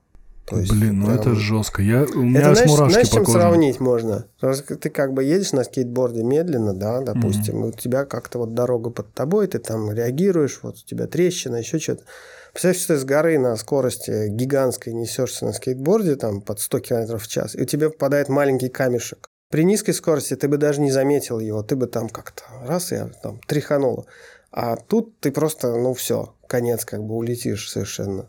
То 0.45 0.59
есть, 0.59 0.71
Блин, 0.71 0.99
ну 0.99 1.05
прям... 1.05 1.19
это 1.19 1.35
жестко. 1.35 1.81
Я, 1.81 2.03
у 2.03 2.23
меня 2.23 2.41
это, 2.41 2.55
знаешь, 2.55 2.69
мурашки 2.69 2.91
знаешь, 2.93 3.09
по 3.09 3.15
чем 3.15 3.25
коже. 3.25 3.39
сравнить 3.39 3.79
можно? 3.79 4.25
Ты 4.39 4.89
как 4.89 5.13
бы 5.13 5.23
едешь 5.23 5.53
на 5.53 5.63
скейтборде 5.63 6.23
медленно, 6.23 6.73
да, 6.73 6.99
допустим, 7.01 7.63
mm-hmm. 7.63 7.67
и 7.67 7.69
у 7.69 7.71
тебя 7.71 8.05
как-то 8.05 8.39
вот 8.39 8.53
дорога 8.53 8.89
под 8.89 9.13
тобой, 9.13 9.47
ты 9.47 9.59
там 9.59 9.91
реагируешь, 9.91 10.59
вот 10.61 10.75
у 10.75 10.85
тебя 10.85 11.07
трещина, 11.07 11.57
еще 11.57 11.79
что-то. 11.79 12.03
Представляешь, 12.51 12.83
что 12.83 12.95
ты 12.95 12.99
с 12.99 13.05
горы 13.05 13.39
на 13.39 13.55
скорости 13.55 14.27
гигантской 14.27 14.91
несешься 14.91 15.45
на 15.45 15.53
скейтборде 15.53 16.17
там 16.17 16.41
под 16.41 16.59
100 16.59 16.79
км 16.79 17.17
в 17.17 17.27
час, 17.27 17.55
и 17.55 17.61
у 17.61 17.65
тебя 17.65 17.89
попадает 17.89 18.27
маленький 18.27 18.67
камешек. 18.67 19.29
При 19.51 19.65
низкой 19.65 19.91
скорости 19.91 20.35
ты 20.35 20.47
бы 20.47 20.57
даже 20.57 20.79
не 20.79 20.91
заметил 20.91 21.39
его, 21.39 21.61
ты 21.61 21.75
бы 21.75 21.85
там 21.85 22.07
как-то 22.07 22.43
раз 22.65 22.93
и 22.93 23.03
там 23.21 23.39
тряханул. 23.45 24.07
А 24.51 24.77
тут 24.77 25.19
ты 25.19 25.31
просто, 25.31 25.75
ну 25.75 25.93
все, 25.93 26.33
конец 26.47 26.85
как 26.85 27.03
бы 27.03 27.15
улетишь 27.15 27.69
совершенно. 27.69 28.27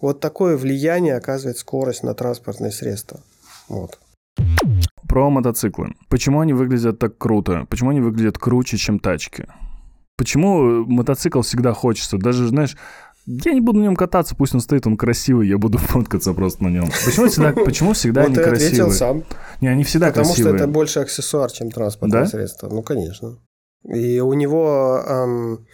Вот 0.00 0.20
такое 0.20 0.56
влияние 0.56 1.16
оказывает 1.16 1.58
скорость 1.58 2.04
на 2.04 2.14
транспортные 2.14 2.70
средства. 2.70 3.20
Вот. 3.68 3.98
Про 5.08 5.28
мотоциклы. 5.28 5.94
Почему 6.08 6.40
они 6.40 6.52
выглядят 6.52 7.00
так 7.00 7.18
круто? 7.18 7.66
Почему 7.68 7.90
они 7.90 8.00
выглядят 8.00 8.38
круче, 8.38 8.76
чем 8.76 9.00
тачки? 9.00 9.46
Почему 10.16 10.84
мотоцикл 10.86 11.40
всегда 11.40 11.72
хочется? 11.72 12.16
Даже, 12.16 12.46
знаешь, 12.46 12.76
я 13.26 13.52
не 13.52 13.60
буду 13.60 13.78
на 13.78 13.84
нем 13.84 13.96
кататься, 13.96 14.34
пусть 14.34 14.54
он 14.54 14.60
стоит, 14.60 14.86
он 14.86 14.96
красивый, 14.96 15.48
я 15.48 15.58
буду 15.58 15.78
фоткаться 15.78 16.32
просто 16.32 16.64
на 16.64 16.68
нем. 16.68 16.88
Почему 17.04 17.28
всегда, 17.28 17.52
почему 17.64 17.92
всегда 17.92 18.22
они 18.22 18.34
красивые? 18.34 18.66
ответил 18.66 18.90
сам. 18.92 19.24
Не, 19.60 19.68
они 19.68 19.84
всегда 19.84 20.08
Потому 20.08 20.26
красивые. 20.26 20.52
Потому 20.52 20.58
что 20.58 20.64
это 20.64 20.72
больше 20.72 21.00
аксессуар, 21.00 21.50
чем 21.50 21.70
транспортное 21.70 22.22
да? 22.22 22.26
средство. 22.26 22.68
Ну, 22.68 22.82
конечно. 22.82 23.38
И 23.84 24.20
у 24.20 24.32
него, 24.34 25.02
эм, 25.06 25.66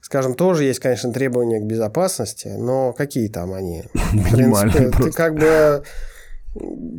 скажем, 0.00 0.34
тоже 0.34 0.64
есть, 0.64 0.80
конечно, 0.80 1.12
требования 1.12 1.60
к 1.60 1.64
безопасности, 1.64 2.48
но 2.58 2.92
какие 2.92 3.28
там 3.28 3.52
они? 3.52 3.84
Минимальные 4.12 4.90
Ты 4.90 5.12
как 5.12 5.34
бы... 5.34 5.82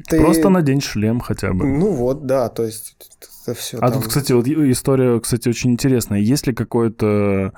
Ты... 0.08 0.20
Просто 0.20 0.50
надень 0.50 0.82
шлем 0.82 1.20
хотя 1.20 1.52
бы. 1.52 1.66
Ну 1.66 1.92
вот, 1.92 2.28
да, 2.28 2.48
то 2.50 2.64
есть 2.64 2.96
это 3.44 3.58
все. 3.58 3.78
А 3.80 3.90
там... 3.90 4.02
тут, 4.02 4.10
кстати, 4.10 4.32
вот 4.32 4.48
история, 4.48 5.20
кстати, 5.20 5.50
очень 5.50 5.72
интересная. 5.72 6.20
Есть 6.20 6.46
ли 6.46 6.54
какое-то 6.54 7.54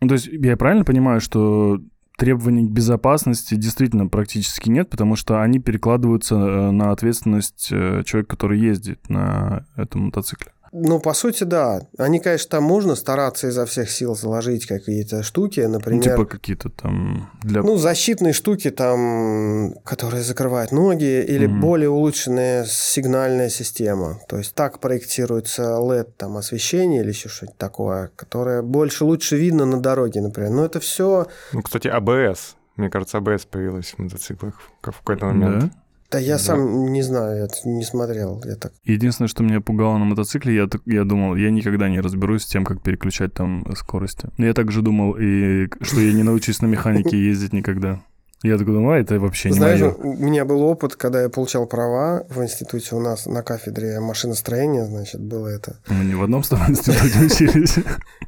ну, 0.00 0.08
то 0.08 0.14
есть 0.14 0.26
я 0.26 0.56
правильно 0.56 0.84
понимаю, 0.84 1.20
что 1.20 1.80
требований 2.16 2.66
к 2.66 2.70
безопасности 2.70 3.54
действительно 3.54 4.08
практически 4.08 4.70
нет, 4.70 4.88
потому 4.88 5.16
что 5.16 5.42
они 5.42 5.58
перекладываются 5.58 6.34
э, 6.34 6.70
на 6.70 6.90
ответственность 6.90 7.68
э, 7.70 8.02
человека, 8.04 8.30
который 8.30 8.58
ездит 8.58 9.08
на 9.08 9.66
этом 9.76 10.06
мотоцикле. 10.06 10.52
Ну, 10.78 11.00
по 11.00 11.14
сути, 11.14 11.44
да. 11.44 11.80
Они, 11.96 12.20
конечно, 12.20 12.50
там 12.50 12.64
можно 12.64 12.96
стараться 12.96 13.48
изо 13.48 13.64
всех 13.64 13.90
сил 13.90 14.14
заложить 14.14 14.66
какие-то 14.66 15.22
штуки, 15.22 15.60
например... 15.60 16.04
Ну, 16.04 16.10
типа 16.12 16.24
какие-то 16.26 16.68
там... 16.68 17.30
Для... 17.42 17.62
Ну, 17.62 17.76
защитные 17.78 18.34
штуки 18.34 18.70
там, 18.70 19.74
которые 19.84 20.22
закрывают 20.22 20.72
ноги, 20.72 21.22
или 21.22 21.48
mm-hmm. 21.48 21.60
более 21.60 21.88
улучшенная 21.88 22.66
сигнальная 22.66 23.48
система. 23.48 24.20
То 24.28 24.36
есть 24.36 24.54
так 24.54 24.78
проектируется 24.80 25.62
LED 25.62 26.08
там 26.18 26.36
освещение 26.36 27.00
или 27.00 27.08
еще 27.08 27.30
что-нибудь 27.30 27.56
такое, 27.56 28.10
которое 28.14 28.60
больше 28.60 29.04
лучше 29.04 29.36
видно 29.36 29.64
на 29.64 29.80
дороге, 29.80 30.20
например. 30.20 30.50
Но 30.50 30.64
это 30.66 30.78
все... 30.80 31.26
Ну, 31.52 31.62
кстати, 31.62 31.88
АБС. 31.88 32.56
Мне 32.76 32.90
кажется, 32.90 33.16
АБС 33.18 33.46
появилась 33.46 33.94
в 33.96 33.98
мотоциклах 33.98 34.60
в 34.82 34.82
какой-то 34.82 35.26
момент. 35.26 35.64
Да? 35.64 35.70
Да 36.10 36.18
я 36.18 36.34
да. 36.34 36.38
сам 36.38 36.92
не 36.92 37.02
знаю, 37.02 37.48
я 37.64 37.70
не 37.70 37.84
смотрел. 37.84 38.42
Я 38.44 38.56
так... 38.56 38.72
Единственное, 38.84 39.28
что 39.28 39.42
меня 39.42 39.60
пугало 39.60 39.98
на 39.98 40.04
мотоцикле, 40.04 40.54
я, 40.54 40.68
я 40.86 41.04
думал, 41.04 41.36
я 41.36 41.50
никогда 41.50 41.88
не 41.88 42.00
разберусь 42.00 42.42
с 42.42 42.46
тем, 42.46 42.64
как 42.64 42.82
переключать 42.82 43.34
там 43.34 43.66
скорости. 43.76 44.28
Я 44.38 44.54
также 44.54 44.82
думал, 44.82 45.16
и 45.18 45.68
что 45.80 46.00
я 46.00 46.12
не 46.12 46.22
научусь 46.22 46.62
на 46.62 46.66
механике 46.66 47.18
ездить 47.18 47.52
никогда. 47.52 48.02
Я 48.42 48.58
такой 48.58 48.74
думаю, 48.74 48.98
а 48.98 49.00
это 49.00 49.18
вообще 49.18 49.48
не 49.48 49.56
Знаешь, 49.56 49.80
мое. 49.80 49.94
у 49.94 50.12
меня 50.16 50.44
был 50.44 50.62
опыт, 50.62 50.94
когда 50.94 51.22
я 51.22 51.30
получал 51.30 51.66
права 51.66 52.26
в 52.28 52.42
институте 52.42 52.94
у 52.94 53.00
нас 53.00 53.24
на 53.24 53.42
кафедре 53.42 53.98
машиностроения, 53.98 54.84
значит, 54.84 55.22
было 55.22 55.48
это. 55.48 55.78
Мы 55.88 56.04
не 56.04 56.14
в 56.14 56.22
одном 56.22 56.44
с 56.44 56.48
тобой 56.48 56.66
институте 56.68 57.24
учились. 57.24 57.76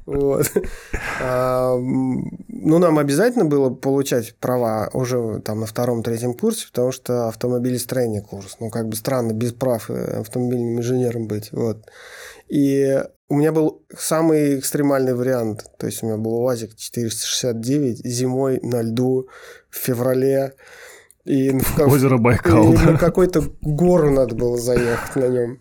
Вот. 0.06 0.50
А, 1.20 1.76
ну, 1.76 2.78
нам 2.78 2.98
обязательно 2.98 3.44
было 3.44 3.68
получать 3.68 4.34
права 4.36 4.88
уже 4.94 5.40
там 5.44 5.60
на 5.60 5.66
втором-третьем 5.66 6.32
курсе, 6.32 6.68
потому 6.68 6.90
что 6.90 7.28
автомобилестроение 7.28 8.22
курс. 8.22 8.56
Ну, 8.60 8.70
как 8.70 8.88
бы 8.88 8.96
странно 8.96 9.32
без 9.32 9.52
прав 9.52 9.90
э, 9.90 10.20
автомобильным 10.20 10.78
инженером 10.78 11.28
быть. 11.28 11.52
Вот. 11.52 11.84
И 12.48 12.98
у 13.28 13.36
меня 13.36 13.52
был 13.52 13.82
самый 13.96 14.58
экстремальный 14.58 15.14
вариант. 15.14 15.66
То 15.78 15.86
есть 15.86 16.02
у 16.02 16.06
меня 16.06 16.16
был 16.16 16.34
УАЗик 16.36 16.74
469 16.76 18.04
зимой 18.06 18.58
на 18.62 18.80
льду 18.80 19.28
в 19.70 19.76
феврале. 19.76 20.54
И 21.24 21.50
в, 21.50 21.78
Озеро 21.80 22.16
Байкал, 22.16 22.72
и 22.72 22.76
да? 22.76 22.92
на 22.92 22.98
какую-то 22.98 23.44
гору 23.60 24.10
надо 24.10 24.34
было 24.34 24.56
заехать 24.56 25.16
на 25.16 25.28
нем. 25.28 25.58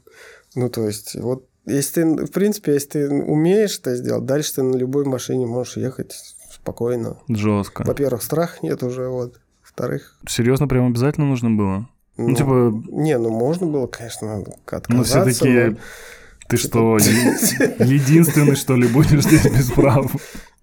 Ну, 0.55 0.69
то 0.69 0.87
есть, 0.87 1.15
вот 1.15 1.45
если 1.65 2.03
ты, 2.03 2.25
в 2.25 2.31
принципе, 2.31 2.73
если 2.73 2.87
ты 2.87 3.09
умеешь 3.09 3.77
это 3.79 3.95
сделать, 3.95 4.25
дальше 4.25 4.55
ты 4.55 4.63
на 4.63 4.75
любой 4.77 5.03
машине 5.03 5.45
можешь 5.45 5.75
ехать 5.75 6.15
спокойно. 6.49 7.17
Жестко. 7.27 7.83
Во-первых, 7.85 8.23
страх 8.23 8.63
нет 8.63 8.81
уже, 8.83 9.09
вот. 9.09 9.39
Во-вторых... 9.61 10.17
Серьезно, 10.27 10.67
прям 10.67 10.87
обязательно 10.87 11.27
нужно 11.27 11.51
было? 11.51 11.89
Ну, 12.15 12.29
ну 12.29 12.35
типа... 12.35 12.83
Не, 12.89 13.17
ну 13.17 13.29
можно 13.29 13.67
было, 13.67 13.87
конечно, 13.87 14.43
отказаться. 14.65 14.93
Ну, 14.93 15.03
все-таки... 15.03 15.71
Но... 15.71 15.77
Ты 16.47 16.55
что, 16.55 16.97
единственный, 17.79 18.55
что 18.55 18.77
ли, 18.77 18.87
будешь 18.87 19.23
здесь 19.23 19.43
без 19.43 19.69
прав? 19.69 20.09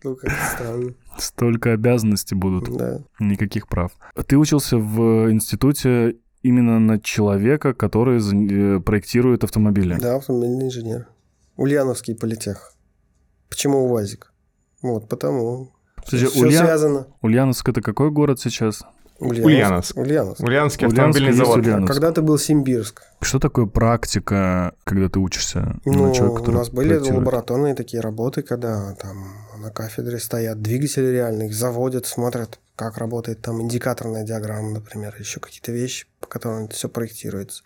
Ну, 0.05 0.17
как 0.17 0.31
странно. 0.55 0.95
Столько 1.19 1.73
обязанностей 1.73 2.35
будут. 2.35 2.77
Да. 2.77 3.01
Никаких 3.19 3.69
прав. 3.69 3.93
Ты 4.27 4.37
учился 4.37 4.77
в 4.77 5.31
институте 5.33 6.17
именно 6.43 6.79
на 6.79 7.01
человека, 7.01 7.73
который 7.73 8.21
э, 8.21 8.81
проектирует 8.81 9.45
автомобили. 9.45 9.97
Да, 9.99 10.17
автомобильный 10.17 10.67
инженер. 10.67 11.09
Ульяновский 11.57 12.15
политех. 12.15 12.75
Почему 13.49 13.91
УАЗик? 13.91 14.33
Вот, 14.83 15.09
потому. 15.09 15.73
Слушай, 16.07 16.29
Все 16.29 16.41
Улья... 16.41 16.59
связано. 16.59 17.07
Ульяновск 17.23 17.67
это 17.69 17.81
какой 17.81 18.11
город 18.11 18.39
сейчас? 18.41 18.83
Ульяновск. 19.21 19.97
Ульяновск. 19.97 20.43
Ульяновский 20.43 20.87
автомобильный 20.87 21.31
Ульяновск 21.31 21.47
завод. 21.47 21.65
Ульяновск. 21.65 21.91
А 21.91 21.95
когда-то 21.95 22.21
был 22.21 22.37
Симбирск. 22.37 23.03
Что 23.23 23.39
такое 23.39 23.65
практика, 23.65 24.75
когда 24.85 25.09
ты 25.09 25.19
учишься? 25.21 25.79
Ну, 25.87 26.09
на 26.09 26.15
человека, 26.15 26.51
у 26.51 26.53
нас 26.53 26.69
были 26.69 26.99
лабораторные 26.99 27.75
такие 27.75 28.03
работы, 28.03 28.43
когда 28.43 28.95
там 28.97 29.44
на 29.65 29.71
кафедре 29.71 30.19
стоят 30.19 30.63
двигатели 30.63 31.07
реальные, 31.07 31.49
их 31.49 31.55
заводят, 31.55 32.07
смотрят, 32.07 32.61
как 32.77 32.99
работает 32.99 33.41
там 33.41 33.63
индикаторная 33.63 34.25
диаграмма, 34.25 34.73
например, 34.73 35.15
еще 35.19 35.41
какие-то 35.41 35.73
вещи, 35.73 36.07
по 36.21 36.27
которым 36.27 36.69
все 36.69 36.89
проектируется. 36.89 37.63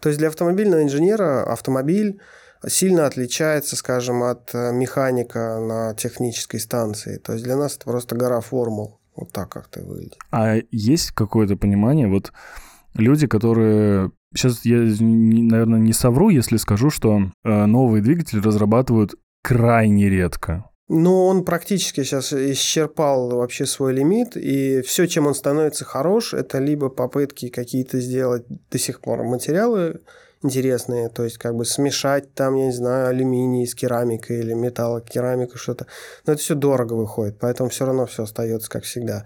То 0.00 0.08
есть 0.08 0.18
для 0.18 0.28
автомобильного 0.28 0.82
инженера 0.82 1.44
автомобиль 1.44 2.20
сильно 2.66 3.06
отличается, 3.06 3.76
скажем, 3.76 4.22
от 4.22 4.52
механика 4.54 5.60
на 5.60 5.94
технической 5.94 6.58
станции. 6.58 7.18
То 7.18 7.34
есть 7.34 7.44
для 7.44 7.56
нас 7.56 7.76
это 7.76 7.84
просто 7.84 8.16
гора 8.16 8.40
формул. 8.40 8.98
Вот 9.14 9.32
так 9.32 9.48
как-то 9.48 9.82
выглядит. 9.82 10.18
А 10.30 10.56
есть 10.70 11.12
какое-то 11.12 11.56
понимание, 11.56 12.08
вот 12.08 12.32
люди, 12.94 13.26
которые... 13.26 14.10
Сейчас 14.34 14.64
я, 14.64 14.78
наверное, 14.78 15.78
не 15.78 15.92
совру, 15.94 16.28
если 16.28 16.58
скажу, 16.58 16.90
что 16.90 17.30
э, 17.44 17.66
новые 17.66 18.02
двигатели 18.02 18.40
разрабатывают 18.40 19.14
крайне 19.42 20.10
редко. 20.10 20.68
Ну, 20.88 21.26
он 21.26 21.44
практически 21.44 22.04
сейчас 22.04 22.32
исчерпал 22.32 23.30
вообще 23.30 23.66
свой 23.66 23.92
лимит, 23.92 24.36
и 24.36 24.82
все, 24.82 25.06
чем 25.06 25.26
он 25.26 25.34
становится 25.34 25.84
хорош, 25.84 26.32
это 26.32 26.58
либо 26.58 26.88
попытки 26.90 27.48
какие-то 27.48 27.98
сделать 27.98 28.44
до 28.70 28.78
сих 28.78 29.00
пор 29.00 29.24
материалы 29.24 30.00
интересные, 30.42 31.08
то 31.08 31.24
есть 31.24 31.38
как 31.38 31.56
бы 31.56 31.64
смешать 31.64 32.32
там, 32.34 32.54
я 32.54 32.66
не 32.66 32.72
знаю, 32.72 33.08
алюминий 33.08 33.66
с 33.66 33.74
керамикой 33.74 34.38
или 34.38 34.52
металл, 34.52 35.00
керамику, 35.00 35.58
что-то. 35.58 35.86
Но 36.24 36.34
это 36.34 36.42
все 36.42 36.54
дорого 36.54 36.92
выходит, 36.94 37.38
поэтому 37.40 37.68
все 37.68 37.86
равно 37.86 38.06
все 38.06 38.22
остается 38.22 38.70
как 38.70 38.84
всегда. 38.84 39.24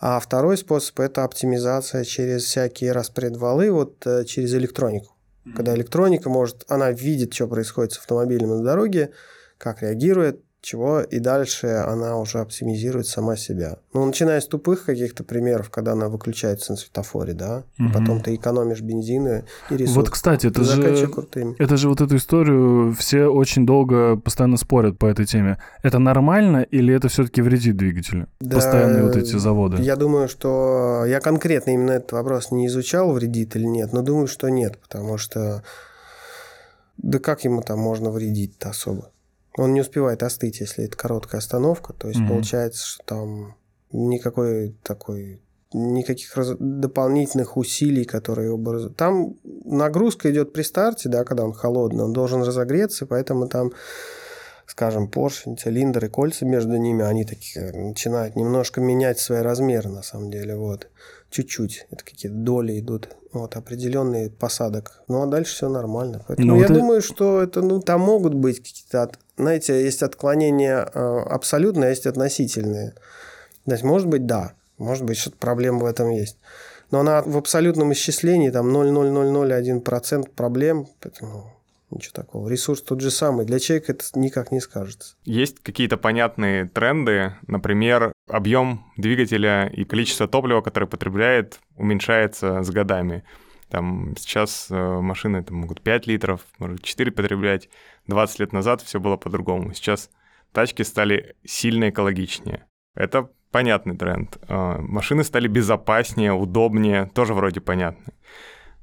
А 0.00 0.20
второй 0.20 0.56
способ– 0.56 1.00
это 1.00 1.24
оптимизация 1.24 2.04
через 2.04 2.44
всякие 2.44 2.92
распредвалы, 2.92 3.70
вот 3.70 4.06
э, 4.06 4.24
через 4.24 4.54
электронику. 4.54 5.16
Когда 5.56 5.74
электроника 5.74 6.28
может, 6.28 6.64
она 6.68 6.92
видит, 6.92 7.34
что 7.34 7.48
происходит 7.48 7.92
с 7.92 7.98
автомобилем 7.98 8.50
на 8.50 8.62
дороге, 8.62 9.10
как 9.58 9.82
реагирует, 9.82 10.40
чего 10.62 11.00
и 11.00 11.18
дальше 11.18 11.66
она 11.66 12.16
уже 12.16 12.38
оптимизирует 12.38 13.08
сама 13.08 13.36
себя. 13.36 13.78
Ну, 13.92 14.06
начиная 14.06 14.40
с 14.40 14.46
тупых 14.46 14.84
каких-то 14.84 15.24
примеров, 15.24 15.70
когда 15.70 15.92
она 15.92 16.08
выключается 16.08 16.72
на 16.72 16.78
светофоре, 16.78 17.34
да, 17.34 17.64
угу. 17.78 17.90
потом 17.92 18.20
ты 18.22 18.36
экономишь 18.36 18.80
бензины 18.80 19.44
и 19.70 19.76
ресурсы. 19.76 19.98
Вот, 19.98 20.10
кстати, 20.10 20.46
это 20.46 20.62
же, 20.62 20.82
это 21.58 21.76
же 21.76 21.88
вот 21.88 22.00
эту 22.00 22.16
историю 22.16 22.94
все 22.96 23.26
очень 23.26 23.66
долго 23.66 24.16
постоянно 24.16 24.56
спорят 24.56 24.98
по 24.98 25.06
этой 25.06 25.26
теме. 25.26 25.58
Это 25.82 25.98
нормально 25.98 26.62
или 26.62 26.94
это 26.94 27.08
все-таки 27.08 27.42
вредит 27.42 27.76
двигателю? 27.76 28.28
Да, 28.40 28.56
Постоянные 28.56 29.02
вот 29.02 29.16
эти 29.16 29.36
заводы. 29.36 29.82
Я 29.82 29.96
думаю, 29.96 30.28
что 30.28 31.04
я 31.06 31.18
конкретно 31.20 31.72
именно 31.72 31.90
этот 31.90 32.12
вопрос 32.12 32.52
не 32.52 32.68
изучал, 32.68 33.12
вредит 33.12 33.56
или 33.56 33.64
нет, 33.64 33.92
но 33.92 34.02
думаю, 34.02 34.28
что 34.28 34.48
нет, 34.48 34.78
потому 34.78 35.18
что 35.18 35.64
да 36.98 37.18
как 37.18 37.42
ему 37.42 37.62
там 37.62 37.80
можно 37.80 38.10
вредить-то 38.10 38.70
особо? 38.70 39.10
Он 39.56 39.74
не 39.74 39.80
успевает 39.80 40.22
остыть, 40.22 40.60
если 40.60 40.84
это 40.84 40.96
короткая 40.96 41.40
остановка. 41.40 41.92
То 41.92 42.08
есть 42.08 42.20
Мгм. 42.20 42.28
получается, 42.28 42.86
что 42.86 43.04
там 43.04 43.56
никакой 43.92 44.74
такой 44.82 45.40
никаких 45.74 46.36
раз- 46.36 46.56
дополнительных 46.58 47.56
усилий, 47.56 48.04
которые 48.04 48.48
его 48.48 48.58
бы 48.58 48.90
Там 48.90 49.36
нагрузка 49.64 50.30
идет 50.30 50.52
при 50.52 50.62
старте, 50.62 51.08
да, 51.08 51.24
когда 51.24 51.44
он 51.44 51.52
холодный, 51.52 52.04
он 52.04 52.12
должен 52.12 52.42
разогреться, 52.42 53.06
поэтому 53.06 53.48
там, 53.48 53.72
скажем, 54.66 55.08
поршень, 55.08 55.56
цилиндр 55.56 56.04
и 56.04 56.08
кольца 56.08 56.44
между 56.44 56.76
ними, 56.76 57.04
они 57.04 57.24
такие 57.24 57.72
начинают 57.72 58.36
немножко 58.36 58.80
менять 58.80 59.18
свои 59.18 59.40
размеры, 59.40 59.88
на 59.88 60.02
самом 60.02 60.30
деле, 60.30 60.56
вот. 60.56 60.88
Чуть-чуть. 61.32 61.86
Это 61.90 62.04
какие-то 62.04 62.36
доли 62.36 62.78
идут. 62.78 63.08
Вот, 63.32 63.56
определенный 63.56 64.28
посадок. 64.30 65.02
Ну, 65.08 65.22
а 65.22 65.26
дальше 65.26 65.54
все 65.54 65.68
нормально. 65.70 66.22
Поэтому 66.28 66.48
Ну, 66.48 66.60
я 66.60 66.66
и- 66.66 66.68
думаю, 66.68 67.00
что 67.00 67.42
это, 67.42 67.62
ну, 67.62 67.80
там 67.80 68.02
могут 68.02 68.34
быть 68.34 68.58
какие-то, 68.58 69.02
от- 69.04 69.18
знаете, 69.38 69.82
есть 69.82 70.02
отклонения 70.02 70.88
э, 70.94 70.98
абсолютные, 71.30 71.86
а 71.86 71.90
есть 71.90 72.06
относительные. 72.06 72.92
То 73.64 73.72
есть, 73.72 73.82
может 73.82 74.08
быть, 74.08 74.26
да. 74.26 74.52
Может 74.76 75.04
быть, 75.04 75.16
что-то 75.16 75.38
проблема 75.38 75.78
в 75.80 75.84
этом 75.86 76.10
есть. 76.10 76.36
Но 76.90 77.00
она 77.00 77.22
в 77.22 77.36
абсолютном 77.38 77.92
исчислении 77.94 78.50
там 78.50 78.68
0,0001% 78.70 80.30
проблем, 80.34 80.86
поэтому 81.00 81.52
ничего 81.90 82.12
такого. 82.14 82.48
Ресурс 82.48 82.82
тот 82.82 83.00
же 83.00 83.10
самый. 83.10 83.46
Для 83.46 83.58
человека 83.58 83.92
это 83.92 84.04
никак 84.14 84.50
не 84.52 84.60
скажется. 84.60 85.14
Есть 85.24 85.60
какие-то 85.62 85.96
понятные 85.96 86.66
тренды, 86.68 87.34
например, 87.46 88.12
объем 88.32 88.84
двигателя 88.96 89.66
и 89.66 89.84
количество 89.84 90.26
топлива, 90.26 90.60
которое 90.60 90.86
потребляет, 90.86 91.60
уменьшается 91.76 92.62
с 92.62 92.70
годами. 92.70 93.24
Там 93.68 94.14
сейчас 94.18 94.68
э, 94.70 94.74
машины 95.00 95.42
там, 95.42 95.58
могут 95.58 95.80
5 95.82 96.06
литров, 96.06 96.42
может 96.58 96.82
4 96.82 97.10
потреблять. 97.12 97.68
20 98.06 98.40
лет 98.40 98.52
назад 98.52 98.82
все 98.82 99.00
было 99.00 99.16
по-другому. 99.16 99.72
Сейчас 99.72 100.10
тачки 100.52 100.82
стали 100.82 101.36
сильно 101.44 101.90
экологичнее. 101.90 102.66
Это 102.94 103.30
понятный 103.50 103.96
тренд. 103.96 104.36
Э, 104.48 104.78
Машины 104.78 105.24
стали 105.24 105.48
безопаснее, 105.48 106.32
удобнее, 106.32 107.10
тоже 107.14 107.34
вроде 107.34 107.60
понятно. 107.60 108.12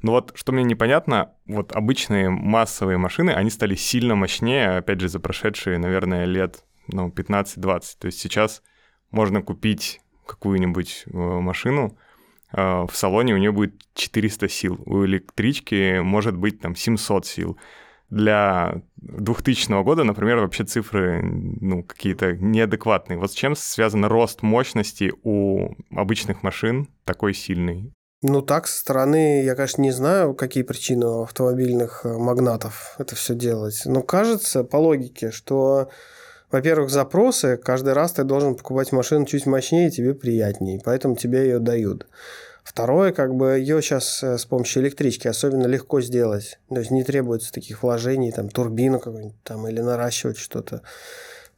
Но 0.01 0.13
вот 0.13 0.31
что 0.35 0.51
мне 0.53 0.63
непонятно, 0.63 1.33
вот 1.45 1.75
обычные 1.75 2.29
массовые 2.29 2.97
машины, 2.97 3.31
они 3.31 3.49
стали 3.49 3.75
сильно 3.75 4.15
мощнее, 4.15 4.77
опять 4.77 5.01
же, 5.01 5.09
за 5.09 5.19
прошедшие, 5.19 5.77
наверное, 5.77 6.25
лет 6.25 6.63
ну, 6.87 7.09
15-20. 7.09 7.81
То 7.99 8.05
есть 8.05 8.19
сейчас 8.19 8.63
можно 9.11 9.41
купить 9.41 10.01
какую-нибудь 10.25 11.05
э, 11.05 11.17
машину, 11.17 11.97
э, 12.51 12.61
в 12.61 12.91
салоне 12.93 13.33
у 13.33 13.37
нее 13.37 13.51
будет 13.51 13.73
400 13.95 14.49
сил, 14.49 14.79
у 14.85 15.05
электрички 15.05 15.99
может 15.99 16.35
быть 16.35 16.59
там 16.61 16.75
700 16.75 17.25
сил. 17.25 17.57
Для 18.09 18.81
2000 18.97 19.83
года, 19.83 20.03
например, 20.03 20.37
вообще 20.37 20.63
цифры 20.63 21.21
ну, 21.21 21.83
какие-то 21.83 22.35
неадекватные. 22.37 23.19
Вот 23.19 23.31
с 23.31 23.35
чем 23.35 23.55
связан 23.55 24.03
рост 24.05 24.41
мощности 24.41 25.13
у 25.23 25.75
обычных 25.91 26.41
машин 26.41 26.87
такой 27.05 27.35
сильный? 27.35 27.93
Ну, 28.21 28.41
так, 28.41 28.67
со 28.67 28.79
стороны, 28.79 29.43
я, 29.43 29.55
конечно, 29.55 29.81
не 29.81 29.91
знаю, 29.91 30.33
какие 30.33 30.63
причины 30.63 31.05
у 31.07 31.21
автомобильных 31.21 32.01
э, 32.03 32.17
магнатов 32.17 32.95
это 32.97 33.15
все 33.15 33.33
делать. 33.33 33.81
Но 33.85 34.01
кажется, 34.01 34.65
по 34.65 34.75
логике, 34.75 35.31
что, 35.31 35.89
во-первых, 36.51 36.89
запросы, 36.89 37.57
каждый 37.57 37.93
раз 37.93 38.13
ты 38.13 38.23
должен 38.23 38.55
покупать 38.55 38.91
машину 38.91 39.25
чуть 39.25 39.45
мощнее, 39.45 39.91
тебе 39.91 40.13
приятнее, 40.13 40.81
поэтому 40.83 41.15
тебе 41.15 41.43
ее 41.43 41.59
дают. 41.59 42.07
Второе, 42.63 43.11
как 43.13 43.33
бы 43.33 43.57
ее 43.57 43.81
сейчас 43.81 44.21
с 44.21 44.45
помощью 44.45 44.83
электрички 44.83 45.27
особенно 45.27 45.65
легко 45.65 46.01
сделать. 46.01 46.59
То 46.69 46.79
есть 46.79 46.91
не 46.91 47.03
требуется 47.03 47.51
таких 47.51 47.81
вложений, 47.81 48.33
там, 48.33 48.49
турбину 48.49 48.99
какую-нибудь 48.99 49.41
там 49.43 49.67
или 49.67 49.81
наращивать 49.81 50.37
что-то. 50.37 50.83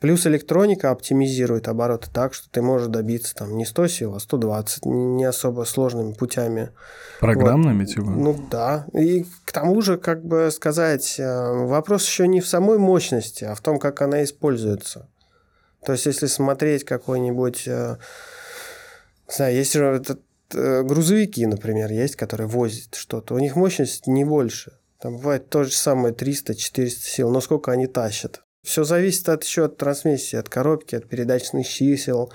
Плюс 0.01 0.25
электроника 0.25 0.89
оптимизирует 0.89 1.67
обороты 1.67 2.09
так, 2.11 2.33
что 2.33 2.49
ты 2.49 2.63
можешь 2.63 2.87
добиться 2.87 3.35
там 3.35 3.55
не 3.55 3.65
100 3.65 3.87
сил, 3.87 4.15
а 4.15 4.19
120, 4.19 4.85
не 4.85 5.23
особо 5.25 5.63
сложными 5.63 6.13
путями. 6.13 6.71
Программными, 7.19 7.85
типа? 7.85 8.09
Ну 8.09 8.35
да. 8.49 8.87
И 8.93 9.27
к 9.45 9.51
тому 9.51 9.79
же, 9.83 9.99
как 9.99 10.25
бы 10.25 10.49
сказать, 10.51 11.19
э, 11.19 11.65
вопрос 11.67 12.07
еще 12.07 12.27
не 12.27 12.41
в 12.41 12.47
самой 12.47 12.79
мощности, 12.79 13.43
а 13.43 13.53
в 13.53 13.61
том, 13.61 13.77
как 13.77 14.01
она 14.01 14.23
используется. 14.23 15.07
То 15.85 15.91
есть, 15.91 16.07
если 16.07 16.25
смотреть 16.25 16.83
какой-нибудь... 16.83 17.67
э, 17.67 17.97
Не 19.29 19.35
знаю, 19.35 19.55
есть 19.55 19.73
же 19.73 19.85
этот, 19.85 20.21
э, 20.55 20.81
грузовики, 20.81 21.45
например, 21.45 21.91
есть, 21.91 22.15
которые 22.15 22.47
возят 22.47 22.95
что-то. 22.95 23.35
У 23.35 23.39
них 23.39 23.55
мощность 23.55 24.07
не 24.07 24.25
больше. 24.25 24.73
Там 24.99 25.17
бывает 25.17 25.47
то 25.49 25.63
же 25.63 25.71
самое 25.71 26.11
300-400 26.11 26.89
сил, 26.89 27.29
но 27.29 27.39
сколько 27.39 27.71
они 27.71 27.85
тащат. 27.85 28.41
Все 28.63 28.83
зависит 28.83 29.27
от 29.29 29.43
еще 29.43 29.65
от 29.65 29.77
трансмиссии, 29.77 30.37
от 30.37 30.49
коробки, 30.49 30.95
от 30.95 31.07
передачных 31.07 31.67
чисел, 31.67 32.31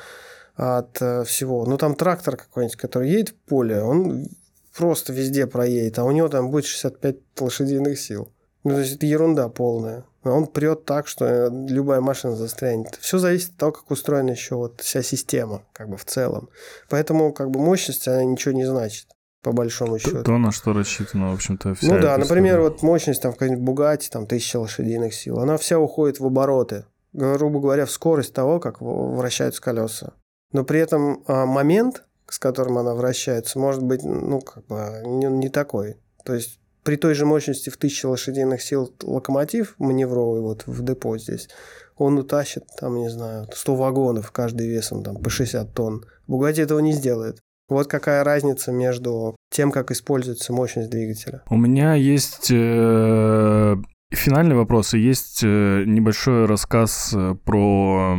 от 0.55 1.01
э, 1.01 1.24
всего. 1.24 1.64
Ну, 1.66 1.79
там 1.79 1.95
трактор 1.95 2.37
какой-нибудь, 2.37 2.77
который 2.77 3.11
едет 3.11 3.31
в 3.31 3.35
поле, 3.49 3.83
он 3.83 4.29
просто 4.77 5.12
везде 5.12 5.47
проедет, 5.47 5.99
а 5.99 6.05
у 6.05 6.11
него 6.11 6.29
там 6.29 6.51
будет 6.51 6.66
65 6.66 7.16
лошадиных 7.41 7.99
сил. 7.99 8.33
Ну, 8.64 8.72
то 8.72 8.81
есть 8.81 8.97
это 8.97 9.07
ерунда 9.07 9.49
полная. 9.49 10.05
Он 10.24 10.49
прет 10.49 10.85
так, 10.85 11.07
что 11.07 11.24
э, 11.24 11.51
любая 11.68 12.01
машина 12.01 12.35
застрянет. 12.35 12.97
Все 13.01 13.18
зависит 13.18 13.51
от 13.51 13.57
того, 13.57 13.72
как 13.72 13.91
устроена 13.91 14.31
еще 14.31 14.57
вот 14.57 14.81
вся 14.81 15.03
система, 15.03 15.62
как 15.72 15.89
бы 15.89 15.97
в 15.97 16.05
целом. 16.05 16.49
Поэтому 16.89 17.33
как 17.33 17.51
бы 17.51 17.61
мощность, 17.61 18.09
она 18.09 18.24
ничего 18.24 18.53
не 18.53 18.64
значит, 18.64 19.07
по 19.47 19.53
большому 19.53 19.97
счету. 20.01 20.24
то, 20.24 20.38
на 20.38 20.51
что 20.51 20.72
рассчитано, 20.72 21.30
в 21.30 21.34
общем-то, 21.34 21.76
вся 21.76 21.86
Ну 21.86 22.01
да, 22.01 22.18
например, 22.18 22.55
история. 22.55 22.68
вот 22.68 22.82
мощность 22.82 23.22
там 23.22 23.30
в 23.30 23.36
какой-нибудь 23.36 23.62
Бугатти, 23.62 24.11
там 24.11 24.26
тысяча 24.26 24.59
лошадиных 24.59 25.14
сил, 25.14 25.38
она 25.38 25.57
вся 25.57 25.78
уходит 25.78 26.18
в 26.18 26.26
обороты, 26.26 26.84
грубо 27.12 27.61
говоря, 27.61 27.86
в 27.86 27.92
скорость 27.92 28.34
того, 28.34 28.59
как 28.59 28.78
вращаются 28.80 29.62
колеса. 29.62 30.14
Но 30.51 30.64
при 30.64 30.80
этом 30.80 31.22
а, 31.28 31.47
момент, 31.47 32.03
с 32.28 32.40
которым 32.40 32.76
она 32.76 32.94
вращается, 32.94 33.61
может 33.61 33.84
быть, 33.84 34.03
ну, 34.03 34.40
как 34.40 34.66
бы 34.66 35.03
не, 35.05 35.26
не 35.26 35.49
такой. 35.49 35.94
То 36.24 36.34
есть 36.34 36.59
при 36.82 36.97
той 36.97 37.14
же 37.14 37.24
мощности 37.24 37.70
в 37.70 37.76
тысячу 37.76 38.11
лошадиных 38.11 38.61
сил 38.61 38.92
локомотив 39.05 39.76
маневровый 39.78 40.40
вот 40.40 40.64
в 40.66 40.82
депо 40.82 41.16
здесь, 41.18 41.49
он 41.97 42.18
утащит, 42.18 42.64
там, 42.80 42.97
не 42.97 43.11
знаю, 43.11 43.47
100 43.55 43.76
вагонов, 43.76 44.32
каждый 44.32 44.66
весом 44.66 45.05
там 45.05 45.18
по 45.18 45.30
60 45.30 45.72
тонн. 45.72 46.05
Бугатти 46.26 46.62
этого 46.62 46.80
не 46.80 46.90
сделает. 46.90 47.38
Вот 47.69 47.89
какая 47.89 48.23
разница 48.23 48.71
между 48.71 49.37
тем, 49.51 49.73
как 49.73 49.91
используется 49.91 50.53
мощность 50.53 50.91
двигателя. 50.91 51.43
У 51.51 51.57
меня 51.57 51.95
есть 51.95 52.49
э, 52.51 53.77
финальный 54.11 54.55
вопрос 54.55 54.95
и 54.95 55.01
есть 55.01 55.41
э, 55.43 55.85
небольшой 55.85 56.47
рассказ 56.47 57.12
э, 57.14 57.35
про 57.45 58.17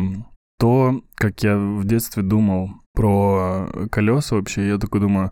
то, 0.59 1.01
как 1.15 1.43
я 1.43 1.57
в 1.57 1.85
детстве 1.85 2.23
думал 2.23 2.71
про 2.93 3.69
колеса 3.91 4.35
вообще. 4.35 4.67
Я 4.67 4.77
такой 4.79 4.99
думаю, 4.99 5.31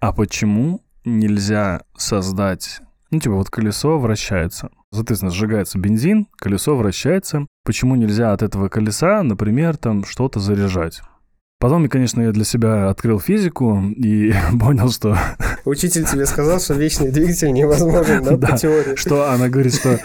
а 0.00 0.12
почему 0.12 0.80
нельзя 1.04 1.82
создать... 1.96 2.80
Ну, 3.10 3.20
типа, 3.20 3.34
вот 3.34 3.50
колесо 3.50 3.98
вращается. 3.98 4.70
Соответственно, 4.92 5.30
сжигается 5.30 5.78
бензин, 5.78 6.26
колесо 6.36 6.76
вращается. 6.76 7.46
Почему 7.64 7.94
нельзя 7.94 8.32
от 8.32 8.42
этого 8.42 8.68
колеса, 8.68 9.22
например, 9.22 9.76
там 9.76 10.04
что-то 10.04 10.40
заряжать? 10.40 11.00
Потом, 11.64 11.88
конечно, 11.88 12.20
я 12.20 12.30
для 12.32 12.44
себя 12.44 12.90
открыл 12.90 13.18
физику 13.18 13.80
и 13.96 14.34
понял, 14.60 14.90
что 14.90 15.16
Учитель 15.64 16.04
тебе 16.04 16.26
сказал, 16.26 16.60
что 16.60 16.74
вечный 16.74 17.10
двигатель 17.10 17.50
невозможен, 17.54 18.22
да, 18.22 18.36
Да. 18.36 18.48
по 18.48 18.58
теории. 18.58 18.96
что 18.96 19.30
она 19.32 19.48
говорит, 19.48 19.72
что, 19.74 19.98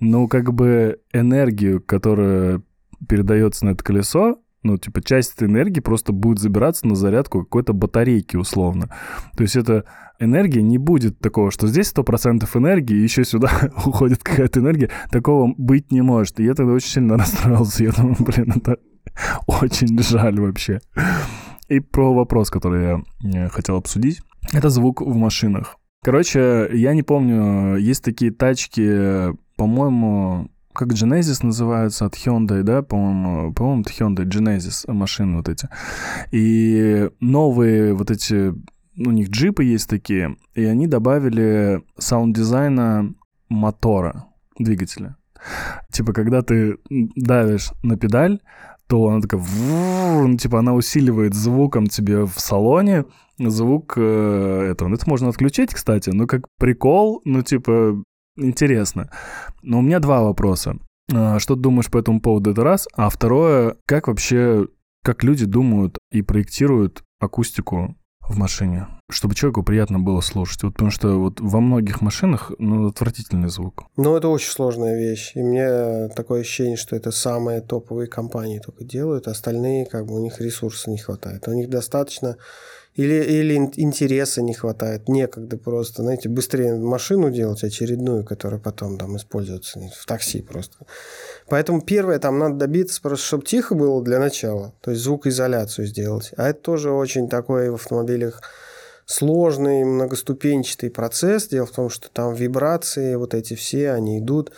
ну, 0.00 0.26
как 0.26 0.52
бы 0.52 0.98
энергию, 1.12 1.80
которая 1.80 2.62
передается 3.08 3.64
на 3.64 3.70
это 3.70 3.84
колесо, 3.84 4.40
ну, 4.64 4.76
типа, 4.76 5.04
часть 5.04 5.34
этой 5.36 5.46
энергии 5.46 5.78
просто 5.78 6.12
будет 6.12 6.40
забираться 6.40 6.84
на 6.88 6.96
зарядку 6.96 7.44
какой-то 7.44 7.74
батарейки, 7.74 8.34
условно. 8.34 8.88
То 9.36 9.44
есть 9.44 9.54
это 9.54 9.84
энергия 10.18 10.62
не 10.62 10.78
будет 10.78 11.20
такого, 11.20 11.52
что 11.52 11.68
здесь 11.68 11.92
100% 11.94 12.44
энергии, 12.54 12.96
и 12.96 13.02
еще 13.04 13.22
сюда 13.24 13.52
уходит 13.86 14.24
какая-то 14.24 14.58
энергия. 14.58 14.90
Такого 15.12 15.54
быть 15.56 15.92
не 15.92 16.00
может. 16.02 16.40
И 16.40 16.44
я 16.44 16.54
тогда 16.54 16.72
очень 16.72 16.90
сильно 16.90 17.16
расстроился. 17.18 17.84
Я 17.84 17.92
думаю, 17.92 18.16
блин, 18.18 18.52
это 18.56 18.78
очень 19.46 19.98
жаль 19.98 20.38
вообще. 20.40 20.80
И 21.68 21.80
про 21.80 22.12
вопрос, 22.12 22.50
который 22.50 22.84
я 22.84 23.02
э, 23.24 23.48
хотел 23.48 23.76
обсудить. 23.76 24.20
Это 24.52 24.68
звук 24.68 25.00
в 25.00 25.14
машинах. 25.14 25.76
Короче, 26.02 26.68
я 26.72 26.92
не 26.92 27.02
помню, 27.02 27.76
есть 27.76 28.04
такие 28.04 28.30
тачки, 28.30 29.32
по-моему, 29.56 30.50
как 30.74 30.88
Genesis 30.88 31.38
называются 31.46 32.04
от 32.04 32.14
Hyundai, 32.14 32.62
да, 32.62 32.82
по-моему, 32.82 33.54
по-моему, 33.54 33.82
это 33.82 33.92
Hyundai 33.92 34.24
Genesis 34.26 34.90
машины 34.92 35.36
вот 35.36 35.48
эти. 35.48 35.68
И 36.30 37.08
новые 37.20 37.94
вот 37.94 38.10
эти, 38.10 38.52
у 38.98 39.10
них 39.10 39.30
джипы 39.30 39.64
есть 39.64 39.88
такие, 39.88 40.36
и 40.54 40.64
они 40.64 40.86
добавили 40.86 41.82
саунд-дизайна 41.96 43.14
мотора, 43.48 44.26
двигателя. 44.58 45.16
Типа, 45.90 46.12
когда 46.12 46.42
ты 46.42 46.78
давишь 46.90 47.70
на 47.82 47.96
педаль, 47.96 48.40
то 48.86 49.08
она 49.08 49.20
такая, 49.20 49.40
ну, 49.40 50.36
типа, 50.36 50.58
она 50.58 50.74
усиливает 50.74 51.34
звуком 51.34 51.86
тебе 51.86 52.24
в 52.24 52.34
салоне, 52.36 53.04
звук 53.38 53.94
э, 53.96 54.68
этого. 54.70 54.88
Ну, 54.88 54.94
это 54.96 55.08
можно 55.08 55.28
отключить, 55.28 55.72
кстати, 55.72 56.10
но 56.10 56.26
как 56.26 56.42
прикол, 56.58 57.22
ну, 57.24 57.42
типа, 57.42 58.02
интересно. 58.36 59.10
Но 59.62 59.78
у 59.78 59.82
меня 59.82 60.00
два 60.00 60.22
вопроса. 60.22 60.76
А, 61.12 61.38
Что 61.38 61.54
ты 61.54 61.62
думаешь 61.62 61.90
по 61.90 61.98
этому 61.98 62.20
поводу? 62.20 62.50
Это 62.50 62.62
раз. 62.62 62.88
А 62.94 63.08
второе, 63.08 63.76
как 63.86 64.08
вообще, 64.08 64.68
как 65.02 65.24
люди 65.24 65.44
думают 65.44 65.98
и 66.12 66.22
проектируют 66.22 67.02
акустику 67.20 67.96
в 68.28 68.38
машине, 68.38 68.86
чтобы 69.10 69.34
человеку 69.34 69.62
приятно 69.62 69.98
было 69.98 70.20
слушать. 70.20 70.62
Вот 70.62 70.72
потому 70.72 70.90
что 70.90 71.18
вот 71.18 71.40
во 71.40 71.60
многих 71.60 72.00
машинах 72.00 72.52
ну, 72.58 72.88
отвратительный 72.88 73.48
звук. 73.48 73.84
Ну, 73.96 74.16
это 74.16 74.28
очень 74.28 74.50
сложная 74.50 74.96
вещь. 74.96 75.32
И 75.34 75.42
мне 75.42 76.08
такое 76.08 76.40
ощущение, 76.40 76.76
что 76.76 76.96
это 76.96 77.10
самые 77.10 77.60
топовые 77.60 78.08
компании 78.08 78.60
только 78.60 78.84
делают, 78.84 79.28
остальные, 79.28 79.86
как 79.86 80.06
бы, 80.06 80.14
у 80.14 80.22
них 80.22 80.40
ресурса 80.40 80.90
не 80.90 80.98
хватает. 80.98 81.46
У 81.48 81.52
них 81.52 81.68
достаточно 81.68 82.36
или, 82.94 83.24
или 83.24 83.56
ин- 83.56 83.72
интереса 83.76 84.40
не 84.42 84.54
хватает, 84.54 85.08
некогда 85.08 85.56
просто, 85.56 86.02
знаете, 86.02 86.28
быстрее 86.28 86.74
машину 86.74 87.30
делать 87.30 87.64
очередную, 87.64 88.24
которая 88.24 88.60
потом 88.60 88.98
там 88.98 89.16
используется 89.16 89.80
в 89.80 90.06
такси 90.06 90.42
просто. 90.42 90.76
Поэтому 91.48 91.80
первое, 91.82 92.18
там 92.18 92.38
надо 92.38 92.54
добиться 92.56 93.02
просто, 93.02 93.26
чтобы 93.26 93.44
тихо 93.44 93.74
было 93.74 94.02
для 94.02 94.18
начала, 94.18 94.72
то 94.80 94.92
есть 94.92 95.02
звукоизоляцию 95.02 95.86
сделать. 95.86 96.32
А 96.36 96.48
это 96.48 96.60
тоже 96.60 96.90
очень 96.90 97.28
такой 97.28 97.70
в 97.70 97.74
автомобилях 97.74 98.40
сложный, 99.06 99.84
многоступенчатый 99.84 100.90
процесс. 100.90 101.48
Дело 101.48 101.66
в 101.66 101.72
том, 101.72 101.90
что 101.90 102.08
там 102.10 102.34
вибрации, 102.34 103.16
вот 103.16 103.34
эти 103.34 103.54
все, 103.54 103.92
они 103.92 104.18
идут. 104.18 104.52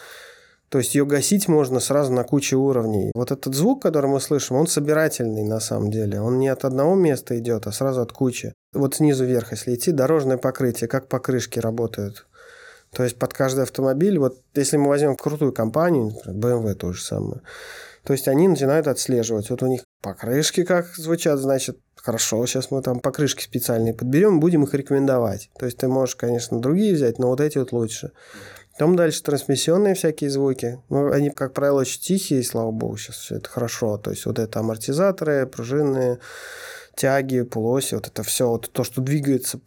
То 0.69 0.79
есть 0.79 0.95
ее 0.95 1.07
гасить 1.07 1.49
можно 1.49 1.79
сразу 1.79 2.13
на 2.13 2.25
куче 2.25 2.57
уровней. 2.57 3.13
Вот 3.15 3.31
этот 3.31 3.55
звук, 3.55 3.83
который 3.83 4.11
мы 4.11 4.21
слышим, 4.21 4.57
он 4.57 4.67
собирательный 4.67 5.45
на 5.45 5.61
самом 5.61 5.91
деле. 5.91 6.21
Он 6.21 6.39
не 6.39 6.49
от 6.49 6.65
одного 6.65 6.95
места 6.97 7.39
идет, 7.39 7.67
а 7.67 7.73
сразу 7.73 8.01
от 8.01 8.13
кучи. 8.13 8.53
Вот 8.73 8.97
снизу 8.97 9.25
вверх, 9.25 9.53
если 9.53 9.75
идти, 9.75 9.93
дорожное 9.93 10.39
покрытие, 10.39 10.89
как 10.89 11.09
покрышки 11.09 11.61
работают. 11.61 12.27
То 12.93 13.05
есть 13.05 13.19
под 13.19 13.33
каждый 13.33 13.63
автомобиль, 13.63 14.19
вот 14.19 14.41
если 14.55 14.77
мы 14.77 14.89
возьмем 14.89 15.17
крутую 15.17 15.53
компанию, 15.53 16.13
BMW 16.27 16.75
то 16.75 16.93
же 16.93 17.03
самое, 17.03 17.43
то 18.05 18.13
есть 18.13 18.29
они 18.29 18.49
начинают 18.49 18.87
отслеживать. 18.87 19.51
Вот 19.51 19.63
у 19.63 19.67
них 19.67 19.83
покрышки 20.01 20.65
как 20.65 20.87
звучат, 20.95 21.39
значит, 21.41 21.79
хорошо, 21.97 22.47
сейчас 22.47 22.71
мы 22.71 22.81
там 22.81 23.01
покрышки 23.01 23.43
специальные 23.43 23.95
подберем, 23.95 24.39
будем 24.39 24.63
их 24.63 24.73
рекомендовать. 24.75 25.51
То 25.59 25.67
есть 25.67 25.79
ты 25.79 25.89
можешь, 25.89 26.15
конечно, 26.15 26.61
другие 26.61 26.95
взять, 26.95 27.19
но 27.19 27.29
вот 27.29 27.41
эти 27.41 27.59
вот 27.59 27.73
лучше. 27.73 28.13
Потом 28.79 28.95
дальше 28.95 29.23
трансмиссионные 29.23 29.95
всякие 29.95 30.29
звуки. 30.29 30.83
Ну, 30.91 31.11
они, 31.11 31.31
как 31.31 31.55
правило, 31.55 31.81
очень 31.81 32.01
тихие, 32.01 32.43
слава 32.43 32.71
богу, 32.71 32.99
сейчас 32.99 33.17
все 33.17 33.37
это 33.37 33.49
хорошо. 33.49 33.97
То 33.97 34.11
есть 34.11 34.27
вот 34.27 34.39
это 34.39 34.61
амортизаторы, 34.61 35.47
пружинные, 35.47 36.19
тяги, 36.95 37.41
полуоси, 37.43 37.95
вот 37.95 38.09
это 38.09 38.23
все, 38.23 38.49
вот 38.49 38.71
то, 38.71 38.85
что 38.85 39.01
двигается, 39.01 39.59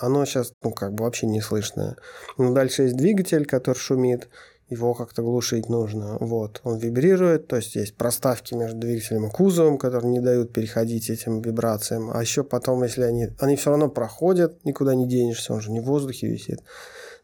оно 0.00 0.24
сейчас, 0.24 0.52
ну, 0.62 0.72
как 0.72 0.94
бы 0.94 1.04
вообще 1.04 1.26
не 1.26 1.40
слышно. 1.40 1.96
Но 2.38 2.52
дальше 2.52 2.82
есть 2.82 2.96
двигатель, 2.96 3.46
который 3.46 3.78
шумит, 3.78 4.28
его 4.68 4.94
как-то 4.94 5.22
глушить 5.22 5.68
нужно. 5.68 6.16
Вот, 6.18 6.60
он 6.64 6.78
вибрирует, 6.78 7.46
то 7.46 7.56
есть 7.56 7.76
есть 7.76 7.96
проставки 7.96 8.54
между 8.54 8.78
двигателем 8.78 9.26
и 9.26 9.30
кузовом, 9.30 9.78
которые 9.78 10.10
не 10.10 10.20
дают 10.20 10.52
переходить 10.52 11.08
этим 11.08 11.40
вибрациям. 11.40 12.10
А 12.12 12.20
еще 12.20 12.42
потом, 12.42 12.82
если 12.82 13.02
они, 13.02 13.28
они 13.38 13.54
все 13.54 13.70
равно 13.70 13.88
проходят, 13.88 14.64
никуда 14.64 14.96
не 14.96 15.06
денешься, 15.06 15.52
он 15.52 15.60
же 15.60 15.70
не 15.70 15.78
в 15.78 15.84
воздухе 15.84 16.26
висит. 16.26 16.62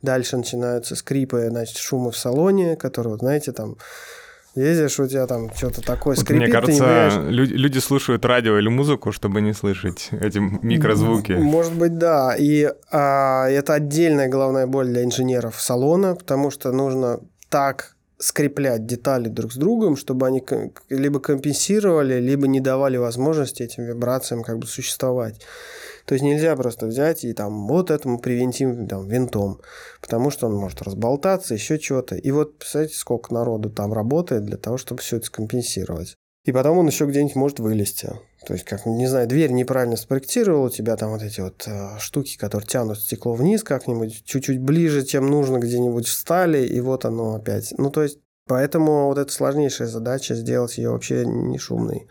Дальше 0.03 0.37
начинаются 0.37 0.97
скрипы, 0.97 1.49
значит, 1.49 1.77
шумы 1.77 2.11
в 2.11 2.17
салоне, 2.17 2.77
которые, 2.77 3.17
знаете, 3.17 3.53
там 3.53 3.77
ездишь, 4.55 4.99
у 4.99 5.07
тебя 5.07 5.27
там 5.27 5.55
что-то 5.55 5.81
такое 5.81 6.17
скрипит, 6.17 6.43
Мне 6.43 6.53
кажется, 6.53 7.21
люди, 7.29 7.55
люди 7.55 7.79
слушают 7.79 8.25
радио 8.25 8.59
или 8.59 8.69
музыку, 8.69 9.13
чтобы 9.13 9.41
не 9.41 9.53
слышать 9.53 10.09
эти 10.11 10.39
микрозвуки. 10.39 11.33
Может 11.33 11.75
быть, 11.75 11.99
да. 11.99 12.35
И 12.37 12.69
а, 12.91 13.49
это 13.49 13.75
отдельная 13.75 14.29
головная 14.29 14.67
боль 14.67 14.89
для 14.89 15.05
инженеров 15.05 15.61
салона, 15.61 16.15
потому 16.15 16.51
что 16.51 16.73
нужно 16.73 17.21
так 17.49 17.97
скреплять 18.19 18.87
детали 18.87 19.29
друг 19.29 19.53
с 19.53 19.57
другом, 19.57 19.97
чтобы 19.97 20.27
они 20.27 20.43
либо 20.89 21.19
компенсировали, 21.19 22.21
либо 22.21 22.47
не 22.47 22.61
давали 22.61 22.97
возможности 22.97 23.65
этим 23.65 23.85
вибрациям 23.85 24.45
как 24.45 24.59
бы 24.59 24.67
существовать. 24.67 25.41
То 26.05 26.15
есть 26.15 26.25
нельзя 26.25 26.57
просто 26.57 26.87
взять 26.87 27.25
и 27.25 27.33
там 27.33 27.67
вот 27.67 27.91
этому 27.91 28.19
привинтим 28.19 28.87
там, 28.89 29.09
винтом, 29.09 29.61
потому 30.01 30.31
что 30.31 30.47
он 30.47 30.55
может 30.55 30.83
разболтаться, 30.83 31.55
еще 31.55 31.79
чего-то. 31.79 32.17
И 32.17 32.31
вот 32.31 32.59
представляете, 32.59 32.97
сколько 32.97 33.33
народу 33.33 33.71
там 33.71 33.93
работает 33.93 34.45
для 34.45 34.57
того, 34.57 34.79
чтобы 34.79 35.01
все 35.01 35.17
это 35.17 35.27
скомпенсировать. 35.27 36.17
И 36.45 36.51
потом 36.51 36.79
он 36.79 36.89
еще 36.89 37.07
где-нибудь 37.07 37.37
может 37.37 37.61
вылезти. 37.61 38.11
То 38.47 38.55
есть, 38.55 38.65
как, 38.65 38.85
не 38.87 39.07
знаю, 39.07 39.29
дверь 39.29 39.53
неправильно 39.53 39.97
спроектировал, 39.97 40.65
у 40.65 40.71
тебя 40.71 40.97
там 40.97 41.13
вот 41.13 41.23
эти 41.23 41.41
вот 41.41 41.63
э, 41.67 41.99
штуки, 42.01 42.37
которые 42.37 42.67
тянут 42.67 42.99
стекло 42.99 43.35
вниз 43.35 43.63
как-нибудь, 43.63 44.25
чуть-чуть 44.25 44.61
ближе, 44.61 45.05
чем 45.05 45.29
нужно, 45.29 45.59
где-нибудь 45.59 46.09
встали, 46.09 46.67
и 46.67 46.81
вот 46.81 47.05
оно 47.05 47.37
опять. 47.37 47.73
Ну, 47.79 47.91
то 47.91 48.03
есть, 48.03 48.19
поэтому 48.49 49.07
вот 49.07 49.19
это 49.19 49.33
сложнейшая 49.33 49.87
задача 49.87 50.35
сделать 50.35 50.77
ее 50.79 50.91
вообще 50.91 51.25
не 51.25 51.59
шумной. 51.59 52.09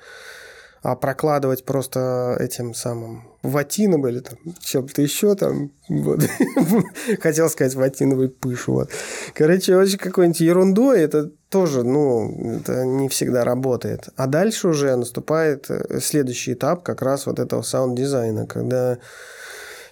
А 0.81 0.95
прокладывать 0.95 1.63
просто 1.63 2.35
этим 2.39 2.73
самым 2.73 3.27
ватином 3.43 4.07
или 4.07 4.19
там 4.19 4.37
чем-то 4.59 5.01
еще 5.01 5.35
там, 5.35 5.71
вот. 5.89 6.21
хотел 7.21 7.49
сказать 7.49 7.75
ватиновый 7.75 8.29
пыш, 8.29 8.67
вот. 8.67 8.89
Короче, 9.35 9.75
очень 9.75 9.99
какой-нибудь 9.99 10.41
ерундой, 10.41 11.01
это 11.01 11.31
тоже, 11.49 11.83
ну, 11.83 12.57
это 12.57 12.83
не 12.83 13.09
всегда 13.09 13.43
работает. 13.43 14.09
А 14.15 14.25
дальше 14.25 14.69
уже 14.69 14.95
наступает 14.95 15.69
э, 15.69 15.99
следующий 15.99 16.53
этап 16.53 16.81
как 16.81 17.01
раз 17.01 17.25
вот 17.27 17.39
этого 17.39 17.61
саунд-дизайна, 17.61 18.47
когда 18.47 18.97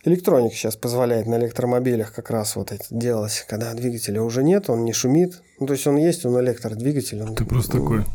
электроника 0.04 0.56
сейчас 0.56 0.76
позволяет 0.76 1.28
на 1.28 1.38
электромобилях 1.40 2.14
как 2.14 2.30
раз 2.30 2.56
вот 2.56 2.72
это 2.72 2.86
делать, 2.90 3.46
когда 3.48 3.74
двигателя 3.74 4.22
уже 4.22 4.44
нет, 4.44 4.70
он 4.70 4.86
не 4.86 4.94
шумит. 4.94 5.42
Ну, 5.60 5.68
то 5.68 5.74
есть 5.74 5.86
он 5.88 5.98
есть, 5.98 6.26
он 6.26 6.40
электродвигатель. 6.40 7.22
Он, 7.22 7.36
Ты 7.36 7.46
просто 7.46 7.74
такой, 7.74 8.06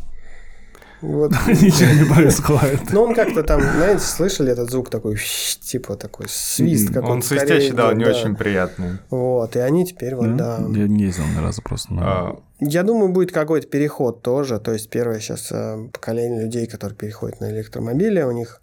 Вот. 1.01 1.31
ничего 1.47 1.91
не 1.91 2.13
происходит. 2.13 2.91
Ну, 2.91 3.03
он 3.03 3.15
как-то 3.15 3.43
там, 3.43 3.61
знаете, 3.61 4.03
слышали 4.03 4.51
этот 4.51 4.71
звук 4.71 4.89
такой, 4.89 5.17
типа 5.61 5.95
такой 5.95 6.27
свист 6.29 6.87
какой-то. 6.87 7.07
Он 7.11 7.21
свистящий, 7.21 7.71
да, 7.71 7.89
идет, 7.89 7.97
не 7.97 8.05
очень 8.05 8.35
приятный. 8.35 8.97
Вот, 9.09 9.55
и 9.55 9.59
они 9.59 9.85
теперь 9.85 10.15
вот, 10.15 10.35
да. 10.35 10.57
Я 10.59 10.87
не 10.87 11.03
ездил 11.03 11.25
ни 11.27 11.41
разу 11.41 11.61
просто. 11.61 11.89
А, 11.99 12.39
Я 12.59 12.83
думаю, 12.83 13.09
будет 13.09 13.31
какой-то 13.31 13.67
переход 13.67 14.21
тоже. 14.21 14.59
То 14.59 14.73
есть 14.73 14.89
первое 14.89 15.19
сейчас 15.19 15.51
э, 15.51 15.89
поколение 15.91 16.43
людей, 16.43 16.67
которые 16.67 16.97
переходят 16.97 17.39
на 17.39 17.51
электромобили, 17.51 18.21
у 18.21 18.31
них 18.31 18.61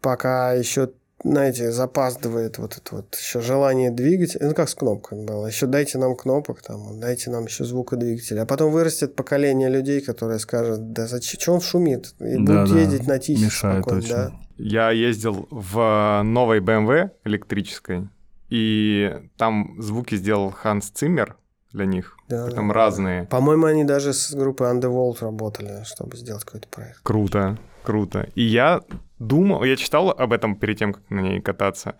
пока 0.00 0.52
еще, 0.52 0.90
знаете, 1.30 1.72
запаздывает 1.72 2.58
вот 2.58 2.76
это 2.76 2.96
вот 2.96 3.14
еще 3.16 3.40
желание 3.40 3.90
двигать. 3.90 4.36
Ну, 4.40 4.54
как 4.54 4.68
с 4.68 4.74
кнопками 4.74 5.26
было. 5.26 5.46
Еще 5.46 5.66
дайте 5.66 5.98
нам 5.98 6.14
кнопок, 6.16 6.62
там, 6.62 7.00
дайте 7.00 7.30
нам 7.30 7.44
еще 7.46 7.64
звукодвигателя. 7.64 8.42
А 8.42 8.46
потом 8.46 8.72
вырастет 8.72 9.16
поколение 9.16 9.68
людей, 9.68 10.00
которые 10.00 10.38
скажут, 10.38 10.92
да 10.92 11.06
зачем, 11.06 11.40
что 11.40 11.52
он 11.54 11.60
шумит? 11.60 12.14
И 12.20 12.36
Да, 12.38 12.62
будут 12.62 12.70
да, 12.74 12.80
ездить 12.80 13.06
на 13.06 13.18
тихий 13.18 13.44
Мешает 13.44 13.82
спокойно, 13.82 13.98
очень. 13.98 14.08
да. 14.10 14.32
Я 14.58 14.90
ездил 14.90 15.46
в 15.50 16.22
новой 16.24 16.60
BMW 16.60 17.10
электрической, 17.24 18.08
и 18.48 19.12
там 19.36 19.76
звуки 19.82 20.14
сделал 20.14 20.50
Ханс 20.50 20.90
Циммер 20.90 21.36
для 21.72 21.84
них. 21.84 22.16
Да, 22.28 22.48
Там 22.50 22.68
да. 22.68 22.74
разные. 22.74 23.24
По-моему, 23.24 23.66
они 23.66 23.84
даже 23.84 24.12
с 24.12 24.32
группой 24.34 24.68
Underworld 24.72 25.18
работали, 25.20 25.82
чтобы 25.84 26.16
сделать 26.16 26.44
какой-то 26.44 26.68
проект. 26.68 27.00
Круто, 27.02 27.58
круто. 27.82 28.28
И 28.34 28.42
я 28.42 28.80
думал, 29.18 29.64
я 29.64 29.76
читал 29.76 30.10
об 30.10 30.32
этом 30.32 30.56
перед 30.56 30.78
тем, 30.78 30.92
как 30.92 31.08
на 31.10 31.20
ней 31.20 31.40
кататься, 31.40 31.96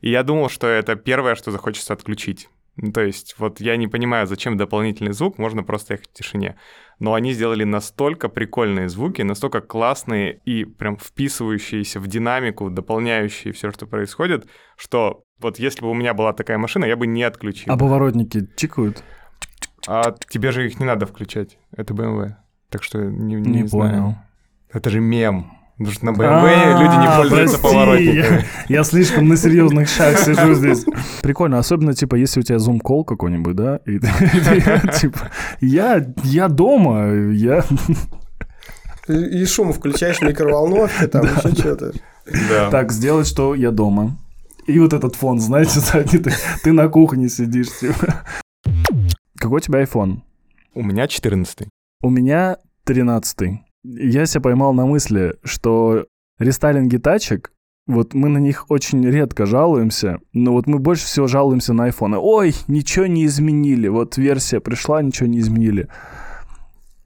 и 0.00 0.10
я 0.10 0.22
думал, 0.22 0.48
что 0.48 0.66
это 0.66 0.96
первое, 0.96 1.34
что 1.34 1.50
захочется 1.50 1.92
отключить. 1.92 2.48
Ну, 2.76 2.92
то 2.92 3.02
есть 3.02 3.34
вот 3.38 3.60
я 3.60 3.76
не 3.76 3.88
понимаю, 3.88 4.26
зачем 4.26 4.56
дополнительный 4.56 5.12
звук, 5.12 5.38
можно 5.38 5.62
просто 5.62 5.94
ехать 5.94 6.08
в 6.10 6.12
тишине. 6.14 6.56
Но 6.98 7.14
они 7.14 7.32
сделали 7.32 7.64
настолько 7.64 8.28
прикольные 8.28 8.88
звуки, 8.88 9.22
настолько 9.22 9.60
классные 9.60 10.40
и 10.44 10.64
прям 10.64 10.96
вписывающиеся 10.96 12.00
в 12.00 12.06
динамику, 12.06 12.70
дополняющие 12.70 13.52
все, 13.52 13.70
что 13.70 13.86
происходит, 13.86 14.46
что 14.76 15.24
вот 15.40 15.58
если 15.58 15.82
бы 15.82 15.90
у 15.90 15.94
меня 15.94 16.14
была 16.14 16.32
такая 16.32 16.58
машина, 16.58 16.84
я 16.84 16.96
бы 16.96 17.06
не 17.06 17.22
отключил. 17.22 17.72
А 17.72 17.76
поворотники 17.76 18.48
чикают? 18.56 19.02
А 19.86 20.14
тебе 20.28 20.52
же 20.52 20.66
их 20.66 20.78
не 20.78 20.86
надо 20.86 21.06
включать. 21.06 21.58
Это 21.76 21.92
BMW. 21.92 22.34
Так 22.70 22.82
что 22.82 22.98
не, 22.98 23.34
не, 23.34 23.62
Не 23.62 23.66
знаю. 23.66 23.90
понял. 23.90 24.14
Это 24.72 24.90
же 24.90 25.00
мем. 25.00 25.52
Потому 25.80 25.94
что 25.94 26.04
на 26.04 26.10
BMW 26.10 26.78
люди 26.78 26.94
не 27.00 27.06
А, 27.06 27.16
пользуются 27.16 27.58
поворотниками. 27.58 28.44
Я, 28.68 28.84
слишком 28.84 29.28
на 29.28 29.36
серьезных 29.38 29.88
шаг 29.88 30.18
сижу 30.18 30.52
здесь. 30.52 30.84
Прикольно, 31.22 31.58
особенно, 31.58 31.94
типа, 31.94 32.16
если 32.16 32.40
у 32.40 32.42
тебя 32.42 32.58
зум-кол 32.58 33.02
какой-нибудь, 33.02 33.56
да, 33.56 33.80
и 33.86 33.98
типа, 33.98 35.30
я, 35.62 36.06
я 36.22 36.48
дома, 36.48 37.10
я... 37.32 37.64
И, 39.08 39.46
шум 39.46 39.72
включаешь 39.72 40.20
микроволновки, 40.20 41.06
там 41.06 41.24
еще 41.24 41.48
что-то. 41.58 41.92
Так, 42.70 42.92
сделать, 42.92 43.26
что 43.26 43.54
я 43.54 43.70
дома. 43.70 44.18
И 44.66 44.78
вот 44.78 44.92
этот 44.92 45.16
фон, 45.16 45.40
знаете, 45.40 45.80
ты, 45.92 46.30
ты 46.62 46.72
на 46.72 46.88
кухне 46.88 47.30
сидишь, 47.30 47.78
типа. 47.78 48.20
Какой 49.38 49.56
у 49.56 49.60
тебя 49.60 49.82
iPhone? 49.82 50.18
У 50.74 50.82
меня 50.82 51.08
14 51.08 51.68
У 52.02 52.10
меня 52.10 52.58
13 52.84 53.62
Я 53.82 54.26
себя 54.26 54.42
поймал 54.42 54.74
на 54.74 54.86
мысли, 54.86 55.36
что 55.42 56.06
рестайлинги 56.38 56.96
тачек, 56.96 57.52
вот 57.86 58.14
мы 58.14 58.28
на 58.28 58.38
них 58.38 58.70
очень 58.70 59.04
редко 59.04 59.46
жалуемся, 59.46 60.20
но 60.32 60.52
вот 60.52 60.66
мы 60.66 60.78
больше 60.78 61.06
всего 61.06 61.26
жалуемся 61.26 61.72
на 61.72 61.88
iPhone. 61.88 62.18
Ой, 62.20 62.54
ничего 62.68 63.06
не 63.06 63.26
изменили, 63.26 63.88
вот 63.88 64.16
версия 64.16 64.60
пришла, 64.60 65.02
ничего 65.02 65.28
не 65.28 65.38
изменили. 65.38 65.88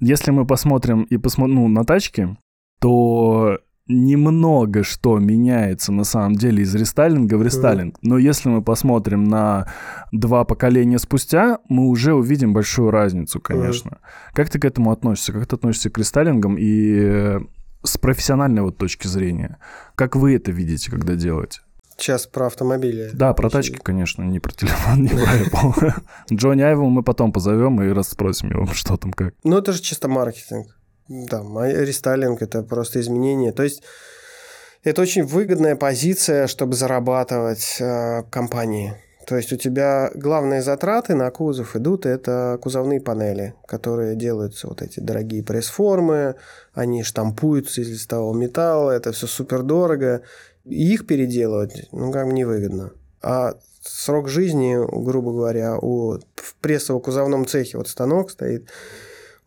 если 0.00 0.30
мы 0.30 0.46
посмотрим 0.46 1.04
и 1.04 1.16
посмотрим 1.16 1.54
ну, 1.56 1.68
на 1.68 1.84
тачки, 1.84 2.36
то 2.80 3.58
немного 3.86 4.82
что 4.82 5.18
меняется 5.18 5.92
на 5.92 6.04
самом 6.04 6.34
деле 6.34 6.62
из 6.62 6.74
рестайлинга 6.74 7.34
в 7.36 7.42
рестайлинг. 7.42 7.98
Но 8.02 8.18
если 8.18 8.48
мы 8.48 8.62
посмотрим 8.62 9.24
на 9.24 9.70
два 10.12 10.44
поколения 10.44 10.98
спустя, 10.98 11.58
мы 11.68 11.88
уже 11.88 12.14
увидим 12.14 12.52
большую 12.52 12.90
разницу, 12.90 13.40
конечно. 13.40 13.98
Как 14.32 14.50
ты 14.50 14.58
к 14.58 14.64
этому 14.64 14.90
относишься? 14.90 15.32
Как 15.32 15.46
ты 15.46 15.56
относишься 15.56 15.90
к 15.90 15.98
рестайлингам 15.98 16.56
и 16.56 16.94
э, 16.96 17.40
с 17.82 17.98
профессиональной 17.98 18.62
вот 18.62 18.78
точки 18.78 19.06
зрения? 19.06 19.58
Как 19.94 20.16
вы 20.16 20.34
это 20.34 20.50
видите, 20.50 20.90
когда 20.90 21.14
делаете? 21.14 21.60
Сейчас 21.96 22.26
про 22.26 22.46
автомобили. 22.46 23.10
Да, 23.12 23.32
про 23.34 23.48
тачки, 23.48 23.76
конечно, 23.76 24.22
не 24.22 24.40
про 24.40 24.52
телефон, 24.52 25.02
не 25.02 25.08
про 25.08 25.38
Apple. 25.38 25.92
Джонни 26.32 26.62
Айву 26.62 26.88
мы 26.88 27.02
потом 27.02 27.32
позовем 27.32 27.80
и 27.82 27.88
расспросим 27.88 28.50
его, 28.50 28.66
что 28.72 28.96
там 28.96 29.12
как. 29.12 29.34
Ну, 29.44 29.58
это 29.58 29.72
же 29.72 29.80
чисто 29.80 30.08
маркетинг. 30.08 30.76
Да, 31.08 31.42
рестайлинг– 31.42 32.42
это 32.42 32.62
просто 32.62 33.00
изменение. 33.00 33.52
То 33.52 33.62
есть 33.62 33.82
это 34.82 35.02
очень 35.02 35.24
выгодная 35.24 35.76
позиция, 35.76 36.46
чтобы 36.46 36.74
зарабатывать 36.74 37.76
э, 37.80 38.22
компании. 38.30 38.94
То 39.26 39.36
есть 39.36 39.52
у 39.52 39.56
тебя 39.56 40.10
главные 40.14 40.62
затраты 40.62 41.14
на 41.14 41.30
кузов 41.30 41.76
идут, 41.76 42.04
это 42.04 42.58
кузовные 42.60 43.00
панели, 43.00 43.54
которые 43.66 44.16
делаются 44.16 44.68
вот 44.68 44.82
эти 44.82 45.00
дорогие 45.00 45.42
пресс-формы, 45.42 46.34
они 46.74 47.02
штампуются 47.02 47.80
из 47.80 47.88
листового 47.88 48.36
металла, 48.36 48.90
это 48.90 49.12
все 49.12 49.26
супер 49.26 49.62
дорого. 49.62 50.22
их 50.64 51.06
переделывать, 51.06 51.88
ну, 51.92 52.12
как 52.12 52.26
бы 52.26 52.32
невыгодно. 52.34 52.92
А 53.22 53.54
срок 53.82 54.28
жизни, 54.28 54.76
грубо 54.76 55.32
говоря, 55.32 55.78
у, 55.78 56.18
в 56.36 56.56
прессово-кузовном 56.60 57.46
цехе 57.46 57.78
вот 57.78 57.88
станок 57.88 58.30
стоит, 58.30 58.68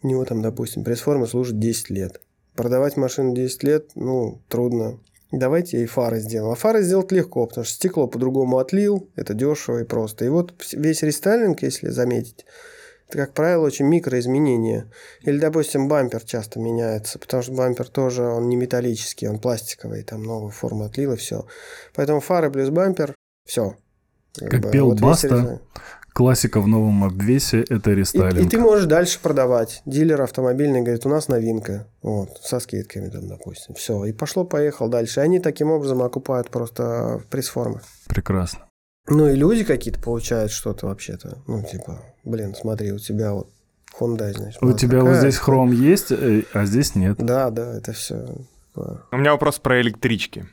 него 0.08 0.26
там, 0.26 0.42
допустим, 0.42 0.84
пресс-форма 0.84 1.28
служит 1.28 1.60
10 1.60 1.90
лет. 1.90 2.22
Продавать 2.56 2.98
машину 2.98 3.36
10 3.36 3.64
лет, 3.64 3.92
ну, 3.96 4.42
трудно. 4.50 5.00
Давайте 5.32 5.84
и 5.84 5.86
фары 5.86 6.20
сделаем. 6.20 6.52
А 6.52 6.56
фары 6.56 6.82
сделать 6.82 7.12
легко, 7.12 7.46
потому 7.46 7.66
что 7.66 7.74
стекло 7.74 8.08
по-другому 8.08 8.60
отлил, 8.60 9.10
это 9.16 9.34
дешево 9.34 9.82
и 9.82 9.84
просто. 9.84 10.26
И 10.26 10.30
вот 10.30 10.54
весь 10.72 11.04
рестайлинг, 11.04 11.62
если 11.62 11.90
заметить, 11.90 12.46
это, 13.10 13.20
как 13.20 13.34
правило, 13.34 13.66
очень 13.66 13.86
микроизменения. 13.86 14.92
Или, 15.22 15.38
допустим, 15.38 15.88
бампер 15.88 16.24
часто 16.24 16.60
меняется, 16.60 17.20
потому 17.20 17.44
что 17.44 17.54
бампер 17.54 17.88
тоже, 17.88 18.24
он 18.24 18.50
не 18.50 18.56
металлический, 18.56 19.28
он 19.28 19.40
пластиковый, 19.40 20.04
там 20.04 20.24
новую 20.24 20.52
форму 20.52 20.86
отлил 20.86 21.14
и 21.14 21.18
все. 21.18 21.46
Поэтому 21.94 22.20
фары 22.20 22.50
плюс 22.52 22.70
бампер, 22.70 23.16
все. 23.46 23.76
Как, 24.38 24.50
как 24.50 24.62
бы, 24.62 24.72
пел 24.72 24.88
вот 24.88 25.00
Баста, 25.00 25.62
Классика 26.18 26.62
в 26.62 26.68
новом 26.68 27.04
обвесе– 27.04 27.64
это 27.70 27.92
рестайлинг. 27.92 28.42
И, 28.42 28.48
и 28.48 28.50
ты 28.50 28.58
можешь 28.58 28.88
дальше 28.88 29.20
продавать. 29.22 29.84
Дилер 29.86 30.20
автомобильный 30.24 30.82
говорит, 30.82 31.06
у 31.06 31.10
нас 31.10 31.28
новинка. 31.28 31.86
Вот, 32.02 32.40
со 32.42 32.60
скидками 32.60 33.08
там, 33.10 33.28
допустим. 33.28 33.76
Все, 33.76 34.04
и 34.04 34.12
пошло-поехал 34.14 34.90
дальше. 34.90 35.20
Они 35.20 35.40
таким 35.40 35.70
образом 35.70 36.02
окупают 36.02 36.50
просто 36.50 37.22
пресс-формы. 37.30 37.82
Прекрасно. 38.08 38.66
Ну 39.08 39.30
и 39.30 39.36
люди 39.36 39.64
какие-то 39.64 40.02
получают 40.02 40.52
что-то 40.52 40.88
вообще-то. 40.88 41.38
Ну, 41.46 41.62
типа, 41.62 42.02
блин, 42.24 42.56
смотри, 42.60 42.94
у 42.94 42.98
тебя 42.98 43.34
вот 43.34 43.52
Hyundai, 44.00 44.34
значит. 44.34 44.64
У 44.64 44.74
тебя 44.74 45.04
вот 45.04 45.18
здесь 45.18 45.38
хром 45.38 45.72
есть, 45.72 46.12
э, 46.12 46.46
а 46.52 46.66
здесь 46.66 46.96
нет. 46.96 47.18
Да, 47.20 47.52
да, 47.52 47.78
это 47.78 47.94
все. 47.94 48.26
У 48.76 49.18
меня 49.18 49.34
вопрос 49.34 49.60
про 49.60 49.80
электрички. 49.82 50.48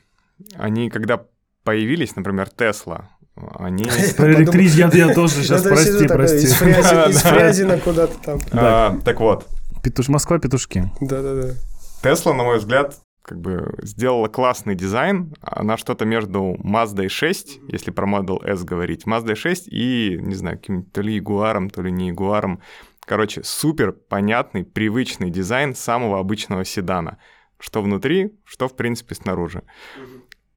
Они 0.53 0.91
когда 0.91 1.25
появились, 1.63 2.15
например, 2.15 2.51
Тесла, 2.51 3.09
они... 3.35 3.85
Про 4.15 4.33
электричество 4.35 4.95
я, 4.95 5.13
тоже 5.13 5.43
сейчас, 5.43 5.63
прости, 5.63 6.07
прости. 6.07 6.47
Из 6.47 6.53
Фрязина 7.21 7.79
куда-то 7.79 8.17
там. 8.19 8.39
А, 8.51 8.97
так 9.03 9.19
вот. 9.19 9.47
Петуш... 9.83 10.07
Москва 10.07 10.39
петушки. 10.39 10.89
Да-да-да. 11.01 11.53
Тесла, 12.01 12.33
на 12.33 12.43
мой 12.43 12.59
взгляд, 12.59 12.95
как 13.21 13.39
бы 13.39 13.73
сделала 13.81 14.27
классный 14.27 14.75
дизайн. 14.75 15.33
Она 15.41 15.77
что-то 15.77 16.05
между 16.05 16.55
Mazda 16.63 17.09
6, 17.09 17.59
если 17.69 17.91
про 17.91 18.07
Model 18.07 18.43
S 18.45 18.63
говорить, 18.63 19.05
Mazda 19.05 19.35
6 19.35 19.67
и, 19.67 20.17
не 20.21 20.35
знаю, 20.35 20.57
каким 20.57 20.83
то 20.83 21.01
ли 21.01 21.15
Ягуаром, 21.15 21.69
то 21.69 21.81
ли 21.81 21.91
не 21.91 22.09
Ягуаром. 22.09 22.61
Короче, 23.05 23.43
супер 23.43 23.91
понятный, 23.91 24.63
привычный 24.63 25.29
дизайн 25.29 25.75
самого 25.75 26.19
обычного 26.19 26.65
седана. 26.65 27.17
Что 27.59 27.81
внутри, 27.81 28.33
что, 28.43 28.67
в 28.67 28.75
принципе, 28.75 29.15
снаружи 29.15 29.63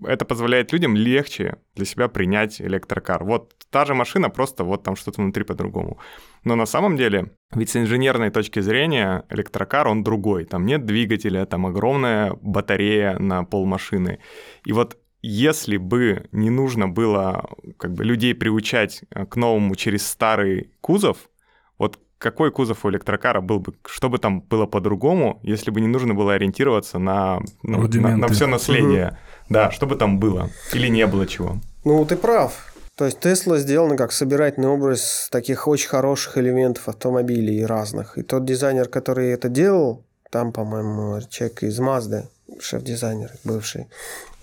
это 0.04 0.24
позволяет 0.24 0.72
людям 0.72 0.94
легче 0.96 1.56
для 1.74 1.84
себя 1.84 2.08
принять 2.08 2.60
электрокар. 2.60 3.24
Вот 3.24 3.54
та 3.70 3.84
же 3.84 3.94
машина, 3.94 4.30
просто 4.30 4.64
вот 4.64 4.82
там 4.82 4.96
что-то 4.96 5.20
внутри 5.22 5.44
по-другому. 5.44 5.98
Но 6.44 6.56
на 6.56 6.66
самом 6.66 6.96
деле, 6.96 7.32
ведь 7.54 7.70
с 7.70 7.76
инженерной 7.76 8.30
точки 8.30 8.60
зрения 8.60 9.24
электрокар, 9.30 9.88
он 9.88 10.02
другой. 10.02 10.44
Там 10.44 10.66
нет 10.66 10.84
двигателя, 10.84 11.44
там 11.46 11.66
огромная 11.66 12.34
батарея 12.40 13.18
на 13.18 13.44
пол 13.44 13.66
машины. 13.66 14.18
И 14.64 14.72
вот 14.72 14.98
если 15.22 15.76
бы 15.78 16.28
не 16.32 16.50
нужно 16.50 16.88
было 16.88 17.48
как 17.76 17.92
бы 17.92 18.04
людей 18.04 18.34
приучать 18.34 19.02
э, 19.10 19.26
к 19.26 19.36
новому 19.36 19.74
через 19.74 20.06
старый 20.06 20.70
кузов, 20.80 21.28
вот 21.76 21.98
какой 22.18 22.50
кузов 22.50 22.84
у 22.84 22.90
электрокара 22.90 23.40
был 23.40 23.60
бы, 23.60 23.74
что 23.86 24.08
бы 24.08 24.18
там 24.18 24.40
было 24.40 24.66
по-другому, 24.66 25.40
если 25.42 25.70
бы 25.70 25.80
не 25.80 25.86
нужно 25.86 26.14
было 26.14 26.34
ориентироваться 26.34 26.98
на, 26.98 27.40
ну, 27.62 27.88
на, 27.88 28.16
на 28.16 28.28
все 28.28 28.46
наследие. 28.46 29.18
Да, 29.48 29.70
что 29.70 29.86
бы 29.86 29.96
там 29.96 30.18
было 30.18 30.50
или 30.72 30.88
не 30.88 31.06
было 31.06 31.26
чего. 31.26 31.58
Ну, 31.84 32.04
ты 32.04 32.16
прав. 32.16 32.52
То 32.96 33.04
есть 33.04 33.20
Тесла 33.20 33.58
сделана 33.58 33.96
как 33.96 34.10
собирательный 34.10 34.68
образ 34.68 35.28
таких 35.30 35.68
очень 35.68 35.88
хороших 35.88 36.36
элементов 36.36 36.88
автомобилей 36.88 37.64
разных. 37.64 38.18
И 38.18 38.22
тот 38.22 38.44
дизайнер, 38.44 38.88
который 38.88 39.30
это 39.30 39.48
делал, 39.48 40.04
там, 40.30 40.52
по-моему, 40.52 41.20
человек 41.30 41.62
из 41.62 41.78
Мазды, 41.78 42.28
шеф-дизайнер 42.60 43.30
бывший. 43.44 43.86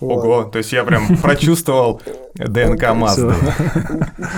Ого, 0.00 0.20
вот. 0.20 0.52
то 0.52 0.58
есть 0.58 0.72
я 0.72 0.84
прям 0.84 1.18
прочувствовал 1.22 2.00
ДНК 2.34 2.94
Мазды. 2.94 3.34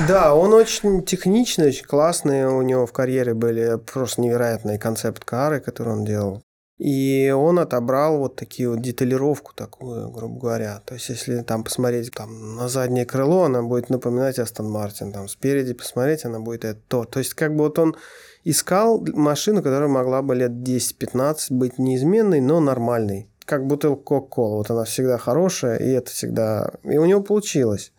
Да, 0.08 0.34
он 0.34 0.52
очень 0.52 1.04
техничный, 1.04 1.68
очень 1.68 1.86
классный. 1.86 2.46
У 2.46 2.62
него 2.62 2.86
в 2.86 2.92
карьере 2.92 3.34
были 3.34 3.78
просто 3.78 4.20
невероятные 4.20 4.78
концепт-кары, 4.78 5.60
которые 5.60 5.96
он 5.96 6.04
делал. 6.04 6.42
И 6.78 7.34
он 7.36 7.58
отобрал 7.58 8.18
вот 8.18 8.36
такие 8.36 8.68
вот 8.68 8.80
деталировку 8.80 9.52
такую, 9.54 10.10
грубо 10.10 10.40
говоря. 10.40 10.80
То 10.86 10.94
есть, 10.94 11.08
если 11.08 11.42
там 11.42 11.64
посмотреть 11.64 12.12
там, 12.12 12.54
на 12.54 12.68
заднее 12.68 13.04
крыло, 13.04 13.44
она 13.44 13.62
будет 13.62 13.90
напоминать 13.90 14.38
Астон 14.38 14.70
Мартин. 14.70 15.12
Там 15.12 15.28
спереди 15.28 15.74
посмотреть, 15.74 16.24
она 16.24 16.38
будет 16.38 16.64
это 16.64 16.80
то. 16.88 17.18
Есть, 17.18 17.34
как 17.34 17.56
бы 17.56 17.64
вот 17.64 17.78
он 17.80 17.96
искал 18.44 19.04
машину, 19.12 19.62
которая 19.62 19.88
могла 19.88 20.22
бы 20.22 20.36
лет 20.36 20.52
10-15 20.52 21.36
быть 21.50 21.78
неизменной, 21.78 22.40
но 22.40 22.60
нормальной 22.60 23.28
как 23.48 23.66
бутылка 23.66 24.02
Кока-Кола. 24.02 24.56
Вот 24.56 24.70
она 24.70 24.84
всегда 24.84 25.16
хорошая, 25.16 25.78
и 25.78 25.88
это 25.88 26.10
всегда... 26.10 26.70
И 26.84 26.98
у 26.98 27.06
него 27.06 27.22
получилось. 27.22 27.92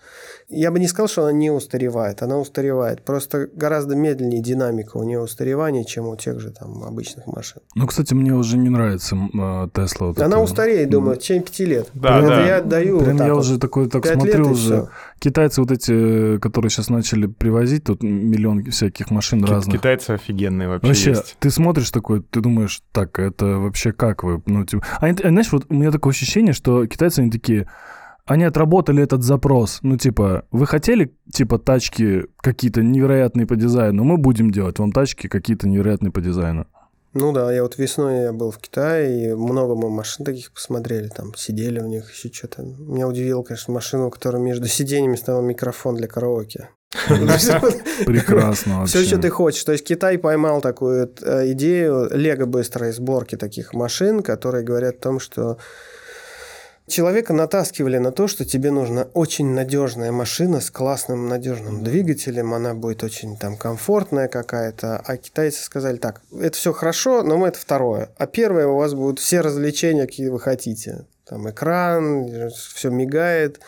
Я 0.49 0.71
бы 0.71 0.79
не 0.79 0.87
сказал, 0.87 1.07
что 1.07 1.21
она 1.23 1.31
не 1.31 1.51
устаревает. 1.51 2.23
Она 2.23 2.39
устаревает. 2.39 3.03
Просто 3.03 3.47
гораздо 3.53 3.95
медленнее 3.95 4.41
динамика 4.41 4.97
у 4.97 5.03
нее 5.03 5.19
устаревания, 5.21 5.83
чем 5.83 6.07
у 6.07 6.15
тех 6.15 6.39
же 6.39 6.49
там 6.49 6.83
обычных 6.83 7.27
машин. 7.27 7.61
Ну, 7.75 7.85
кстати, 7.85 8.15
мне 8.15 8.33
уже 8.33 8.57
не 8.57 8.69
нравится 8.69 9.15
Тесла. 9.73 10.07
Вот 10.07 10.17
она 10.19 10.37
это. 10.37 10.39
устареет, 10.39 10.89
думаю, 10.89 11.17
в 11.17 11.19
течение 11.19 11.43
пяти 11.43 11.65
лет. 11.65 11.89
Да, 11.93 12.17
Прям 12.17 12.27
да. 12.27 12.47
Я 12.47 12.61
даю 12.61 12.99
Прям 12.99 13.17
вот 13.17 13.25
я 13.25 13.33
вот. 13.35 13.41
уже 13.41 13.59
такой 13.59 13.87
так 13.89 14.05
смотрю 14.05 14.49
уже. 14.49 14.55
Все. 14.55 14.89
Китайцы 15.19 15.61
вот 15.61 15.71
эти, 15.71 16.39
которые 16.39 16.71
сейчас 16.71 16.89
начали 16.89 17.27
привозить, 17.27 17.83
тут 17.83 18.01
миллион 18.01 18.63
всяких 18.71 19.11
машин 19.11 19.43
Ки- 19.43 19.49
разных. 19.51 19.77
Китайцы 19.77 20.11
офигенные 20.11 20.67
вообще, 20.67 20.87
вообще 20.87 21.09
есть. 21.11 21.37
Ты 21.39 21.51
смотришь 21.51 21.91
такой, 21.91 22.23
ты 22.23 22.41
думаешь, 22.41 22.81
так, 22.91 23.19
это 23.19 23.45
вообще 23.57 23.91
как 23.91 24.23
вы? 24.23 24.41
Ну, 24.47 24.65
типа... 24.65 24.83
Они, 24.99 25.15
знаешь, 25.15 25.51
вот 25.51 25.65
у 25.69 25.75
меня 25.75 25.91
такое 25.91 26.11
ощущение, 26.11 26.53
что 26.53 26.87
китайцы, 26.87 27.19
они 27.19 27.29
такие 27.29 27.67
они 28.29 28.43
отработали 28.43 29.01
этот 29.01 29.23
запрос. 29.23 29.79
Ну, 29.81 29.97
типа, 29.97 30.43
вы 30.51 30.67
хотели, 30.67 31.11
типа, 31.33 31.57
тачки 31.57 32.27
какие-то 32.37 32.83
невероятные 32.83 33.47
по 33.47 33.55
дизайну? 33.55 34.03
Мы 34.03 34.17
будем 34.17 34.51
делать 34.51 34.77
вам 34.77 34.91
тачки 34.91 35.27
какие-то 35.27 35.67
невероятные 35.67 36.11
по 36.11 36.21
дизайну. 36.21 36.67
Ну 37.15 37.31
да, 37.31 37.51
я 37.51 37.63
вот 37.63 37.79
весной 37.79 38.21
я 38.21 38.31
был 38.31 38.51
в 38.51 38.59
Китае, 38.59 39.31
и 39.31 39.33
много 39.33 39.73
мы 39.73 39.89
машин 39.89 40.27
таких 40.27 40.51
посмотрели, 40.51 41.07
там 41.07 41.33
сидели 41.35 41.79
у 41.79 41.87
них 41.87 42.13
еще 42.13 42.31
что-то. 42.31 42.61
Меня 42.61 43.07
удивило, 43.07 43.41
конечно, 43.41 43.73
машину, 43.73 44.07
у 44.07 44.11
которой 44.11 44.39
между 44.39 44.67
сиденьями 44.67 45.15
стоял 45.15 45.41
микрофон 45.41 45.95
для 45.95 46.07
караоке. 46.07 46.69
Прекрасно 48.05 48.85
Все, 48.85 49.03
что 49.03 49.17
ты 49.17 49.29
хочешь. 49.29 49.63
То 49.63 49.71
есть 49.71 49.85
Китай 49.85 50.19
поймал 50.19 50.61
такую 50.61 51.11
э, 51.21 51.51
идею 51.53 52.09
лего 52.11 52.45
быстрой 52.45 52.91
сборки 52.91 53.37
таких 53.37 53.73
машин, 53.73 54.21
которые 54.21 54.63
говорят 54.63 54.97
о 54.97 55.01
том, 55.01 55.19
что 55.19 55.57
Человека 56.89 57.33
натаскивали 57.33 57.99
на 57.99 58.11
то, 58.11 58.27
что 58.27 58.45
тебе 58.45 58.71
нужна 58.71 59.03
очень 59.13 59.53
надежная 59.53 60.11
машина 60.11 60.59
с 60.59 60.71
классным 60.71 61.27
надежным 61.27 61.83
двигателем, 61.83 62.53
она 62.53 62.73
будет 62.73 63.03
очень 63.03 63.37
там 63.37 63.55
комфортная 63.57 64.27
какая-то, 64.27 64.97
а 64.97 65.17
китайцы 65.17 65.63
сказали 65.63 65.97
так, 65.97 66.21
это 66.31 66.57
все 66.57 66.73
хорошо, 66.73 67.21
но 67.21 67.37
мы 67.37 67.49
это 67.49 67.59
второе, 67.59 68.09
а 68.17 68.25
первое 68.25 68.65
у 68.65 68.75
вас 68.75 68.95
будут 68.95 69.19
все 69.19 69.41
развлечения, 69.41 70.07
какие 70.07 70.29
вы 70.29 70.39
хотите, 70.39 71.05
там 71.25 71.47
экран, 71.47 72.49
все 72.51 72.89
мигает, 72.89 73.59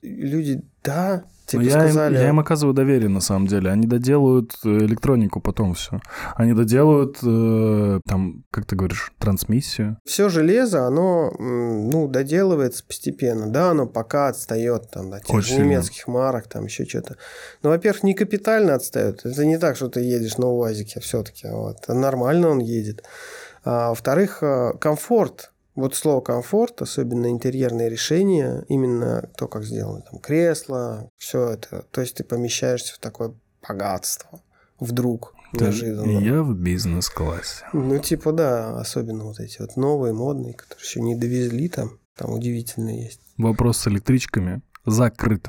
люди, 0.00 0.62
да, 0.84 1.24
Ну, 1.56 1.60
я, 1.62 1.74
им, 1.74 1.80
сказали... 1.80 2.14
я 2.16 2.28
им 2.28 2.40
оказываю 2.40 2.74
доверие, 2.74 3.08
на 3.08 3.20
самом 3.20 3.46
деле. 3.46 3.70
Они 3.70 3.86
доделают 3.86 4.52
э, 4.64 4.68
электронику 4.68 5.40
потом 5.40 5.74
все. 5.74 6.00
Они 6.36 6.52
доделают, 6.52 7.18
э, 7.22 8.00
там, 8.06 8.44
как 8.50 8.66
ты 8.66 8.76
говоришь, 8.76 9.12
трансмиссию. 9.18 9.98
Все 10.04 10.28
железо, 10.28 10.86
оно, 10.86 11.32
ну, 11.38 12.08
доделывается 12.08 12.84
постепенно. 12.84 13.50
Да, 13.50 13.70
оно 13.70 13.86
пока 13.86 14.28
отстает 14.28 14.90
там, 14.90 15.12
от 15.12 15.24
тех 15.24 15.34
Очень 15.36 15.48
же 15.48 15.54
сильно. 15.54 15.64
немецких 15.64 16.08
марок, 16.08 16.48
там 16.48 16.64
еще 16.64 16.84
что-то. 16.84 17.16
Но, 17.62 17.70
во-первых, 17.70 18.02
не 18.02 18.14
капитально 18.14 18.74
отстает. 18.74 19.24
Это 19.24 19.44
не 19.44 19.58
так, 19.58 19.76
что 19.76 19.88
ты 19.88 20.00
едешь 20.00 20.38
на 20.38 20.46
УАЗике 20.48 21.00
все-таки. 21.00 21.48
Вот. 21.48 21.88
Нормально 21.88 22.50
он 22.50 22.58
едет. 22.58 23.04
А, 23.64 23.90
во-вторых, 23.90 24.42
э, 24.42 24.72
комфорт. 24.80 25.52
Вот 25.78 25.94
слово 25.94 26.20
комфорт, 26.20 26.82
особенно 26.82 27.30
интерьерные 27.30 27.88
решения, 27.88 28.64
именно 28.66 29.30
то, 29.36 29.46
как 29.46 29.62
сделано 29.62 30.00
там 30.00 30.18
кресло, 30.18 31.08
все 31.18 31.50
это. 31.50 31.84
То 31.92 32.00
есть 32.00 32.16
ты 32.16 32.24
помещаешься 32.24 32.96
в 32.96 32.98
такое 32.98 33.32
богатство. 33.62 34.42
Вдруг, 34.80 35.36
неожиданно. 35.52 36.18
Я 36.18 36.42
в 36.42 36.52
бизнес-классе. 36.52 37.64
Ну, 37.72 37.96
типа, 38.00 38.32
да, 38.32 38.76
особенно 38.80 39.22
вот 39.22 39.38
эти 39.38 39.60
вот 39.60 39.76
новые, 39.76 40.12
модные, 40.12 40.54
которые 40.54 40.84
еще 40.84 41.00
не 41.00 41.14
довезли 41.14 41.68
там. 41.68 42.00
Там 42.16 42.32
удивительно 42.32 42.90
есть. 42.90 43.20
Вопрос 43.36 43.78
с 43.78 43.86
электричками 43.86 44.62
закрыт. 44.84 45.46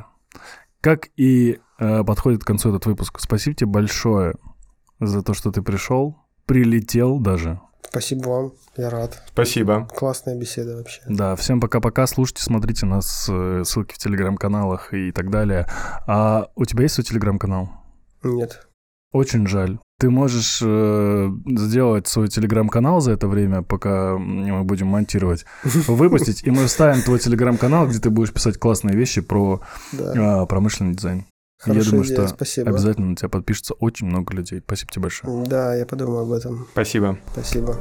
Как 0.80 1.08
и 1.18 1.58
э, 1.80 2.04
подходит 2.04 2.44
к 2.44 2.48
концу 2.48 2.70
этот 2.70 2.86
выпуск. 2.86 3.20
Спасибо 3.20 3.56
тебе 3.56 3.72
большое 3.72 4.36
за 5.00 5.24
то, 5.24 5.34
что 5.34 5.52
ты 5.52 5.64
пришел, 5.64 6.18
прилетел 6.46 7.18
даже. 7.20 7.60
Спасибо 7.88 8.28
вам, 8.30 8.54
я 8.78 8.90
рад. 8.90 9.22
Спасибо. 9.32 9.88
Классная 9.96 10.36
беседа 10.36 10.76
вообще. 10.78 11.02
Да, 11.08 11.36
всем 11.36 11.60
пока-пока. 11.60 12.06
Слушайте, 12.08 12.44
смотрите 12.44 12.86
нас, 12.86 13.28
э, 13.32 13.64
ссылки 13.66 13.94
в 13.96 13.98
телеграм-каналах 13.98 14.94
и 14.94 15.12
так 15.12 15.30
далее. 15.32 15.68
А 16.06 16.50
у 16.56 16.66
тебя 16.66 16.84
есть 16.84 16.96
свой 16.96 17.06
телеграм-канал? 17.06 17.70
Нет. 18.24 18.68
Очень 19.12 19.48
жаль. 19.48 19.80
Ты 20.00 20.10
можешь 20.12 20.62
э, 20.64 21.30
сделать 21.48 22.08
свой 22.08 22.28
телеграм-канал 22.28 23.02
за 23.02 23.12
это 23.14 23.28
время, 23.28 23.64
пока 23.64 24.18
мы 24.18 24.64
будем 24.64 24.88
монтировать, 24.88 25.46
выпустить, 25.64 26.44
и 26.44 26.52
мы 26.52 26.68
вставим 26.68 27.02
твой 27.02 27.18
телеграм-канал, 27.20 27.88
где 27.88 28.00
ты 28.00 28.10
будешь 28.12 28.32
писать 28.32 28.58
классные 28.60 28.96
вещи 28.96 29.22
про 29.22 29.62
Да. 29.92 30.44
э, 30.44 30.46
промышленный 30.46 30.94
дизайн. 30.94 31.26
Хорошая 31.60 31.84
я 31.84 31.90
думаю, 31.90 32.06
идея, 32.06 32.28
что 32.28 32.28
спасибо. 32.36 32.70
обязательно 32.70 33.08
на 33.08 33.16
тебя 33.18 33.30
подпишется 33.30 33.74
очень 33.76 34.08
много 34.08 34.34
людей. 34.34 34.62
Спасибо 34.66 34.92
тебе 34.92 35.02
большое. 35.04 35.46
Да, 35.46 35.76
я 35.76 35.86
подумаю 35.86 36.20
об 36.22 36.32
этом. 36.32 36.68
Спасибо. 36.72 37.18
Спасибо. 37.34 37.76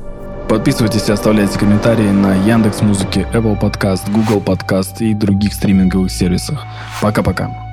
Подписывайтесь 0.48 1.08
и 1.08 1.12
оставляйте 1.12 1.58
комментарии 1.58 2.10
на 2.10 2.34
Яндекс 2.34 2.80
Музыке, 2.80 3.28
Apple 3.32 3.60
Podcast, 3.60 4.10
Google 4.10 4.42
Podcast 4.42 4.96
и 4.98 5.14
других 5.14 5.54
стриминговых 5.54 6.10
сервисах. 6.10 6.64
Пока-пока. 7.00 7.67